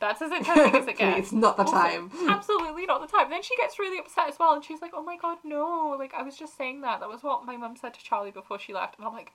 that's 0.00 0.20
as 0.20 0.30
interesting 0.32 0.74
as 0.74 0.86
it 0.86 0.98
gets. 0.98 1.18
It's 1.18 1.32
not 1.32 1.56
the 1.56 1.62
Also, 1.64 1.72
time. 1.78 2.10
absolutely 2.28 2.84
not 2.84 3.00
the 3.00 3.06
time. 3.06 3.30
Then 3.30 3.42
she 3.42 3.56
gets 3.56 3.78
really 3.78 3.98
upset 3.98 4.28
as 4.28 4.38
well, 4.38 4.52
and 4.52 4.62
she's 4.62 4.82
like, 4.82 4.92
"Oh 4.94 5.02
my 5.02 5.16
god, 5.16 5.38
no! 5.44 5.96
Like 5.98 6.12
I 6.12 6.22
was 6.22 6.36
just 6.36 6.58
saying 6.58 6.82
that. 6.82 7.00
That 7.00 7.08
was 7.08 7.22
what 7.22 7.46
my 7.46 7.56
mum 7.56 7.76
said 7.76 7.94
to 7.94 8.02
Charlie 8.04 8.30
before 8.32 8.58
she 8.58 8.74
left." 8.74 8.98
And 8.98 9.06
I'm 9.06 9.14
like, 9.14 9.32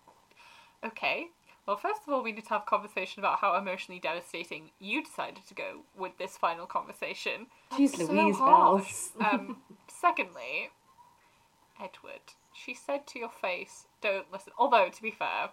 "Okay. 0.85 1.27
Well, 1.67 1.77
first 1.77 2.01
of 2.07 2.13
all, 2.13 2.23
we 2.23 2.31
need 2.31 2.45
to 2.45 2.49
have 2.49 2.61
a 2.61 2.65
conversation 2.65 3.19
about 3.19 3.39
how 3.39 3.55
emotionally 3.55 3.99
devastating 3.99 4.71
you 4.79 5.03
decided 5.03 5.45
to 5.47 5.53
go 5.53 5.81
with 5.95 6.17
this 6.17 6.37
final 6.37 6.65
conversation." 6.65 7.47
She's 7.75 7.91
That's 7.91 8.09
Louise, 8.09 8.37
harsh. 8.37 8.83
Bells. 8.83 9.11
Um, 9.19 9.57
secondly, 9.89 10.71
Edward, 11.79 12.21
she 12.53 12.73
said 12.73 13.05
to 13.07 13.19
your 13.19 13.29
face, 13.29 13.87
"Don't 14.01 14.31
listen." 14.31 14.53
Although, 14.57 14.89
to 14.89 15.01
be 15.01 15.11
fair, 15.11 15.51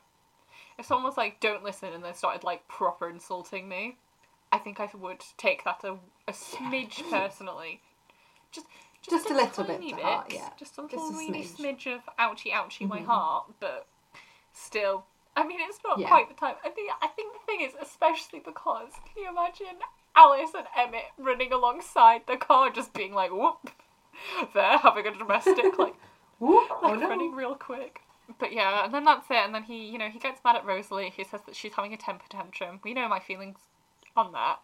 if 0.79 0.87
someone 0.87 1.05
was 1.05 1.17
like, 1.17 1.41
"Don't 1.41 1.65
listen," 1.65 1.93
and 1.93 2.05
then 2.05 2.15
started 2.15 2.45
like 2.45 2.69
proper 2.69 3.11
insulting 3.11 3.69
me, 3.69 3.99
I 4.53 4.59
think 4.59 4.79
I 4.79 4.89
would 4.95 5.25
take 5.37 5.65
that 5.65 5.83
a, 5.83 5.99
a 6.29 6.33
smidge 6.33 7.03
personally. 7.11 7.83
Just, 8.53 8.67
Just 9.03 9.31
a 9.31 9.35
little 9.35 9.65
bit 9.65 9.83
to 9.89 9.97
heart, 9.97 10.33
yeah. 10.33 10.51
Just 10.57 10.79
a 10.79 10.83
Just 10.83 11.11
little 11.11 11.11
a 11.11 11.29
smidge. 11.29 11.57
smidge 11.57 11.87
of 11.93 12.03
ouchie, 12.19 12.53
ouchie, 12.53 12.87
my 12.87 13.01
Mhm. 13.01 13.07
heart. 13.07 13.47
But 13.59 13.89
still, 14.53 15.07
I 15.37 15.45
mean, 15.47 15.59
it's 15.61 15.79
not 15.85 15.99
Yeah. 15.99 16.09
quite 16.09 16.29
the 16.29 16.35
time. 16.35 16.55
I 16.65 16.69
think. 16.71 16.91
I 17.03 17.09
think 17.09 17.33
the 17.33 17.41
thing 17.47 17.61
is, 17.63 17.73
especially 17.81 18.39
because 18.41 18.93
can 19.13 19.25
you 19.25 19.29
imagine 19.29 19.79
Alice 20.17 20.51
and 20.57 20.67
Emmett 20.77 21.07
running 21.19 21.53
alongside 21.53 22.23
the 22.27 22.37
car, 22.37 22.71
just 22.71 22.93
being 22.93 23.13
like, 23.15 23.33
"Whoop." 23.33 23.71
They're 24.55 24.79
having 24.79 25.07
a 25.07 25.15
domestic 25.17 25.77
like 25.79 25.95
Whoop, 26.39 26.69
oh 26.71 26.81
like 26.83 27.01
no. 27.01 27.09
running 27.09 27.35
real 27.35 27.55
quick. 27.57 28.01
But 28.39 28.53
yeah, 28.53 28.85
and 28.85 28.95
then 28.95 29.05
that's 29.05 29.29
it. 29.31 29.37
And 29.37 29.55
then 29.55 29.65
he, 29.65 29.87
you 29.87 29.99
know, 29.99 30.09
he 30.09 30.19
gets 30.19 30.41
mad 30.45 30.57
at 30.57 30.65
Rosalie. 30.65 31.13
He 31.15 31.25
says 31.25 31.41
that 31.47 31.55
she's 31.57 31.75
having 31.75 31.93
a 31.93 31.97
temper 31.97 32.25
tantrum. 32.31 32.81
We 32.85 32.95
know 32.95 33.09
my 33.09 33.21
feelings 33.21 33.59
on 34.17 34.33
that. 34.33 34.61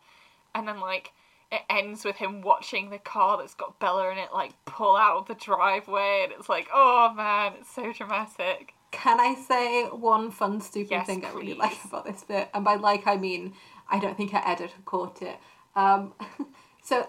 And 0.55 0.67
then 0.69 0.81
like 0.81 1.13
it 1.53 1.63
ends 1.69 2.05
with 2.05 2.17
him 2.17 2.43
watching 2.43 2.91
the 2.91 2.99
car 2.99 3.37
that's 3.37 3.55
got 3.55 3.79
Bella 3.81 4.11
in 4.13 4.19
it 4.19 4.33
like 4.33 4.53
pull 4.67 4.97
out 4.97 5.17
of 5.17 5.27
the 5.27 5.35
driveway, 5.35 6.21
and 6.25 6.33
it's 6.33 6.49
like, 6.49 6.69
oh 6.73 7.13
man, 7.15 7.55
it's 7.61 7.71
so 7.71 7.93
dramatic. 7.93 8.75
Can 8.91 9.21
I 9.21 9.35
say 9.35 9.85
one 9.85 10.31
fun, 10.31 10.61
stupid 10.61 10.91
Yes, 10.91 11.07
thing 11.07 11.25
I 11.25 11.31
really 11.33 11.55
like 11.55 11.79
about 11.85 12.05
this 12.05 12.25
bit? 12.25 12.51
And 12.53 12.65
by 12.65 12.75
like, 12.75 13.07
I 13.07 13.17
mean 13.17 13.55
I 13.89 13.99
don't 13.99 14.17
think 14.17 14.35
our 14.35 14.47
editor 14.47 14.75
caught 14.85 15.23
it. 15.23 15.39
Um, 15.77 16.15
so 16.83 17.09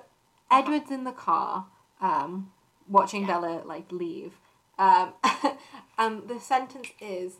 Edward's 0.49 0.91
in 0.91 1.03
the 1.03 1.11
car, 1.11 1.67
um, 1.99 2.51
watching 2.87 3.21
Yeah. 3.21 3.27
Bella 3.39 3.61
like 3.65 3.91
leave, 3.91 4.33
um, 4.77 5.13
and 5.97 6.27
the 6.27 6.39
sentence 6.39 6.89
is, 6.99 7.35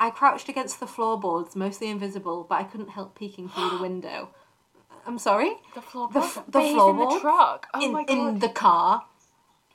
"I 0.00 0.10
crouched 0.10 0.48
against 0.48 0.80
the 0.80 0.86
floorboards, 0.86 1.54
mostly 1.56 1.88
invisible, 1.88 2.44
but 2.48 2.56
I 2.56 2.64
couldn't 2.64 2.90
help 2.90 3.14
peeking 3.18 3.48
through 3.48 3.70
the 3.70 3.78
window." 3.88 4.30
I'm 5.06 5.18
sorry. 5.18 5.56
The 5.74 5.82
floor, 5.82 6.08
The 6.12 6.20
f- 6.20 6.44
the 6.48 6.60
in 6.60 6.76
the 6.76 7.18
truck. 7.20 7.66
Oh 7.74 7.80
in 7.82 7.92
my 7.92 8.04
god. 8.04 8.12
in 8.12 8.38
the 8.38 8.48
car. 8.48 9.04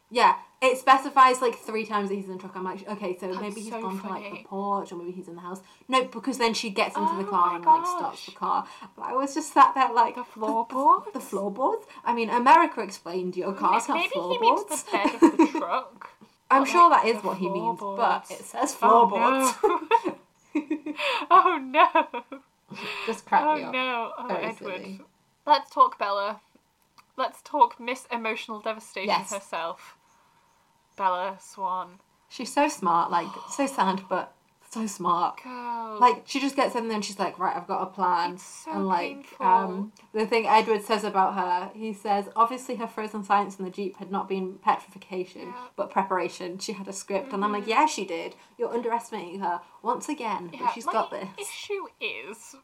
Yeah, 0.10 0.38
it 0.62 0.78
specifies 0.78 1.42
like 1.42 1.56
three 1.58 1.86
times 1.86 2.10
that 2.10 2.16
he's 2.16 2.26
in 2.26 2.34
the 2.34 2.38
truck. 2.40 2.56
I'm 2.56 2.64
like, 2.66 2.88
okay, 2.88 3.18
so 3.18 3.28
That's 3.28 3.42
maybe 3.42 3.62
he's 3.62 3.70
so 3.70 3.82
gone 3.82 4.00
to 4.02 4.08
like 4.08 4.30
the 4.30 4.44
porch, 4.44 4.92
or 4.92 4.96
maybe 4.98 5.12
he's 5.12 5.28
in 5.30 5.36
the 5.36 5.42
house. 5.42 5.62
No, 5.88 6.04
because 6.06 6.38
then 6.38 6.54
she 6.54 6.70
gets 6.70 6.98
into 6.98 7.16
the 7.16 7.24
Oh 7.24 7.30
car 7.32 7.50
my 7.52 7.56
and 7.56 7.66
like 7.66 7.86
stops 7.86 8.26
the 8.26 8.32
car. 8.32 8.68
I 9.02 9.14
was 9.14 9.34
just 9.34 9.54
sat 9.54 9.74
there 9.76 9.92
like 9.94 10.16
The 10.16 10.24
floorboards? 10.26 11.06
The, 11.14 11.20
floorboards. 11.22 11.86
I 12.04 12.14
mean, 12.14 12.30
America 12.30 12.82
explained 12.82 13.38
your 13.38 13.54
cars 13.54 13.86
have 13.86 13.96
Maybe 13.96 14.10
he 14.10 14.14
floorboards. 14.14 14.70
means 14.70 14.84
the 14.84 14.92
bed 14.92 15.14
of 15.16 15.38
the 15.38 15.48
truck. 15.60 16.10
I'm 16.52 16.66
sure 16.66 16.90
that 16.90 17.06
is 17.06 17.24
what 17.24 17.38
he 17.38 17.48
means, 17.48 17.80
but 17.80 18.26
it 18.30 18.44
says 18.44 18.76
Oh, 18.82 19.08
floorboards. 19.08 19.54
no. 19.64 20.16
oh 21.32 21.60
no. 21.62 22.24
just 23.06 23.26
crack 23.26 23.44
Oh 23.46 23.56
me 23.56 23.62
up. 23.64 23.74
no. 23.74 24.12
Oh 24.18 24.28
Very 24.28 24.46
Edward. 24.48 24.82
silly. 24.82 25.02
Let's 25.46 25.70
talk 25.72 25.98
Bella. 25.98 26.42
Let's 27.18 27.42
talk 27.44 27.80
Miss 27.80 28.08
Emotional 28.12 28.60
Devastation 28.60 29.10
Yes. 29.10 29.32
herself. 29.32 29.96
Bella 31.00 31.38
Swan. 31.40 32.00
She's 32.30 32.54
so 32.54 32.68
smart, 32.68 33.10
like 33.10 33.28
so 33.50 33.66
sad, 33.66 34.04
but 34.08 34.34
so 34.70 34.86
smart. 34.86 35.42
Girl. 35.44 35.98
Like 36.00 36.22
she 36.26 36.40
just 36.40 36.56
gets 36.56 36.76
in 36.76 36.88
there 36.90 36.96
and 36.96 37.04
she's 37.04 37.18
like, 37.18 37.40
right, 37.40 37.56
I've 37.58 37.66
got 37.66 37.82
a 37.82 37.88
plan. 37.88 38.34
It's 38.34 38.44
so 38.44 38.72
and 38.72 38.86
like 38.88 39.16
painful. 39.16 39.46
um 39.48 39.94
the 40.14 40.28
thing 40.28 40.46
Edward 40.46 40.84
says 40.84 41.04
about 41.04 41.34
her, 41.34 41.72
he 41.74 41.92
says 41.94 42.30
obviously 42.36 42.76
her 42.76 42.86
frozen 42.86 43.24
science 43.24 43.58
in 43.58 43.66
the 43.66 43.72
Jeep 43.72 43.98
had 43.98 44.12
not 44.12 44.30
been 44.30 44.60
petrification, 44.62 45.42
Yeah. 45.42 45.48
Mm-hmm. 45.48 45.66
but 45.76 45.90
preparation. 45.90 46.60
She 46.60 46.74
had 46.74 46.88
a 46.88 46.94
script 46.94 47.34
and 47.34 47.44
I'm 47.44 47.52
like, 47.52 47.66
Yeah, 47.66 47.88
she 47.88 48.06
did. 48.06 48.36
You're 48.60 48.72
underestimating 48.74 49.40
her 49.40 49.62
once 49.82 50.08
again, 50.08 50.52
yeah, 50.54 50.60
but 50.66 50.74
she's 50.74 50.86
got 50.86 51.10
this. 51.10 51.28
issue 51.40 51.86
is 52.00 52.56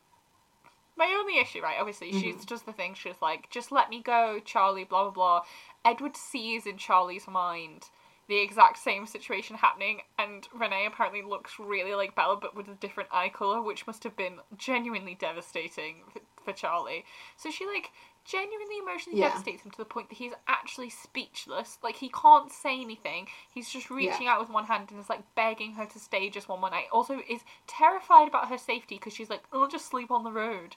my 0.98 1.08
only 1.19 1.39
issue, 1.39 1.62
right? 1.62 1.78
Obviously, 1.80 2.12
she 2.12 2.32
Mm-hmm. 2.34 2.43
does 2.45 2.62
the 2.62 2.71
thing. 2.71 2.93
She's 2.93 3.21
like, 3.21 3.50
"Just 3.50 3.71
let 3.71 3.89
me 3.89 4.02
go, 4.02 4.39
Charlie." 4.45 4.86
Blah 4.86 5.04
blah 5.06 5.12
blah. 5.12 5.41
Edward 5.84 6.15
sees 6.15 6.65
in 6.65 6.78
Charlie's 6.78 7.28
mind 7.28 7.89
the 8.28 8.40
exact 8.40 8.78
same 8.78 9.06
situation 9.06 9.56
happening, 9.56 10.02
and 10.18 10.48
Renee 10.54 10.86
apparently 10.88 11.22
looks 11.22 11.60
really 11.60 11.94
like 11.94 12.16
Bella, 12.16 12.38
but 12.38 12.56
with 12.56 12.68
a 12.68 12.74
different 12.76 13.10
eye 13.12 13.30
color, 13.30 13.62
which 13.62 13.86
must 13.86 14.04
have 14.04 14.16
been 14.16 14.40
genuinely 14.58 15.16
devastating 15.16 15.98
for, 16.12 16.22
for 16.44 16.54
Charlie. 16.54 17.06
So 17.38 17.52
she 17.52 17.66
like 17.68 17.92
genuinely 18.26 18.80
emotionally 18.82 19.20
Yeah. 19.20 19.30
devastates 19.30 19.64
him 19.64 19.70
to 19.72 19.78
the 19.78 19.86
point 19.86 20.10
that 20.10 20.18
he's 20.18 20.34
actually 20.48 20.90
speechless. 20.90 21.78
Like 21.84 21.98
he 21.98 22.10
can't 22.10 22.52
say 22.52 22.82
anything. 22.82 23.28
He's 23.54 23.70
just 23.70 23.92
reaching 23.92 24.28
out 24.28 24.40
with 24.40 24.50
one 24.50 24.66
hand 24.66 24.90
and 24.90 25.00
is 25.00 25.10
like 25.10 25.36
begging 25.36 25.74
her 25.74 25.86
to 25.86 26.00
stay 26.00 26.30
just 26.32 26.50
one 26.50 26.60
more 26.60 26.72
night. 26.72 26.86
Also, 26.92 27.22
is 27.30 27.42
terrified 27.68 28.28
about 28.28 28.50
her 28.50 28.58
safety 28.58 28.96
because 28.96 29.14
she's 29.14 29.30
like, 29.30 29.44
"I'll 29.54 29.68
just 29.68 29.88
sleep 29.88 30.10
on 30.10 30.24
the 30.24 30.32
road," 30.32 30.76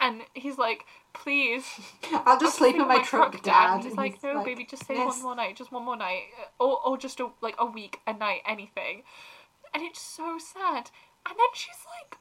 and 0.00 0.22
he's 0.34 0.58
like, 0.58 0.84
"Please." 1.12 1.64
I'll 2.12 2.38
just 2.38 2.56
sleep 2.58 2.76
in 2.76 2.86
my 2.88 3.02
truck, 3.02 3.42
Dad. 3.42 3.74
And 3.74 3.84
he's 3.84 3.96
like, 3.96 4.22
"No, 4.22 4.44
baby, 4.44 4.64
just 4.64 4.84
stay 4.84 4.94
"Yes." 4.94 5.06
one 5.06 5.22
more 5.22 5.36
night, 5.36 5.56
just 5.56 5.72
one 5.72 5.84
more 5.84 5.96
night, 5.96 6.24
uh, 6.40 6.64
or 6.64 6.80
or 6.86 6.98
just 6.98 7.20
a, 7.20 7.28
like 7.40 7.54
a 7.58 7.66
week, 7.66 8.00
a 8.06 8.12
night, 8.12 8.40
anything." 8.46 9.02
And 9.74 9.82
it's 9.82 10.00
so 10.00 10.38
sad. 10.38 10.90
And 11.26 11.36
then 11.38 11.48
she's 11.52 11.84
like, 12.00 12.16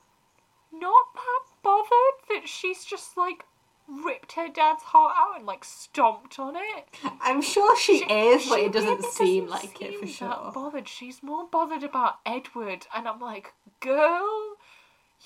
not 0.71 1.05
that 1.15 1.43
bothered 1.63 1.89
that 2.29 2.47
she's 2.47 2.83
just 2.83 3.17
like 3.17 3.45
ripped 3.87 4.33
her 4.33 4.49
dad's 4.49 4.83
heart 4.83 5.15
out 5.17 5.37
and 5.37 5.45
like 5.45 5.63
stomped 5.63 6.39
on 6.39 6.55
it. 6.55 6.87
I'm 7.21 7.41
sure 7.41 7.77
she, 7.77 8.03
is, 8.03 8.47
but 8.49 8.57
she 8.59 8.65
it 8.65 8.73
doesn't 8.73 8.97
really 8.97 9.11
seem 9.11 9.47
doesn't 9.47 9.63
like 9.63 9.81
it 9.81 9.99
for 9.99 10.07
sure. 10.07 10.51
Bothered. 10.53 10.87
She's 10.87 11.23
more 11.23 11.47
bothered 11.49 11.83
about 11.83 12.15
Edward, 12.25 12.85
and 12.93 13.07
I'm 13.07 13.19
like, 13.19 13.53
girl, 13.79 14.57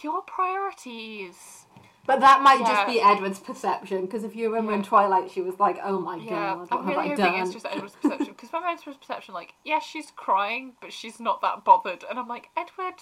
your 0.01 0.21
priorities. 0.21 1.65
But 2.05 2.19
that 2.21 2.41
might 2.41 2.59
Yeah. 2.59 2.67
just 2.67 2.87
be 2.87 2.99
Edward's 2.99 3.39
perception, 3.39 4.01
because 4.05 4.23
if 4.23 4.35
you 4.35 4.49
remember 4.49 4.73
in 4.73 4.81
Twilight, 4.83 5.29
she 5.31 5.41
was 5.41 5.59
like, 5.59 5.77
"Oh 5.83 5.99
my 5.99 6.17
Yeah, 6.17 6.55
god, 6.55 6.67
I'm 6.71 6.77
what 6.77 6.85
really 6.85 6.85
have 6.85 6.97
I 6.97 7.07
hoping 7.09 7.15
done?" 7.17 7.41
it's 7.41 7.53
just 7.53 7.65
Edward's 7.65 7.95
perception. 7.95 8.33
Because 8.33 8.51
my 8.51 8.59
Edward's 8.77 8.97
perception, 8.97 9.33
like, 9.33 9.53
yeah, 9.63 9.79
she's 9.79 10.11
crying, 10.11 10.75
but 10.81 10.91
she's 10.91 11.19
not 11.19 11.41
that 11.41 11.63
bothered. 11.63 12.03
And 12.09 12.17
I'm 12.17 12.27
like, 12.27 12.49
Edward, 12.57 12.95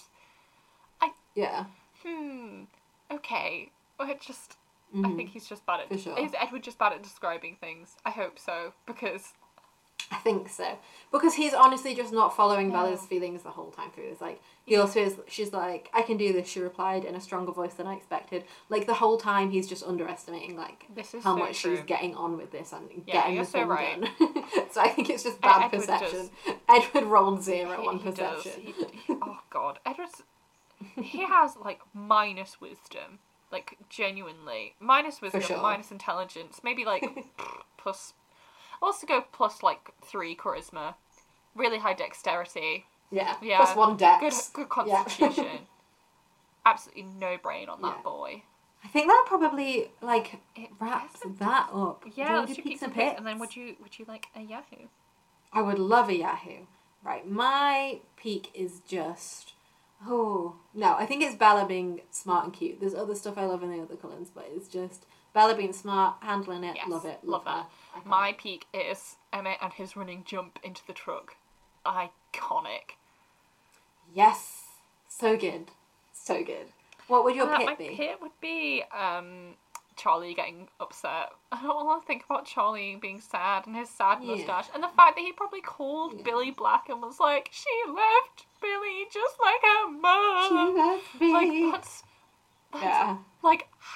I 1.00 1.12
Yeah, 1.34 1.64
hmm, 2.04 2.64
okay. 3.10 3.72
Well, 3.98 4.10
it 4.10 4.20
just, 4.20 4.56
I 4.94 5.08
Mhm. 5.08 5.16
think 5.16 5.30
he's 5.30 5.48
just 5.48 5.64
bad 5.66 5.80
at. 5.90 5.98
Sure. 6.00 6.18
Is 6.18 6.34
Edward 6.38 6.62
just 6.62 6.78
bad 6.78 6.92
at 6.92 7.02
describing 7.02 7.56
things? 7.56 7.96
I 8.04 8.10
hope 8.10 8.38
so, 8.38 8.74
because 8.86 9.32
I 10.12 10.16
think 10.16 10.48
so. 10.48 10.76
Because 11.12 11.34
he's 11.34 11.54
honestly 11.54 11.94
just 11.94 12.12
not 12.12 12.34
following 12.36 12.70
Yeah. 12.70 12.82
Bella's 12.82 13.06
feelings 13.06 13.42
the 13.42 13.50
whole 13.50 13.70
time 13.70 13.90
through. 13.92 14.08
It's 14.10 14.20
like 14.20 14.40
he 14.64 14.76
also 14.76 15.00
is. 15.00 15.16
She's 15.28 15.52
like, 15.52 15.88
"I 15.94 16.02
can 16.02 16.16
do 16.16 16.32
this." 16.32 16.48
She 16.48 16.60
replied 16.60 17.04
in 17.04 17.14
a 17.14 17.20
stronger 17.20 17.52
voice 17.52 17.74
than 17.74 17.86
I 17.86 17.94
expected. 17.94 18.44
Like 18.68 18.86
the 18.86 18.94
whole 18.94 19.18
time, 19.18 19.50
he's 19.50 19.68
just 19.68 19.84
underestimating 19.84 20.56
like 20.56 20.84
this 20.94 21.14
is 21.14 21.22
how 21.24 21.34
so 21.36 21.38
much 21.44 21.56
she's 21.56 21.80
getting 21.82 22.14
on 22.16 22.36
with 22.36 22.50
this 22.50 22.72
and 22.72 22.88
Yeah, 23.06 23.14
getting 23.14 23.34
you're 23.36 23.44
this 23.44 23.52
so 23.52 23.64
right. 23.64 24.00
done. 24.00 24.10
so 24.72 24.80
I 24.80 24.88
think 24.88 25.10
it's 25.10 25.22
just 25.22 25.40
bad 25.40 25.70
perception. 25.70 26.30
Edward 26.68 27.04
rolled 27.04 27.42
zero 27.50 27.80
He- 27.80 27.86
on 27.88 27.98
he 27.98 28.10
perception. 28.10 28.60
He- 28.62 28.74
oh 29.22 29.38
god, 29.50 29.78
Edward's 29.86 30.22
he 30.96 31.24
has 31.24 31.56
like 31.56 31.80
minus 31.94 32.60
wisdom, 32.60 33.18
like 33.52 33.76
genuinely 33.88 34.74
minus 34.80 35.20
wisdom, 35.20 35.40
sure. 35.42 35.58
minus 35.60 35.90
intelligence, 35.92 36.60
maybe 36.64 36.84
like 36.84 37.04
plus. 37.76 38.14
I'll 38.82 38.88
also 38.88 39.06
go 39.06 39.22
plus 39.32 39.62
like 39.62 39.90
three 40.02 40.34
charisma, 40.34 40.94
really 41.54 41.78
high 41.78 41.94
dexterity, 41.94 42.86
Yeah. 43.10 43.36
Yeah. 43.42 43.58
Plus 43.58 43.76
one 43.76 43.90
Good, 43.92 43.98
dex. 43.98 44.48
good 44.50 44.68
Yeah. 44.86 45.02
constitution. 45.04 45.66
Absolutely 46.66 47.02
no 47.18 47.36
brain 47.38 47.68
on 47.68 47.80
that 47.82 47.96
Yeah. 47.98 48.02
boy. 48.02 48.42
I 48.84 48.88
think 48.88 49.08
that 49.08 49.24
probably 49.26 49.90
like 50.00 50.40
It 50.56 50.70
wraps 50.78 51.14
doesn't- 51.20 51.38
that 51.38 51.68
up. 51.72 52.04
Yeah, 52.14 52.38
let's 52.40 52.52
do 52.54 52.62
do 52.62 52.62
pizza 52.62 52.86
and 52.86 52.94
picks, 52.94 53.16
and 53.18 53.26
then 53.26 53.38
would 53.38 53.54
you 53.56 53.76
would 53.80 53.98
you 53.98 54.04
like 54.06 54.28
a 54.34 54.40
Yahoo? 54.40 54.88
I 55.52 55.60
would 55.62 55.78
love 55.78 56.08
a 56.08 56.14
Yahoo. 56.16 56.66
Right, 57.02 57.26
my 57.28 58.00
peak 58.16 58.50
is 58.54 58.80
just. 58.80 59.54
Oh 60.06 60.56
no, 60.72 60.94
I 60.94 61.04
think 61.04 61.22
it's 61.22 61.34
Bella 61.34 61.66
being 61.66 62.00
smart 62.10 62.44
and 62.44 62.54
cute. 62.54 62.80
There's 62.80 62.94
other 62.94 63.14
stuff 63.14 63.36
I 63.36 63.44
love 63.44 63.62
in 63.62 63.70
the 63.70 63.82
other 63.82 63.96
Cullens, 63.96 64.30
but 64.30 64.46
it's 64.50 64.68
just 64.68 65.04
Bella 65.32 65.54
being 65.56 65.72
smart, 65.72 66.16
handling 66.22 66.64
it, 66.64 66.76
Yes, 66.76 66.88
love 66.88 67.04
it, 67.04 67.20
love 67.22 67.44
her. 67.44 67.66
that. 67.94 68.06
My 68.06 68.32
peak 68.32 68.66
is 68.74 69.16
Emmett 69.32 69.58
and 69.62 69.72
his 69.72 69.96
running 69.96 70.24
jump 70.24 70.58
into 70.64 70.82
the 70.86 70.92
truck. 70.92 71.36
Iconic. 71.86 72.96
Yes, 74.12 74.64
so 75.08 75.36
good, 75.36 75.70
so 76.12 76.42
good. 76.42 76.66
What 77.06 77.24
would 77.24 77.36
your 77.36 77.48
Uh, 77.52 77.56
pit 77.58 77.66
my 77.66 77.74
be? 77.76 77.88
pit 77.96 78.18
would 78.20 78.38
be 78.40 78.82
um, 78.92 79.54
Charlie 79.96 80.34
getting 80.34 80.68
upset. 80.80 81.30
I 81.52 81.62
don't 81.62 81.86
want 81.86 82.02
to 82.02 82.06
think 82.06 82.24
about 82.24 82.44
Charlie 82.46 82.96
being 82.96 83.20
sad 83.20 83.66
and 83.66 83.76
his 83.76 83.88
sad 83.88 84.18
Yeah. 84.22 84.32
mustache, 84.34 84.68
and 84.74 84.82
the 84.82 84.88
fact 84.88 85.16
that 85.16 85.22
he 85.22 85.32
probably 85.32 85.60
called 85.60 86.14
Yeah. 86.16 86.22
Billy 86.24 86.50
Black 86.50 86.88
and 86.88 87.00
was 87.00 87.20
like, 87.20 87.50
"She 87.52 87.70
left 87.86 88.46
Billy 88.60 89.06
just 89.12 89.36
like 89.40 89.60
her 89.62 89.88
She 89.88 90.54
mom." 90.54 90.76
left 90.76 91.20
me. 91.20 91.32
Like 91.32 91.72
that's 91.72 92.02
that's 92.72 92.82
yeah, 92.84 93.16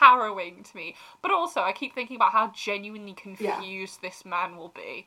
harrowing 0.00 0.62
to 0.64 0.76
me. 0.76 0.94
But 1.22 1.30
also, 1.30 1.60
I 1.60 1.72
keep 1.72 1.94
thinking 1.94 2.16
about 2.16 2.32
how 2.32 2.52
genuinely 2.54 3.14
confused 3.14 4.02
this 4.02 4.24
man 4.24 4.56
will 4.56 4.70
be. 4.74 5.06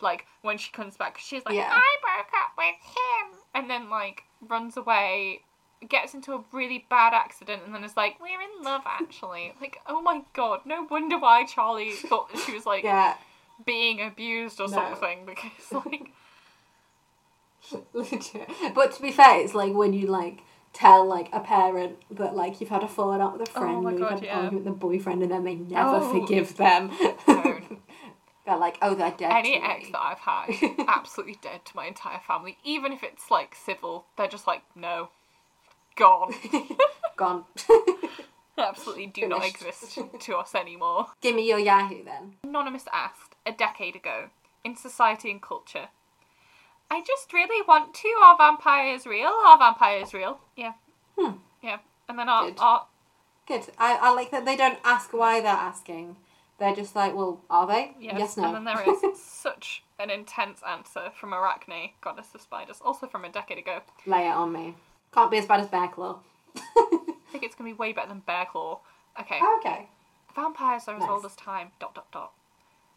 Like 0.00 0.26
when 0.42 0.58
she 0.58 0.70
comes 0.70 0.96
back, 0.96 1.18
she's 1.18 1.44
like, 1.44 1.54
Yeah. 1.54 1.70
"I 1.72 1.96
broke 2.02 2.32
up 2.34 2.52
with 2.56 2.76
him," 2.84 3.40
and 3.54 3.68
then 3.70 3.90
like 3.90 4.22
runs 4.40 4.76
away, 4.76 5.42
gets 5.88 6.14
into 6.14 6.34
a 6.34 6.44
really 6.52 6.86
bad 6.88 7.12
accident, 7.14 7.62
and 7.64 7.74
then 7.74 7.82
is 7.82 7.96
like, 7.96 8.20
"We're 8.20 8.40
in 8.40 8.62
love, 8.62 8.82
actually." 8.86 9.52
like, 9.60 9.80
oh 9.88 10.00
my 10.00 10.22
god, 10.34 10.60
no 10.64 10.86
wonder 10.88 11.18
why 11.18 11.44
Charlie 11.46 11.92
thought 11.92 12.32
that 12.32 12.40
she 12.46 12.52
was 12.54 12.64
like 12.64 12.84
yeah. 12.84 13.16
being 13.66 14.00
abused 14.00 14.60
or 14.60 14.68
No. 14.68 14.76
something 14.76 15.24
because 15.26 15.72
like. 15.84 16.12
Legit. 17.92 18.48
But 18.74 18.92
to 18.92 19.02
be 19.02 19.10
fair, 19.12 19.40
it's 19.40 19.54
like 19.54 19.74
when 19.74 19.92
you 19.92 20.06
like 20.06 20.40
tell 20.78 21.04
like 21.06 21.28
a 21.32 21.40
parent 21.40 21.96
that 22.10 22.36
like 22.36 22.60
you've 22.60 22.70
had 22.70 22.82
a 22.84 22.88
falling 22.88 23.20
out 23.20 23.38
with 23.38 23.48
a 23.48 23.52
Oh 23.56 23.60
friend 23.60 23.82
my 23.82 23.90
or 23.90 23.92
you've 23.92 24.00
God, 24.00 24.10
had 24.10 24.18
an 24.20 24.24
yeah. 24.24 24.36
argument 24.40 24.64
with 24.66 24.74
a 24.74 24.76
boyfriend 24.76 25.22
and 25.22 25.30
then 25.32 25.44
they 25.44 25.56
never 25.56 25.96
Oh. 25.96 26.20
forgive 26.20 26.56
them. 26.56 26.90
They're 28.46 28.56
like, 28.56 28.78
oh, 28.80 28.94
they're 28.94 29.10
dead. 29.10 29.30
any 29.30 29.60
ex 29.62 29.90
that 29.90 30.00
I've 30.00 30.20
had, 30.20 30.48
absolutely 30.88 31.36
dead 31.42 31.66
to 31.66 31.76
my 31.76 31.84
entire 31.86 32.20
family. 32.26 32.56
Even 32.64 32.92
if 32.94 33.02
it's 33.02 33.30
like 33.30 33.54
civil, 33.54 34.06
they're 34.16 34.26
just 34.26 34.46
like, 34.46 34.62
no, 34.74 35.10
gone. 35.96 36.32
Gone. 37.18 37.44
absolutely 38.56 39.06
do 39.08 39.26
not 39.28 39.44
exist 39.44 39.98
to 40.20 40.36
us 40.36 40.54
anymore. 40.54 41.08
Give 41.20 41.34
me 41.34 41.46
your 41.48 41.58
Yahoo 41.58 42.04
then. 42.04 42.36
Anonymous 42.44 42.84
asked 42.92 43.34
a 43.44 43.52
decade 43.52 43.96
ago 43.96 44.30
in 44.64 44.76
society 44.76 45.30
and 45.30 45.42
culture. 45.42 45.88
I 46.90 47.02
just 47.06 47.32
really 47.32 47.64
want 47.66 47.94
to. 47.94 48.08
Are 48.22 48.36
vampires 48.36 49.06
real? 49.06 49.32
Are 49.46 49.58
vampires 49.58 50.14
real? 50.14 50.38
Yeah. 50.56 50.72
Hmm. 51.18 51.32
Yeah. 51.62 51.78
And 52.08 52.18
then 52.18 52.28
our, 52.28 52.46
Good. 52.46 52.58
our 52.58 52.86
Good. 53.46 53.66
I, 53.78 53.98
I 54.00 54.14
like 54.14 54.30
that 54.30 54.44
they 54.44 54.56
don't 54.56 54.78
ask 54.84 55.12
why 55.12 55.40
they're 55.40 55.50
asking. 55.50 56.16
They're 56.58 56.74
just 56.74 56.96
like, 56.96 57.14
well, 57.14 57.40
are 57.48 57.66
they? 57.66 57.94
yes, 58.00 58.36
no. 58.36 58.46
and 58.46 58.54
then 58.56 58.64
there 58.64 58.82
is 58.88 59.20
such 59.22 59.84
an 59.98 60.10
intense 60.10 60.60
answer 60.68 61.10
from 61.18 61.32
Arachne, 61.32 61.90
goddess 62.00 62.34
of 62.34 62.40
spiders, 62.40 62.80
also 62.84 63.06
from 63.06 63.24
a 63.24 63.28
decade 63.30 63.58
ago. 63.58 63.80
Lay 64.06 64.26
it 64.26 64.32
on 64.32 64.52
me. 64.52 64.74
Can't 65.12 65.30
be 65.30 65.38
as 65.38 65.46
bad 65.46 65.60
as 65.60 65.68
Bear 65.68 65.88
Claw. 65.88 66.18
I 66.56 67.30
think 67.30 67.44
it's 67.44 67.54
gonna 67.54 67.70
be 67.70 67.74
way 67.74 67.92
better 67.92 68.08
than 68.08 68.20
Bear 68.20 68.46
Claw. 68.50 68.80
Okay. 69.20 69.38
okay. 69.58 69.88
Vampires 70.34 70.88
are 70.88 70.96
as 70.96 71.08
old 71.08 71.24
as 71.24 71.36
time. 71.36 71.70
Dot 71.78 71.94
dot 71.94 72.10
dot. 72.12 72.32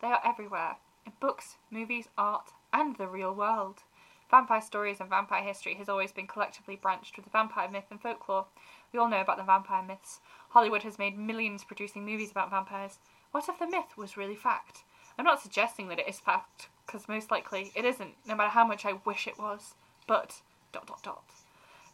They 0.01 0.07
are 0.07 0.21
everywhere 0.25 0.77
in 1.05 1.13
books, 1.19 1.57
movies, 1.69 2.07
art, 2.17 2.51
and 2.73 2.95
the 2.97 3.07
real 3.07 3.33
world. 3.33 3.83
Vampire 4.29 4.61
stories 4.61 4.99
and 5.01 5.09
vampire 5.09 5.43
history 5.43 5.75
has 5.75 5.89
always 5.89 6.11
been 6.13 6.27
collectively 6.27 6.77
branched 6.77 7.15
with 7.17 7.25
the 7.25 7.31
vampire 7.31 7.69
myth 7.69 7.85
and 7.91 8.01
folklore. 8.01 8.45
We 8.93 8.99
all 8.99 9.09
know 9.09 9.19
about 9.21 9.37
the 9.37 9.43
vampire 9.43 9.83
myths. 9.83 10.19
Hollywood 10.49 10.83
has 10.83 10.97
made 10.97 11.17
millions 11.17 11.63
producing 11.65 12.05
movies 12.05 12.31
about 12.31 12.49
vampires. 12.49 12.99
What 13.31 13.47
if 13.49 13.59
the 13.59 13.67
myth 13.67 13.97
was 13.97 14.15
really 14.17 14.35
fact? 14.35 14.83
I'm 15.17 15.25
not 15.25 15.41
suggesting 15.41 15.89
that 15.89 15.99
it 15.99 16.07
is 16.07 16.19
fact, 16.19 16.69
because 16.85 17.09
most 17.09 17.29
likely 17.29 17.71
it 17.75 17.83
isn't, 17.83 18.15
no 18.25 18.35
matter 18.35 18.49
how 18.49 18.65
much 18.65 18.85
I 18.85 18.93
wish 19.05 19.27
it 19.27 19.37
was. 19.37 19.75
But 20.07 20.41
dot 20.71 20.87
dot 20.87 21.03
dot. 21.03 21.23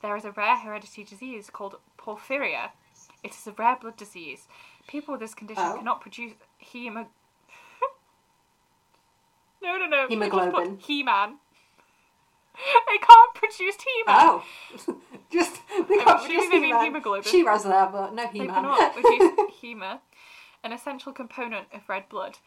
There 0.04 0.16
is 0.16 0.26
a 0.26 0.32
rare 0.32 0.58
hereditary 0.58 1.06
disease 1.06 1.50
called 1.50 1.80
porphyria. 1.98 2.70
It 3.24 3.32
is 3.32 3.48
a 3.48 3.52
rare 3.52 3.78
blood 3.82 3.98
disease. 3.98 4.48
People 4.88 5.14
with 5.14 5.22
this 5.22 5.34
condition 5.34 5.64
Oh. 5.66 5.78
cannot 5.78 6.02
produce 6.02 6.34
hemo. 6.64 7.08
No, 9.62 9.78
no, 9.78 9.86
no. 9.88 10.08
Hemoglobin. 10.08 10.78
put 10.78 10.86
He-Man. 10.86 11.38
I 12.88 12.98
can't 13.02 13.34
produce 13.36 13.76
He-Man. 13.76 14.16
Oh. 14.18 14.44
just 15.32 15.60
they 15.88 15.96
what 15.98 16.06
got 16.06 16.26
do 16.28 16.34
you 16.34 16.40
just 16.40 16.50
mean 16.50 16.50
they 16.50 16.60
mean 16.60 16.64
He-Man. 16.76 16.84
hemoglobin? 16.86 17.24
She 17.32 17.44
was 17.44 17.64
there, 17.64 17.88
but 17.92 18.14
no 18.14 18.24
They 18.32 18.40
He-Man. 18.40 18.50
cannot 18.56 18.94
produce 18.94 19.32
hema, 19.62 20.00
an 20.64 20.74
essential 20.74 21.12
component 21.14 21.68
of 21.74 21.88
red 21.88 22.10
blood. 22.10 22.38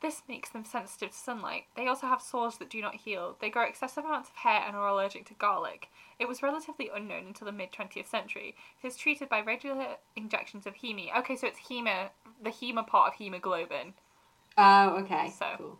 This 0.00 0.22
makes 0.28 0.50
them 0.50 0.64
sensitive 0.64 1.10
to 1.10 1.16
sunlight. 1.16 1.64
They 1.76 1.88
also 1.88 2.06
have 2.06 2.22
sores 2.22 2.56
that 2.58 2.70
do 2.70 2.80
not 2.80 2.94
heal. 2.94 3.36
They 3.40 3.50
grow 3.50 3.64
excessive 3.64 4.04
amounts 4.04 4.30
of 4.30 4.36
hair 4.36 4.62
and 4.64 4.76
are 4.76 4.86
allergic 4.86 5.26
to 5.26 5.34
garlic. 5.34 5.88
It 6.20 6.28
was 6.28 6.40
relatively 6.40 6.88
unknown 6.94 7.26
until 7.26 7.46
the 7.46 7.52
mid 7.52 7.72
20th 7.72 8.06
century. 8.06 8.54
It 8.82 8.86
is 8.86 8.96
treated 8.96 9.28
by 9.28 9.40
regular 9.40 9.96
injections 10.14 10.66
of 10.66 10.76
heme. 10.76 11.08
Okay, 11.18 11.34
so 11.34 11.48
it's 11.48 11.58
hema, 11.68 12.10
the 12.40 12.50
hema 12.50 12.86
part 12.86 13.08
of 13.08 13.14
hemoglobin. 13.18 13.94
oh, 14.56 14.90
okay. 15.00 15.32
So. 15.36 15.46
Cool. 15.58 15.78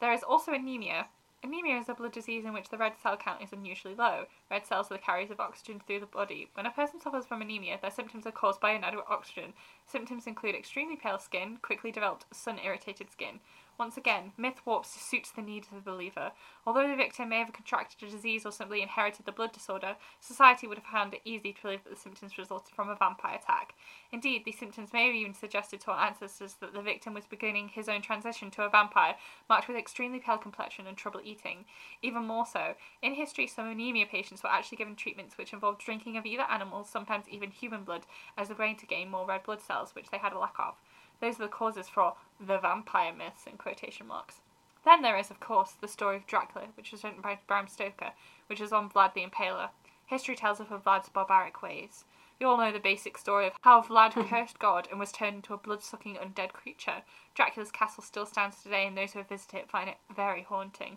There 0.00 0.12
is 0.12 0.22
also 0.22 0.52
anemia. 0.52 1.08
Anemia 1.42 1.78
is 1.78 1.88
a 1.88 1.94
blood 1.94 2.12
disease 2.12 2.44
in 2.44 2.52
which 2.52 2.68
the 2.68 2.78
red 2.78 2.94
cell 3.02 3.16
count 3.16 3.42
is 3.42 3.52
unusually 3.52 3.94
low. 3.94 4.26
Red 4.50 4.66
cells 4.66 4.90
are 4.90 4.94
the 4.94 5.00
carriers 5.00 5.30
of 5.30 5.40
oxygen 5.40 5.80
through 5.80 6.00
the 6.00 6.06
body. 6.06 6.48
When 6.54 6.66
a 6.66 6.70
person 6.70 7.00
suffers 7.00 7.26
from 7.26 7.40
anemia, 7.40 7.78
their 7.80 7.90
symptoms 7.90 8.26
are 8.26 8.32
caused 8.32 8.60
by 8.60 8.72
inadequate 8.72 9.06
oxygen. 9.08 9.52
Symptoms 9.86 10.26
include 10.26 10.54
extremely 10.54 10.96
pale 10.96 11.18
skin, 11.18 11.58
quickly 11.62 11.92
developed 11.92 12.26
sun 12.34 12.58
irritated 12.58 13.10
skin. 13.10 13.40
Once 13.80 13.96
again, 13.96 14.32
myth 14.36 14.60
warps 14.66 14.92
to 14.92 14.98
suit 14.98 15.26
the 15.34 15.40
needs 15.40 15.68
of 15.68 15.82
the 15.82 15.90
believer. 15.90 16.32
Although 16.66 16.86
the 16.86 16.94
victim 16.94 17.30
may 17.30 17.38
have 17.38 17.54
contracted 17.54 18.06
a 18.06 18.10
disease 18.10 18.44
or 18.44 18.52
simply 18.52 18.82
inherited 18.82 19.24
the 19.24 19.32
blood 19.32 19.52
disorder, 19.52 19.96
society 20.20 20.66
would 20.66 20.76
have 20.76 20.86
found 20.86 21.14
it 21.14 21.22
easy 21.24 21.54
to 21.54 21.62
believe 21.62 21.84
that 21.84 21.88
the 21.88 21.96
symptoms 21.96 22.36
resulted 22.36 22.74
from 22.74 22.90
a 22.90 22.94
vampire 22.94 23.36
attack. 23.36 23.72
Indeed, 24.12 24.44
these 24.44 24.58
symptoms 24.58 24.92
may 24.92 25.06
have 25.06 25.14
even 25.14 25.32
suggested 25.32 25.80
to 25.80 25.92
our 25.92 26.06
ancestors 26.06 26.56
that 26.60 26.74
the 26.74 26.82
victim 26.82 27.14
was 27.14 27.24
beginning 27.24 27.68
his 27.68 27.88
own 27.88 28.02
transition 28.02 28.50
to 28.50 28.64
a 28.64 28.68
vampire, 28.68 29.14
marked 29.48 29.66
with 29.66 29.78
extremely 29.78 30.18
pale 30.18 30.36
complexion 30.36 30.86
and 30.86 30.98
trouble 30.98 31.22
eating. 31.24 31.64
Even 32.02 32.26
more 32.26 32.44
so, 32.44 32.74
in 33.00 33.14
history, 33.14 33.46
some 33.46 33.66
anemia 33.66 34.04
patients 34.04 34.42
were 34.42 34.50
actually 34.50 34.76
given 34.76 34.94
treatments 34.94 35.38
which 35.38 35.54
involved 35.54 35.80
drinking 35.80 36.18
of 36.18 36.26
either 36.26 36.44
animal, 36.50 36.84
sometimes 36.84 37.24
even 37.30 37.50
human 37.50 37.84
blood, 37.84 38.02
as 38.36 38.50
a 38.50 38.54
way 38.54 38.74
to 38.74 38.84
gain 38.84 39.08
more 39.10 39.26
red 39.26 39.42
blood 39.42 39.62
cells, 39.62 39.94
which 39.94 40.10
they 40.10 40.18
had 40.18 40.34
a 40.34 40.38
lack 40.38 40.56
of. 40.58 40.74
Those 41.20 41.36
are 41.36 41.44
the 41.44 41.48
causes 41.48 41.88
for 41.88 42.14
the 42.38 42.58
vampire 42.58 43.12
myths 43.12 43.46
in 43.46 43.56
quotation 43.56 44.06
marks. 44.06 44.40
Then 44.84 45.02
there 45.02 45.18
is, 45.18 45.30
of 45.30 45.40
course, 45.40 45.72
the 45.72 45.88
story 45.88 46.16
of 46.16 46.26
Dracula, 46.26 46.68
which 46.76 46.92
was 46.92 47.04
written 47.04 47.20
by 47.20 47.38
Bram 47.46 47.68
Stoker, 47.68 48.12
which 48.46 48.60
is 48.60 48.72
on 48.72 48.88
Vlad 48.88 49.14
the 49.14 49.26
Impaler. 49.26 49.70
History 50.06 50.34
tells 50.34 50.58
of 50.58 50.68
Vlad's 50.68 51.08
barbaric 51.08 51.62
ways. 51.62 52.04
You 52.40 52.48
all 52.48 52.56
know 52.56 52.72
the 52.72 52.80
basic 52.80 53.18
story 53.18 53.46
of 53.46 53.52
how 53.60 53.82
Vlad 53.82 54.14
hmm. 54.14 54.22
cursed 54.22 54.58
God 54.58 54.88
and 54.90 54.98
was 54.98 55.12
turned 55.12 55.36
into 55.36 55.52
a 55.52 55.58
blood-sucking 55.58 56.16
undead 56.16 56.54
creature. 56.54 57.02
Dracula's 57.34 57.70
castle 57.70 58.02
still 58.02 58.24
stands 58.24 58.62
today, 58.62 58.86
and 58.86 58.96
those 58.96 59.12
who 59.12 59.18
have 59.18 59.28
visited 59.28 59.58
it 59.58 59.70
find 59.70 59.90
it 59.90 59.98
very 60.14 60.42
haunting. 60.42 60.96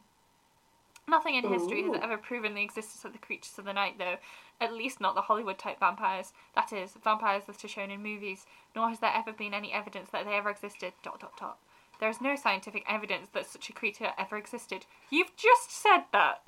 Nothing 1.08 1.36
in 1.36 1.52
history 1.52 1.84
has 1.84 2.00
ever 2.02 2.18
proven 2.18 2.54
the 2.54 2.64
existence 2.64 3.04
of 3.04 3.12
the 3.12 3.20
creatures 3.20 3.58
of 3.58 3.66
the 3.66 3.74
night, 3.74 3.98
though, 3.98 4.18
at 4.62 4.74
least 4.74 5.02
not 5.02 5.16
the 5.16 5.22
Hollywood 5.22 5.58
type 5.58 5.80
vampires. 5.80 6.32
That 6.56 6.72
is, 6.72 6.94
vampires 7.04 7.44
that 7.46 7.64
are 7.64 7.68
shown 7.68 7.92
in 7.92 8.02
movies, 8.02 8.46
nor 8.74 8.90
has 8.90 9.00
there 9.00 9.14
ever 9.14 9.34
been 9.34 9.54
any 9.54 9.74
evidence 9.74 10.10
that 10.12 10.26
they 10.26 10.36
ever 10.36 10.50
existed. 10.50 10.94
Dot 11.04 11.20
dot 11.20 11.38
dot. 11.38 11.58
There 12.00 12.10
is 12.10 12.22
no 12.22 12.36
scientific 12.36 12.86
evidence 12.88 13.28
that 13.34 13.46
such 13.46 13.70
a 13.70 13.74
creature 13.74 14.14
ever 14.18 14.38
existed. 14.38 14.86
You've 15.10 15.36
just 15.36 15.72
said 15.72 16.06
that! 16.14 16.42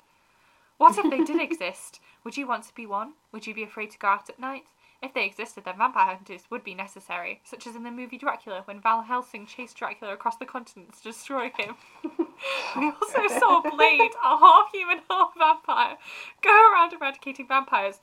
What 0.78 0.98
if 0.98 1.10
they 1.10 1.22
did 1.22 1.40
exist? 1.50 2.00
Would 2.24 2.36
you 2.36 2.46
want 2.46 2.64
to 2.64 2.74
be 2.74 2.86
one? 2.86 3.12
Would 3.32 3.46
you 3.46 3.54
be 3.54 3.62
afraid 3.62 3.90
to 3.92 3.98
go 3.98 4.08
out 4.08 4.28
at 4.28 4.38
night? 4.38 4.64
If 5.02 5.12
they 5.12 5.26
existed, 5.26 5.64
then 5.64 5.76
vampire 5.76 6.14
hunters 6.16 6.42
would 6.50 6.64
be 6.64 6.74
necessary, 6.74 7.40
such 7.44 7.66
as 7.66 7.76
in 7.76 7.82
the 7.82 7.90
movie 7.90 8.16
Dracula, 8.16 8.62
when 8.64 8.80
Van 8.80 9.04
Helsing 9.04 9.46
chased 9.46 9.76
Dracula 9.76 10.14
across 10.14 10.36
the 10.36 10.46
continent 10.46 10.94
to 10.94 11.02
destroy 11.02 11.50
him. 11.56 11.76
we 12.76 12.86
also 12.86 13.28
saw 13.38 13.60
Blade, 13.60 14.12
a 14.24 14.38
half 14.38 14.72
human, 14.72 15.00
half 15.10 15.32
vampire, 15.36 15.98
go 16.42 16.72
around 16.72 16.94
eradicating 16.94 17.46
vampires. 17.46 18.00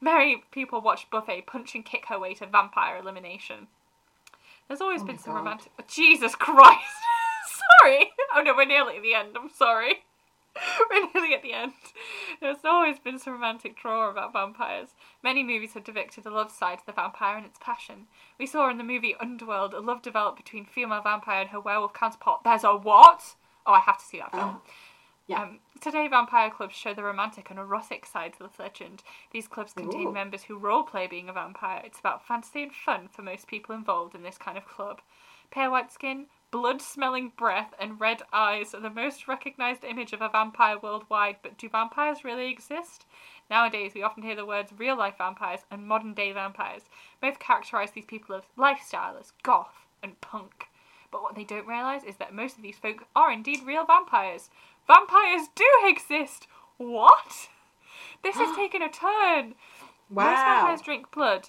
Many 0.00 0.42
people 0.50 0.80
watched 0.82 1.10
Buffy 1.10 1.40
punch 1.40 1.74
and 1.74 1.84
kick 1.84 2.06
her 2.06 2.18
way 2.18 2.34
to 2.34 2.46
vampire 2.46 2.98
elimination. 2.98 3.68
There's 4.68 4.80
always 4.82 5.02
Oh 5.02 5.06
been 5.06 5.18
some 5.18 5.32
God. 5.32 5.38
romantic. 5.40 5.72
Jesus 5.88 6.34
Christ! 6.34 6.84
sorry! 7.80 8.10
Oh 8.34 8.42
no, 8.42 8.54
we're 8.54 8.66
nearly 8.66 8.96
at 8.96 9.02
the 9.02 9.14
end, 9.14 9.36
I'm 9.40 9.48
sorry. 9.50 10.04
We're 10.90 11.08
nearly 11.12 11.34
at 11.34 11.42
the 11.42 11.52
end. 11.52 11.72
There's 12.40 12.64
always 12.64 12.98
been 12.98 13.18
some 13.18 13.34
romantic 13.34 13.76
draw 13.76 14.10
about 14.10 14.32
vampires. 14.32 14.90
Many 15.22 15.42
movies 15.42 15.74
have 15.74 15.84
depicted 15.84 16.24
the 16.24 16.30
love 16.30 16.50
side 16.50 16.78
of 16.78 16.86
the 16.86 16.92
vampire 16.92 17.36
and 17.36 17.46
its 17.46 17.58
passion. 17.60 18.06
We 18.38 18.46
saw 18.46 18.70
in 18.70 18.78
the 18.78 18.84
movie 18.84 19.16
Underworld 19.20 19.74
a 19.74 19.80
love 19.80 20.02
developed 20.02 20.36
between 20.36 20.64
female 20.64 21.02
vampire 21.02 21.42
and 21.42 21.50
her 21.50 21.60
werewolf 21.60 21.92
counterpart. 21.94 22.40
There's 22.44 22.64
a 22.64 22.76
what? 22.76 23.34
Oh, 23.66 23.72
I 23.72 23.80
have 23.80 23.98
to 23.98 24.04
see 24.04 24.18
that 24.18 24.32
film. 24.32 24.60
Yeah. 25.26 25.42
Um, 25.42 25.60
today, 25.80 26.06
vampire 26.06 26.50
clubs 26.50 26.76
show 26.76 26.92
the 26.92 27.02
romantic 27.02 27.48
and 27.48 27.58
erotic 27.58 28.04
sides 28.04 28.36
of 28.40 28.54
the 28.54 28.62
legend. 28.62 29.02
These 29.32 29.48
clubs 29.48 29.72
contain 29.72 30.08
Ooh. 30.08 30.12
members 30.12 30.44
who 30.44 30.60
roleplay 30.60 31.08
being 31.08 31.30
a 31.30 31.32
vampire. 31.32 31.80
It's 31.84 31.98
about 31.98 32.26
fantasy 32.26 32.62
and 32.62 32.72
fun 32.74 33.08
for 33.10 33.22
most 33.22 33.46
people 33.46 33.74
involved 33.74 34.14
in 34.14 34.22
this 34.22 34.36
kind 34.36 34.58
of 34.58 34.66
club. 34.66 35.00
Pale 35.50 35.70
white 35.70 35.92
skin, 35.92 36.26
blood 36.54 36.80
smelling 36.80 37.32
breath, 37.36 37.74
and 37.80 38.00
red 38.00 38.22
eyes 38.32 38.76
are 38.76 38.80
the 38.80 38.88
most 38.88 39.26
recognised 39.26 39.82
image 39.82 40.12
of 40.12 40.22
a 40.22 40.28
vampire 40.28 40.78
worldwide, 40.78 41.34
but 41.42 41.58
do 41.58 41.68
vampires 41.68 42.22
really 42.22 42.48
exist? 42.48 43.06
Nowadays, 43.50 43.90
we 43.92 44.04
often 44.04 44.22
hear 44.22 44.36
the 44.36 44.46
words 44.46 44.70
real 44.78 44.96
life 44.96 45.16
vampires 45.18 45.62
and 45.68 45.88
modern 45.88 46.14
day 46.14 46.30
vampires. 46.30 46.82
Both 47.20 47.40
characterise 47.40 47.92
these 47.92 48.04
people 48.04 48.36
as 48.36 48.44
lifestyle, 48.56 49.16
as 49.18 49.32
goth 49.42 49.84
and 50.00 50.20
punk. 50.20 50.66
But 51.10 51.22
what 51.22 51.34
they 51.34 51.42
don't 51.42 51.66
realise 51.66 52.04
is 52.04 52.18
that 52.18 52.32
most 52.32 52.54
of 52.56 52.62
these 52.62 52.78
folk 52.78 53.04
are 53.16 53.32
indeed 53.32 53.66
real 53.66 53.84
vampires. 53.84 54.48
Vampires 54.86 55.48
do 55.56 55.66
exist! 55.82 56.46
What? 56.76 57.48
This 58.22 58.36
has 58.36 58.54
taken 58.56 58.80
a 58.80 58.88
turn. 58.88 59.56
Most 60.08 60.44
Wow. 60.44 60.44
vampires 60.44 60.82
drink 60.82 61.10
blood, 61.10 61.48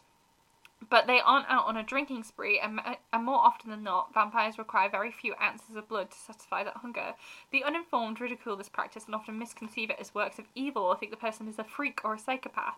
but 0.90 1.08
they 1.08 1.20
aren't 1.20 1.50
out 1.50 1.66
on 1.66 1.78
a 1.78 1.84
drinking 1.84 2.24
spree, 2.24 2.60
and, 2.60 2.80
and 3.14 3.24
more 3.24 3.40
often 3.40 3.70
than 3.70 3.84
not, 3.84 4.14
vampires 4.14 4.58
require 4.58 4.90
very 4.90 5.12
few 5.12 5.36
ounces 5.42 5.76
of 5.76 5.88
blood 5.88 6.12
to 6.12 6.18
satisfy 6.18 6.64
that 6.64 6.78
hunger. 6.78 7.14
The 7.52 7.64
uninformed 7.64 8.20
ridicule 8.20 8.56
this 8.56 8.70
practice 8.70 9.06
and 9.06 9.16
often 9.16 9.40
misconceive 9.40 9.90
it 9.90 9.98
as 10.00 10.14
works 10.14 10.40
of 10.40 10.46
evil 10.56 10.84
or 10.84 10.96
think 10.96 11.12
the 11.12 11.18
person 11.18 11.48
is 11.48 11.60
a 11.60 11.64
freak 11.64 12.02
or 12.04 12.14
a 12.14 12.20
psychopath. 12.20 12.78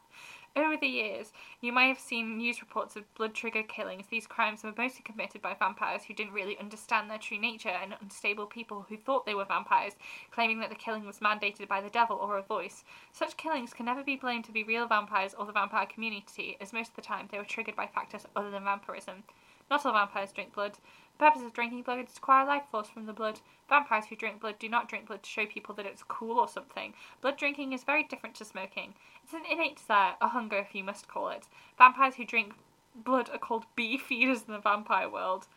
Over 0.58 0.76
the 0.76 0.88
years, 0.88 1.34
you 1.62 1.72
may 1.72 1.88
have 1.88 2.00
seen 2.00 2.36
news 2.36 2.62
reports 2.62 2.96
of 2.96 3.14
blood 3.14 3.36
trigger 3.36 3.62
killings. 3.62 4.08
These 4.10 4.26
crimes 4.26 4.64
were 4.64 4.74
mostly 4.76 5.04
committed 5.04 5.40
by 5.40 5.54
vampires 5.54 6.06
who 6.06 6.16
didn't 6.16 6.34
really 6.34 6.58
understand 6.58 7.12
their 7.12 7.20
true 7.20 7.38
nature 7.38 7.70
and 7.70 7.96
unstable 8.02 8.48
people 8.48 8.88
who 8.90 8.98
thought 8.98 9.28
they 9.28 9.36
were 9.36 9.46
vampires, 9.46 9.94
claiming 10.32 10.60
that 10.62 10.70
the 10.70 10.76
killing 10.76 11.06
was 11.06 11.20
mandated 11.20 11.68
by 11.68 11.80
the 11.80 11.92
devil 11.92 12.18
or 12.18 12.40
a 12.40 12.42
voice. 12.42 12.84
Such 13.12 13.38
killings 13.38 13.72
can 13.72 13.86
never 13.86 14.04
be 14.04 14.16
blamed 14.16 14.46
to 14.46 14.52
be 14.52 14.64
real 14.64 14.88
vampires 14.88 15.36
or 15.38 15.46
the 15.46 15.52
vampire 15.52 15.86
community, 15.86 16.58
as 16.60 16.74
most 16.74 16.90
of 16.90 16.96
the 16.96 17.04
time 17.04 17.28
they 17.32 17.38
were 17.38 17.46
triggered 17.46 17.76
by 17.76 17.86
factors 17.86 18.26
other 18.36 18.50
than 18.50 18.64
vampirism. 18.64 19.26
Not 19.70 19.86
all 19.86 19.94
vampires 19.94 20.32
drink 20.32 20.56
blood. 20.56 20.80
The 21.18 21.26
purpose 21.26 21.42
of 21.42 21.54
drinking 21.54 21.82
blood 21.82 22.00
is 22.00 22.14
to 22.14 22.20
acquire 22.20 22.46
life 22.46 22.64
force 22.70 22.90
from 22.90 23.08
the 23.08 23.14
blood. 23.14 23.40
Vampires 23.70 24.06
who 24.06 24.16
drink 24.16 24.40
blood 24.40 24.60
do 24.60 24.70
not 24.70 24.88
drink 24.88 25.08
blood 25.08 25.24
to 25.24 25.30
show 25.30 25.48
people 25.48 25.74
that 25.76 25.86
it's 25.88 26.04
cool 26.04 26.38
or 26.38 26.48
something. 26.48 26.94
Blood 27.22 27.38
drinking 27.38 27.74
is 27.74 27.84
very 27.84 28.04
different 28.04 28.36
to 28.36 28.46
smoking. 28.46 28.94
It's 29.24 29.34
an 29.34 29.42
innate 29.50 29.78
desire, 29.78 30.14
a 30.22 30.28
hunger 30.28 30.58
if 30.58 30.76
you 30.76 30.84
must 30.84 31.08
call 31.08 31.30
it. 31.30 31.48
Vampires 31.78 32.16
who 32.16 32.26
drink 32.26 32.54
blood 32.94 33.32
are 33.32 33.40
called 33.40 33.66
bee 33.76 33.98
feeders 33.98 34.44
in 34.48 34.54
the 34.54 34.60
vampire 34.60 35.10
world. 35.10 35.48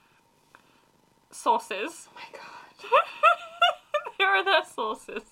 Sources. 1.30 2.08
Oh 2.08 2.14
my 2.14 2.38
god. 2.38 3.02
there 4.18 4.28
are 4.28 4.44
their 4.44 4.64
sources. 4.64 5.22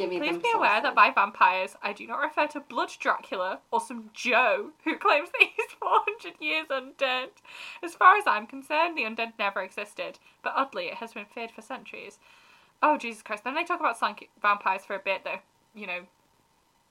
Give 0.00 0.10
me 0.10 0.18
Please 0.18 0.42
be 0.42 0.50
aware 0.54 0.80
that 0.80 0.94
by 0.94 1.10
vampires, 1.10 1.76
I 1.82 1.92
do 1.92 2.06
not 2.06 2.20
refer 2.20 2.46
to 2.48 2.60
Blood 2.60 2.90
Dracula 2.98 3.60
or 3.70 3.80
some 3.80 4.10
Joe 4.14 4.70
who 4.84 4.96
claims 4.98 5.30
that 5.30 5.48
he's 5.56 5.70
400 5.78 6.34
years 6.40 6.66
undead. 6.68 7.28
As 7.82 7.94
far 7.94 8.16
as 8.16 8.24
I'm 8.26 8.46
concerned, 8.46 8.96
the 8.96 9.02
undead 9.02 9.34
never 9.38 9.62
existed, 9.62 10.18
but 10.42 10.54
oddly, 10.56 10.86
it 10.86 10.94
has 10.94 11.12
been 11.12 11.26
feared 11.26 11.50
for 11.50 11.62
centuries. 11.62 12.18
Oh, 12.82 12.96
Jesus 12.96 13.22
Christ. 13.22 13.44
Then 13.44 13.54
they 13.54 13.64
talk 13.64 13.80
about 13.80 13.98
psychic 13.98 14.30
vampires 14.40 14.84
for 14.84 14.96
a 14.96 15.00
bit, 15.00 15.24
though, 15.24 15.40
you 15.74 15.86
know, 15.86 16.00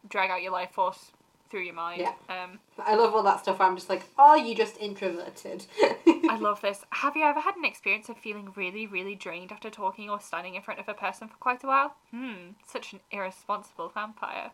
drag 0.07 0.30
out 0.30 0.41
your 0.41 0.51
life 0.51 0.72
force 0.72 1.12
through 1.49 1.61
your 1.61 1.73
mind. 1.73 2.01
Yeah. 2.01 2.13
Um, 2.29 2.59
I 2.77 2.95
love 2.95 3.13
all 3.13 3.23
that 3.23 3.39
stuff 3.39 3.59
I'm 3.59 3.75
just 3.75 3.89
like, 3.89 4.03
are 4.17 4.37
you 4.37 4.55
just 4.55 4.77
introverted? 4.77 5.65
I 6.07 6.37
love 6.39 6.61
this. 6.61 6.83
Have 6.91 7.15
you 7.15 7.23
ever 7.23 7.39
had 7.39 7.55
an 7.55 7.65
experience 7.65 8.09
of 8.09 8.17
feeling 8.17 8.51
really, 8.55 8.85
really 8.87 9.15
drained 9.15 9.51
after 9.51 9.69
talking 9.69 10.09
or 10.09 10.19
standing 10.19 10.55
in 10.55 10.61
front 10.61 10.79
of 10.79 10.87
a 10.87 10.93
person 10.93 11.27
for 11.27 11.37
quite 11.37 11.63
a 11.63 11.67
while? 11.67 11.95
Hmm, 12.11 12.51
such 12.67 12.93
an 12.93 12.99
irresponsible 13.11 13.89
vampire. 13.89 14.51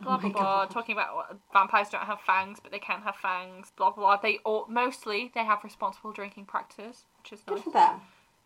Blah 0.00 0.16
Oh 0.16 0.18
blah 0.18 0.28
my 0.28 0.32
blah. 0.32 0.42
God. 0.42 0.70
Talking 0.70 0.94
about 0.94 1.38
vampires 1.52 1.88
don't 1.90 2.02
have 2.06 2.20
fangs, 2.20 2.58
but 2.60 2.72
they 2.72 2.78
can 2.80 3.02
have 3.02 3.14
fangs. 3.16 3.70
Blah 3.76 3.90
blah. 3.92 4.16
blah. 4.16 4.16
They 4.16 4.38
all 4.44 4.66
mostly 4.68 5.30
they 5.34 5.44
have 5.44 5.62
responsible 5.62 6.12
drinking 6.12 6.46
practices, 6.46 7.04
which 7.18 7.32
is 7.32 7.40
Good 7.46 7.56
nice. 7.56 7.64
for 7.64 7.72
them. 7.72 8.00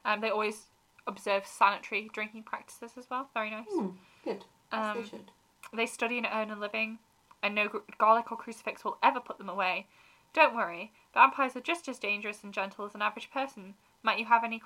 Um, 0.04 0.20
they 0.20 0.28
always 0.30 0.66
observe 1.06 1.46
sanitary 1.46 2.10
drinking 2.12 2.42
practices 2.42 2.92
as 2.98 3.06
well. 3.10 3.30
Very 3.32 3.50
nice. 3.50 3.64
Hmm, 3.72 3.88
good. 4.22 4.44
Um, 4.70 4.98
they 5.02 5.08
should. 5.08 5.30
They 5.72 5.86
study 5.86 6.18
and 6.18 6.26
earn 6.30 6.50
a 6.50 6.56
living, 6.56 6.98
and 7.46 7.54
no 7.54 7.68
garlic 7.98 8.30
or 8.30 8.36
crucifix 8.36 8.84
will 8.84 8.98
ever 9.02 9.20
put 9.20 9.38
them 9.38 9.48
away. 9.48 9.86
Don't 10.34 10.54
worry, 10.54 10.92
vampires 11.14 11.56
are 11.56 11.60
just 11.60 11.88
as 11.88 11.98
dangerous 11.98 12.42
and 12.44 12.52
gentle 12.52 12.84
as 12.84 12.94
an 12.94 13.02
average 13.02 13.30
person. 13.30 13.74
Might 14.02 14.18
you 14.18 14.26
have 14.26 14.44
any 14.44 14.60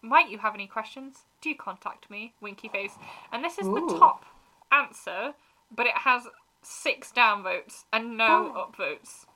Might 0.00 0.30
you 0.30 0.38
have 0.38 0.54
any 0.54 0.66
questions? 0.66 1.24
Do 1.42 1.54
contact 1.54 2.08
me, 2.10 2.32
winky 2.40 2.68
face. 2.68 2.94
And 3.32 3.44
this 3.44 3.58
is 3.58 3.66
Ooh. 3.66 3.74
the 3.74 3.98
top 3.98 4.24
answer, 4.72 5.34
but 5.74 5.86
it 5.86 5.98
has 5.98 6.22
six 6.62 7.12
downvotes 7.12 7.84
and 7.92 8.16
no 8.16 8.52
Oh. 8.54 8.70
upvotes. 8.70 9.26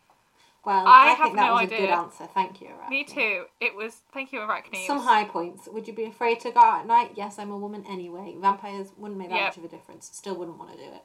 Well, 0.65 0.87
I 0.87 1.09
I, 1.09 1.11
have 1.15 1.19
think 1.25 1.37
that 1.37 1.47
no 1.47 1.55
was 1.55 1.63
a 1.65 1.67
good 1.67 1.91
answer. 1.91 2.27
Thank 2.33 2.61
you, 2.61 2.69
Arachne. 2.69 2.89
Me 2.91 3.03
too. 3.03 3.47
It 3.61 3.75
was. 3.75 4.03
Thank 4.15 4.33
you, 4.33 4.41
Arachne. 4.41 4.87
Some 4.87 5.01
high 5.01 5.25
points. 5.25 5.69
Would 5.69 5.89
you 5.89 5.93
be 5.93 6.05
afraid 6.05 6.39
to 6.41 6.53
go 6.53 6.61
out 6.61 6.81
at 6.83 6.87
night? 6.87 7.13
Yes, 7.17 7.41
I'm 7.41 7.51
a 7.51 7.59
woman 7.59 7.85
anyway. 7.89 8.37
Vampires 8.39 8.93
wouldn't 8.97 9.19
make 9.19 9.31
that 9.31 9.37
Yep. 9.37 9.45
much 9.49 9.57
of 9.57 9.65
a 9.65 9.69
difference. 9.69 10.09
Still 10.15 10.37
wouldn't 10.37 10.59
want 10.59 10.71
to 10.71 10.77
do 10.77 10.85
it. 10.85 11.03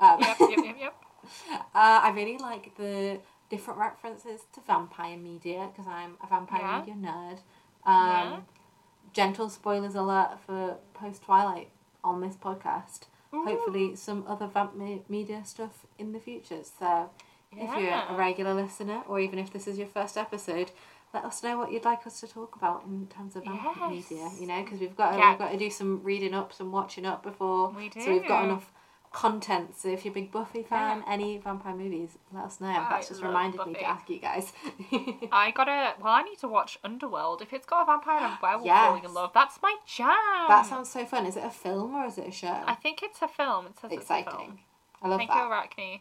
Um, 0.00 0.20
Yep, 0.20 0.36
yep, 0.40 0.50
yep, 0.64 0.76
yep. 0.80 0.94
Uh, 1.52 2.00
I 2.02 2.10
really 2.14 2.38
like 2.38 2.74
the 2.76 3.20
different 3.50 3.78
references 3.78 4.40
to 4.54 4.60
vampire 4.66 5.16
media 5.16 5.68
because 5.70 5.86
I'm 5.86 6.16
a 6.22 6.26
vampire 6.26 6.60
Yeah. 6.62 6.78
media 6.80 6.94
nerd. 6.94 7.38
Um, 7.84 8.30
Yeah. 8.32 8.40
Gentle 9.12 9.48
spoilers 9.48 9.94
alert 9.94 10.38
for 10.46 10.78
post 10.94 11.22
Twilight 11.24 11.70
on 12.04 12.20
this 12.20 12.36
podcast. 12.36 13.06
Hopefully, 13.32 13.94
some 13.96 14.24
other 14.26 14.46
vamp 14.46 14.74
me- 14.74 15.02
media 15.08 15.44
stuff 15.44 15.86
in 15.98 16.12
the 16.12 16.18
future. 16.20 16.62
So, 16.64 17.10
if 17.52 17.76
you're 17.78 17.92
a 17.92 18.14
regular 18.16 18.54
listener, 18.54 19.02
or 19.06 19.20
even 19.20 19.38
if 19.38 19.52
this 19.52 19.66
is 19.68 19.78
your 19.78 19.86
first 19.86 20.16
episode, 20.16 20.70
let 21.14 21.24
us 21.24 21.42
know 21.42 21.56
what 21.58 21.70
you'd 21.72 21.84
like 21.84 22.06
us 22.06 22.20
to 22.20 22.28
talk 22.28 22.56
about 22.56 22.84
in 22.86 23.06
terms 23.08 23.36
of 23.36 23.44
vamp 23.44 23.60
Yes. 23.64 23.90
media. 24.10 24.30
You 24.40 24.46
know, 24.46 24.62
because 24.62 24.80
we've 24.80 24.96
got 24.96 25.12
to, 25.12 25.18
Yeah. 25.18 25.30
we've 25.30 25.38
got 25.38 25.50
to 25.52 25.58
do 25.58 25.70
some 25.70 26.02
reading 26.02 26.34
up, 26.34 26.52
some 26.52 26.72
watching 26.72 27.04
up 27.06 27.22
before. 27.22 27.68
We 27.70 27.88
do. 27.88 28.00
So 28.00 28.10
we've 28.12 28.26
got 28.26 28.44
enough 28.44 28.72
content. 29.12 29.76
So 29.76 29.88
if 29.88 30.04
you're 30.04 30.12
a 30.12 30.14
big 30.14 30.30
Buffy 30.30 30.62
fan, 30.62 30.98
Yeah. 31.06 31.12
any 31.12 31.38
vampire 31.38 31.74
movies, 31.74 32.16
let 32.32 32.44
us 32.44 32.60
know. 32.60 32.68
I 32.68 32.86
That's 32.90 33.08
just 33.08 33.22
reminded 33.22 33.64
me 33.66 33.74
to 33.74 33.82
ask 33.82 34.08
you 34.08 34.18
guys. 34.18 34.52
I 35.32 35.50
gotta. 35.50 35.94
Well, 36.00 36.12
I 36.12 36.22
need 36.22 36.38
to 36.38 36.48
watch 36.48 36.78
Underworld. 36.84 37.42
If 37.42 37.52
it's 37.52 37.66
got 37.66 37.82
a 37.82 37.86
vampire 37.86 38.18
and 38.18 38.34
a 38.34 38.38
werewolf 38.42 38.66
Yes. 38.66 38.86
falling 38.86 39.04
in 39.04 39.12
love, 39.14 39.32
that's 39.34 39.60
my 39.62 39.74
jam. 39.86 40.08
that 40.48 40.66
sounds 40.66 40.90
so 40.90 41.04
fun. 41.04 41.26
Is 41.26 41.36
it 41.36 41.44
a 41.44 41.50
film 41.50 41.94
or 41.94 42.06
is 42.06 42.18
it 42.18 42.28
a 42.28 42.32
show? 42.32 42.62
I 42.66 42.74
think 42.74 43.02
it's 43.02 43.20
a 43.22 43.28
film. 43.28 43.66
It 43.66 43.78
says 43.80 43.90
it's 43.92 44.04
a 44.04 44.06
film. 44.06 44.18
Exciting. 44.20 44.58
I 45.02 45.08
love 45.08 45.18
Thank 45.18 45.30
that. 45.30 45.36
you, 45.44 45.50
Arachne. 45.50 46.00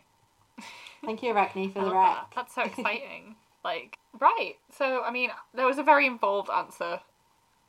Thank 1.05 1.23
you, 1.23 1.31
Arachne, 1.31 1.71
for 1.71 1.79
the 1.85 1.91
rec. 1.91 1.93
that. 1.93 2.27
That's 2.35 2.53
so 2.53 2.61
exciting. 2.63 3.35
like, 3.63 3.97
right. 4.19 4.55
So, 4.77 5.03
I 5.03 5.11
mean, 5.11 5.31
there 5.53 5.65
was 5.65 5.77
a 5.77 5.83
very 5.83 6.05
involved 6.05 6.49
answer. 6.49 6.99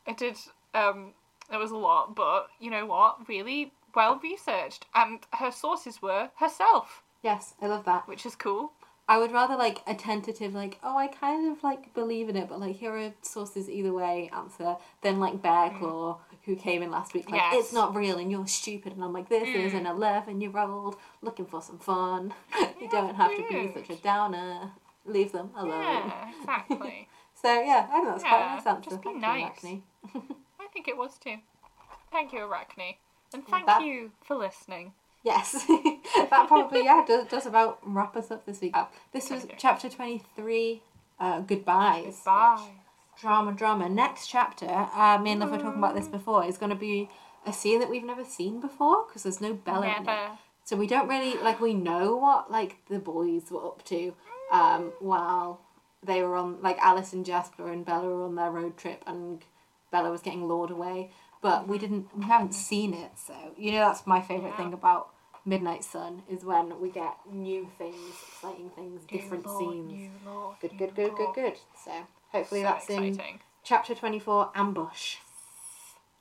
It 0.05 0.17
did. 0.17 0.37
Um, 0.73 1.13
there 1.49 1.59
was 1.59 1.71
a 1.71 1.77
lot, 1.77 2.15
but 2.15 2.47
you 2.59 2.69
know 2.69 2.85
what? 2.85 3.27
Really 3.27 3.71
well 3.95 4.19
researched, 4.23 4.85
and 4.95 5.19
her 5.33 5.51
sources 5.51 6.01
were 6.01 6.29
herself, 6.37 7.03
Yes, 7.23 7.53
I 7.61 7.67
love 7.67 7.85
that. 7.85 8.07
which 8.07 8.25
is 8.25 8.35
cool. 8.35 8.71
I 9.07 9.17
would 9.17 9.31
rather 9.31 9.55
like 9.57 9.79
a 9.87 9.93
tentative, 9.93 10.53
like, 10.53 10.79
oh, 10.83 10.97
I 10.97 11.07
kind 11.07 11.51
of 11.51 11.63
like 11.63 11.93
believe 11.93 12.29
in 12.29 12.37
it, 12.37 12.47
but 12.47 12.59
like 12.59 12.77
here 12.77 12.95
are 12.95 13.13
sources 13.21 13.69
either 13.69 13.91
way 13.91 14.29
answer 14.33 14.77
than 15.01 15.19
like 15.19 15.41
Bear 15.41 15.69
Claw, 15.77 16.19
who 16.45 16.55
came 16.55 16.81
in 16.81 16.91
last 16.91 17.13
week, 17.13 17.29
like, 17.29 17.41
Mm. 17.41 17.43
Yes. 17.51 17.55
Mm. 17.55 17.59
it's 17.59 17.73
not 17.73 17.95
real 17.95 18.17
and 18.17 18.31
you're 18.31 18.47
stupid. 18.47 18.93
And 18.93 19.03
I'm 19.03 19.11
like, 19.11 19.27
this 19.27 19.49
is 19.49 19.73
an 19.73 19.85
11 19.85 20.39
year 20.39 20.57
old 20.57 20.95
looking 21.21 21.45
for 21.45 21.61
some 21.61 21.77
fun. 21.79 22.33
you 22.79 22.87
don't 22.89 23.15
have 23.15 23.35
to 23.35 23.45
be 23.49 23.71
such 23.73 23.89
a 23.89 24.01
downer. 24.01 24.71
Leave 25.05 25.31
them 25.33 25.49
alone. 25.57 25.81
Yeah, 25.81 26.29
exactly. 26.39 27.07
So 27.33 27.61
yeah, 27.61 27.87
I 27.89 27.93
think 27.99 28.05
that's 28.07 28.23
quite 28.23 28.37
a 28.37 28.39
Yeah, 28.39 28.55
nice 28.55 28.65
answer. 28.67 28.89
just 28.91 29.01
be 29.01 29.09
Thank 29.09 29.21
nice. 29.21 29.63
you, 29.63 29.69
Arachne. 29.69 29.83
I 30.61 30.67
think 30.71 30.87
it 30.87 30.95
was 30.95 31.17
too. 31.17 31.35
Thank 32.11 32.31
you, 32.33 32.39
Arachne, 32.45 32.95
and 33.33 33.45
thank 33.47 33.65
That- 33.65 33.83
you 33.83 34.11
for 34.23 34.35
listening. 34.35 34.93
Yes, 35.23 35.65
that 36.31 36.45
probably 36.47 36.83
yeah 36.83 37.03
does, 37.07 37.27
does 37.27 37.45
about 37.45 37.77
wrap 37.83 38.15
us 38.17 38.31
up 38.31 38.43
this 38.47 38.59
week. 38.59 38.75
Uh, 38.75 38.85
This 39.11 39.29
was 39.29 39.45
chapter 39.57 39.87
twenty 39.87 40.23
three. 40.35 40.81
Uh, 41.19 41.41
goodbyes. 41.41 42.19
Bye. 42.25 42.69
Drama, 43.19 43.51
drama. 43.51 43.87
Next 43.87 44.25
chapter. 44.27 44.65
Uh, 44.67 45.19
me 45.21 45.31
and 45.33 45.39
Liv 45.39 45.51
were 45.51 45.57
talking 45.59 45.77
about 45.77 45.93
this 45.93 46.07
before. 46.07 46.43
Is 46.45 46.57
going 46.57 46.71
to 46.71 46.75
be 46.75 47.07
a 47.45 47.53
scene 47.53 47.79
that 47.81 47.89
we've 47.91 48.03
never 48.03 48.23
seen 48.23 48.59
before 48.59 49.05
because 49.07 49.21
there's 49.21 49.39
no 49.41 49.53
Bella 49.53 49.85
in 49.85 49.91
it. 49.91 50.03
Never. 50.05 50.31
So 50.63 50.75
we 50.75 50.87
don't 50.87 51.07
really 51.07 51.35
like 51.37 51.59
we 51.61 51.75
know 51.75 52.15
what 52.15 52.49
like 52.51 52.77
the 52.89 52.97
boys 52.97 53.51
were 53.51 53.63
up 53.63 53.83
to 53.85 54.15
um, 54.51 54.91
while 54.99 55.61
they 56.03 56.23
were 56.23 56.35
on 56.35 56.59
like 56.63 56.79
Alice 56.79 57.13
and 57.13 57.23
Jasper 57.23 57.71
and 57.71 57.85
Bella 57.85 58.07
were 58.07 58.25
on 58.25 58.33
their 58.35 58.49
road 58.49 58.75
trip 58.77 59.03
and 59.05 59.43
Bella 59.91 60.09
was 60.09 60.21
getting 60.21 60.47
lured 60.47 60.71
away. 60.71 61.11
But 61.41 61.67
we 61.67 61.77
didn't 61.77 62.07
we 62.17 62.25
haven't 62.25 62.53
seen 62.53 62.93
it, 62.93 63.11
so 63.15 63.33
you 63.57 63.71
know 63.71 63.79
that's 63.79 64.05
my 64.07 64.21
favourite 64.21 64.55
thing 64.57 64.73
about 64.73 65.09
Midnight 65.45 65.83
Sun 65.83 66.23
is 66.29 66.43
when 66.45 66.79
we 66.79 66.89
get 66.89 67.15
new 67.31 67.67
things, 67.77 67.97
exciting 68.27 68.69
things, 68.75 69.03
different 69.05 69.45
New 69.45 69.51
lore, 69.51 69.59
scenes. 69.59 70.09
Good, 70.61 70.77
good, 70.77 70.95
good, 70.95 71.15
good, 71.15 71.33
good. 71.33 71.53
So 71.83 71.91
hopefully 72.31 72.61
So 72.61 72.65
that's 72.67 72.89
in 72.89 73.19
chapter 73.63 73.95
twenty 73.95 74.19
four, 74.19 74.51
ambush. 74.55 75.15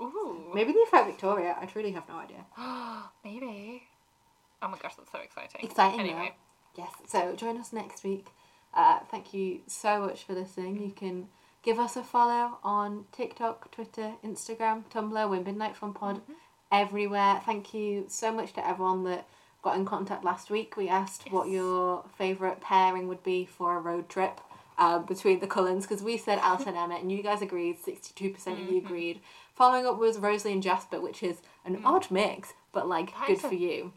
Ooh. 0.00 0.50
Maybe 0.54 0.72
they 0.72 0.84
fight 0.90 1.06
Victoria. 1.06 1.56
I 1.60 1.66
truly 1.66 1.92
have 1.92 2.08
no 2.08 2.16
idea. 2.16 2.46
Maybe. 3.24 3.82
Oh 4.62 4.68
my 4.68 4.78
gosh, 4.78 4.94
that's 4.96 5.12
so 5.12 5.18
exciting. 5.18 5.60
Exciting, 5.62 6.00
Anyway, 6.00 6.32
though. 6.76 6.82
Yes. 6.84 6.92
So 7.06 7.34
join 7.36 7.58
us 7.58 7.72
next 7.72 8.02
week. 8.04 8.28
Uh, 8.72 9.00
thank 9.10 9.34
you 9.34 9.60
so 9.66 10.00
much 10.00 10.24
for 10.24 10.32
listening. 10.34 10.80
You 10.82 10.92
can 10.92 11.28
give 11.62 11.78
us 11.78 11.96
a 11.96 12.02
follow 12.02 12.58
on 12.62 13.04
TikTok, 13.12 13.70
Twitter, 13.70 14.12
Instagram, 14.24 14.84
Tumblr. 14.90 15.30
We're 15.30 15.40
Midnight 15.42 15.76
Fun 15.76 15.92
Pod 15.92 16.16
Mm-hmm. 16.16 16.32
everywhere. 16.72 17.40
Thank 17.44 17.74
you 17.74 18.06
so 18.08 18.32
much 18.32 18.52
to 18.54 18.66
everyone 18.66 19.04
that 19.04 19.26
got 19.62 19.76
in 19.76 19.84
contact 19.84 20.24
last 20.24 20.50
week. 20.50 20.76
We 20.76 20.88
asked 20.88 21.30
what 21.30 21.48
your 21.48 22.04
favourite 22.16 22.61
pairing 22.61 23.08
would 23.08 23.22
be 23.22 23.44
for 23.46 23.76
a 23.76 23.80
road 23.80 24.08
trip. 24.08 24.40
Um, 24.78 25.04
between 25.04 25.40
the 25.40 25.46
Cullens, 25.46 25.82
because 25.86 26.02
we 26.02 26.16
said 26.16 26.38
Alice 26.38 26.66
and 26.66 26.74
Emmett, 26.74 27.02
and 27.02 27.12
you 27.12 27.22
guys 27.22 27.42
agreed. 27.42 27.78
Sixty-two 27.84 28.30
percent 28.30 28.58
of 28.61 28.64
Mm-hmm. 28.64 28.72
you 28.76 28.78
agreed. 28.80 29.20
Following 29.54 29.84
up 29.84 29.98
was 29.98 30.16
Rosalie 30.16 30.54
and 30.54 30.62
Jasper, 30.62 30.98
which 31.02 31.22
is 31.22 31.42
an 31.66 31.82
odd 31.84 32.11
mix, 32.11 32.54
but 32.72 32.88
like 32.88 33.11
Mm. 33.11 33.18
That 33.18 33.26
good 33.26 33.36
a- 33.44 33.48
for 33.48 33.54
you. 33.54 33.92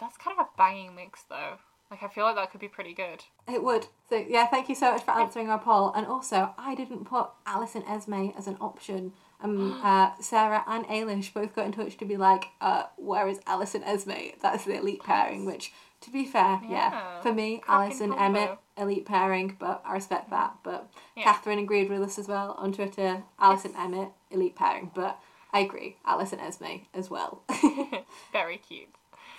that's 0.00 0.16
kind 0.16 0.38
of 0.38 0.46
a 0.46 0.48
banging 0.56 0.94
mix 0.94 1.24
though. 1.28 1.58
Like 1.94 2.10
I 2.10 2.12
feel 2.12 2.24
like 2.24 2.34
that 2.34 2.50
could 2.50 2.60
be 2.60 2.66
pretty 2.66 2.92
good. 2.92 3.22
It 3.46 3.62
would. 3.62 3.86
So 4.10 4.16
yeah, 4.28 4.46
thank 4.46 4.68
you 4.68 4.74
so 4.74 4.90
much 4.92 5.04
for 5.04 5.12
answering 5.12 5.48
our 5.48 5.60
poll. 5.60 5.92
And 5.94 6.04
also, 6.06 6.52
I 6.58 6.74
didn't 6.74 7.04
put 7.04 7.28
Alice 7.46 7.76
and 7.76 7.84
Esme 7.84 8.30
as 8.36 8.48
an 8.48 8.56
option. 8.60 9.12
Um, 9.40 9.80
uh, 9.84 10.10
Sarah 10.20 10.64
and 10.66 10.84
Ailish 10.86 11.32
both 11.32 11.54
got 11.54 11.66
in 11.66 11.72
touch 11.72 11.96
to 11.98 12.04
be 12.04 12.16
like, 12.16 12.46
uh, 12.60 12.84
where 12.96 13.28
is 13.28 13.38
Alice 13.46 13.76
and 13.76 13.84
Esme? 13.84 14.32
That's 14.42 14.64
the 14.64 14.76
elite 14.76 15.04
pairing. 15.04 15.44
Which, 15.46 15.72
to 16.00 16.10
be 16.10 16.24
fair, 16.24 16.60
yeah, 16.64 16.90
Yeah. 16.90 17.20
for 17.20 17.32
me, 17.32 17.58
Cracking 17.58 17.84
Alice 17.84 18.00
and 18.00 18.12
combo. 18.16 18.40
Emmett 18.40 18.58
elite 18.76 19.06
pairing. 19.06 19.56
But 19.60 19.80
I 19.86 19.92
respect 19.92 20.30
that. 20.30 20.56
But 20.64 20.90
Yeah. 21.14 21.22
Catherine 21.22 21.60
agreed 21.60 21.90
with 21.90 22.02
us 22.02 22.18
as 22.18 22.26
well 22.26 22.56
on 22.58 22.72
Twitter. 22.72 23.22
Alice 23.38 23.64
and 23.64 23.76
Emmett 23.76 24.08
elite 24.32 24.56
pairing. 24.56 24.90
But 24.92 25.20
I 25.52 25.60
agree, 25.60 25.98
Alice 26.04 26.32
and 26.32 26.40
Esme 26.40 26.86
as 26.92 27.08
well. 27.08 27.44
Very 28.32 28.56
cute. 28.56 28.88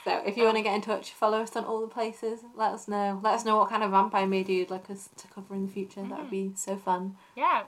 So 0.06 0.22
if 0.24 0.38
you 0.38 0.44
want 0.44 0.58
to 0.58 0.62
get 0.62 0.76
in 0.76 0.82
touch, 0.82 1.12
follow 1.12 1.42
us 1.42 1.56
on 1.56 1.66
all 1.66 1.82
the 1.82 1.88
places. 1.88 2.42
Let 2.56 2.74
us 2.74 2.88
know. 2.88 3.20
Let 3.24 3.34
us 3.34 3.44
know 3.44 3.58
what 3.58 3.70
kind 3.70 3.82
of 3.82 3.90
vampire 3.90 4.28
movie 4.28 4.54
you'd 4.54 4.70
like 4.70 4.88
us 4.92 5.10
to 5.18 5.28
cover 5.28 5.56
in 5.56 5.66
the 5.66 5.72
future. 5.72 6.04
That 6.04 6.20
would 6.20 6.28
mm. 6.28 6.30
be 6.30 6.52
so 6.54 6.78
fun. 6.78 7.18
Yeah. 7.36 7.64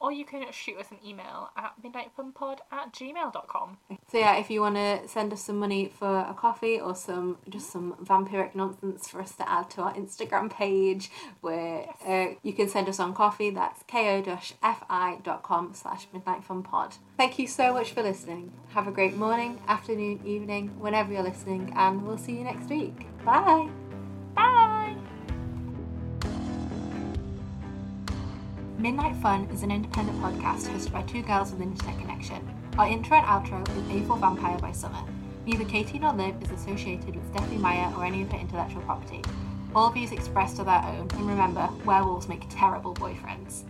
Or 0.00 0.12
you 0.12 0.24
can 0.24 0.44
shoot 0.52 0.78
us 0.78 0.86
an 0.90 0.98
email 1.04 1.50
at 1.56 1.72
midnightfunpod 1.82 2.58
at 2.70 2.92
gmail.com. 2.92 3.78
So 4.10 4.18
yeah, 4.18 4.36
if 4.36 4.48
you 4.48 4.60
want 4.60 4.76
to 4.76 5.08
send 5.08 5.32
us 5.32 5.42
some 5.42 5.58
money 5.58 5.92
for 5.98 6.20
a 6.20 6.34
coffee 6.34 6.78
or 6.78 6.94
some 6.94 7.38
just 7.48 7.70
some 7.70 7.94
vampiric 8.02 8.54
nonsense 8.54 9.08
for 9.08 9.20
us 9.20 9.34
to 9.36 9.50
add 9.50 9.70
to 9.70 9.82
our 9.82 9.94
Instagram 9.94 10.50
page, 10.50 11.10
where 11.40 11.86
uh, 12.06 12.34
you 12.42 12.52
can 12.52 12.68
send 12.68 12.88
us 12.88 13.00
on 13.00 13.12
Ko-fi. 13.12 13.50
That's 13.50 13.82
ko-fi.com 13.90 15.74
slash 15.74 16.06
midnightfunpod. 16.14 16.98
Thank 17.16 17.38
you 17.38 17.48
so 17.48 17.72
much 17.72 17.92
for 17.92 18.02
listening. 18.02 18.52
Have 18.68 18.86
a 18.86 18.92
great 18.92 19.16
morning, 19.16 19.60
afternoon, 19.66 20.20
evening, 20.24 20.78
whenever 20.78 21.12
you're 21.12 21.22
listening, 21.22 21.72
and 21.76 22.06
we'll 22.06 22.18
see 22.18 22.32
you 22.38 22.44
next 22.44 22.68
week. 22.68 23.06
Bye. 23.24 23.68
Bye! 24.34 24.67
Midnight 28.78 29.16
Fun 29.16 29.48
is 29.52 29.64
an 29.64 29.72
independent 29.72 30.20
podcast 30.20 30.68
hosted 30.68 30.92
by 30.92 31.02
two 31.02 31.20
girls 31.22 31.50
with 31.50 31.60
an 31.60 31.72
internet 31.72 31.98
connection. 31.98 32.48
Our 32.78 32.86
intro 32.86 33.16
and 33.16 33.26
outro 33.26 33.68
is 33.70 34.06
A4 34.06 34.20
Vampire 34.20 34.56
by 34.58 34.70
Summer. 34.70 35.02
Neither 35.46 35.64
Katie 35.64 35.98
nor 35.98 36.12
Liv 36.12 36.40
is 36.40 36.52
associated 36.52 37.16
with 37.16 37.28
Stephenie 37.34 37.58
Meyer 37.58 37.92
or 37.96 38.04
any 38.04 38.22
of 38.22 38.30
her 38.30 38.38
intellectual 38.38 38.82
property. 38.82 39.20
All 39.74 39.90
views 39.90 40.12
expressed 40.12 40.60
are 40.60 40.64
their 40.64 40.84
own, 40.84 41.08
and 41.10 41.28
remember, 41.28 41.68
werewolves 41.84 42.28
make 42.28 42.44
terrible 42.50 42.94
boyfriends. 42.94 43.64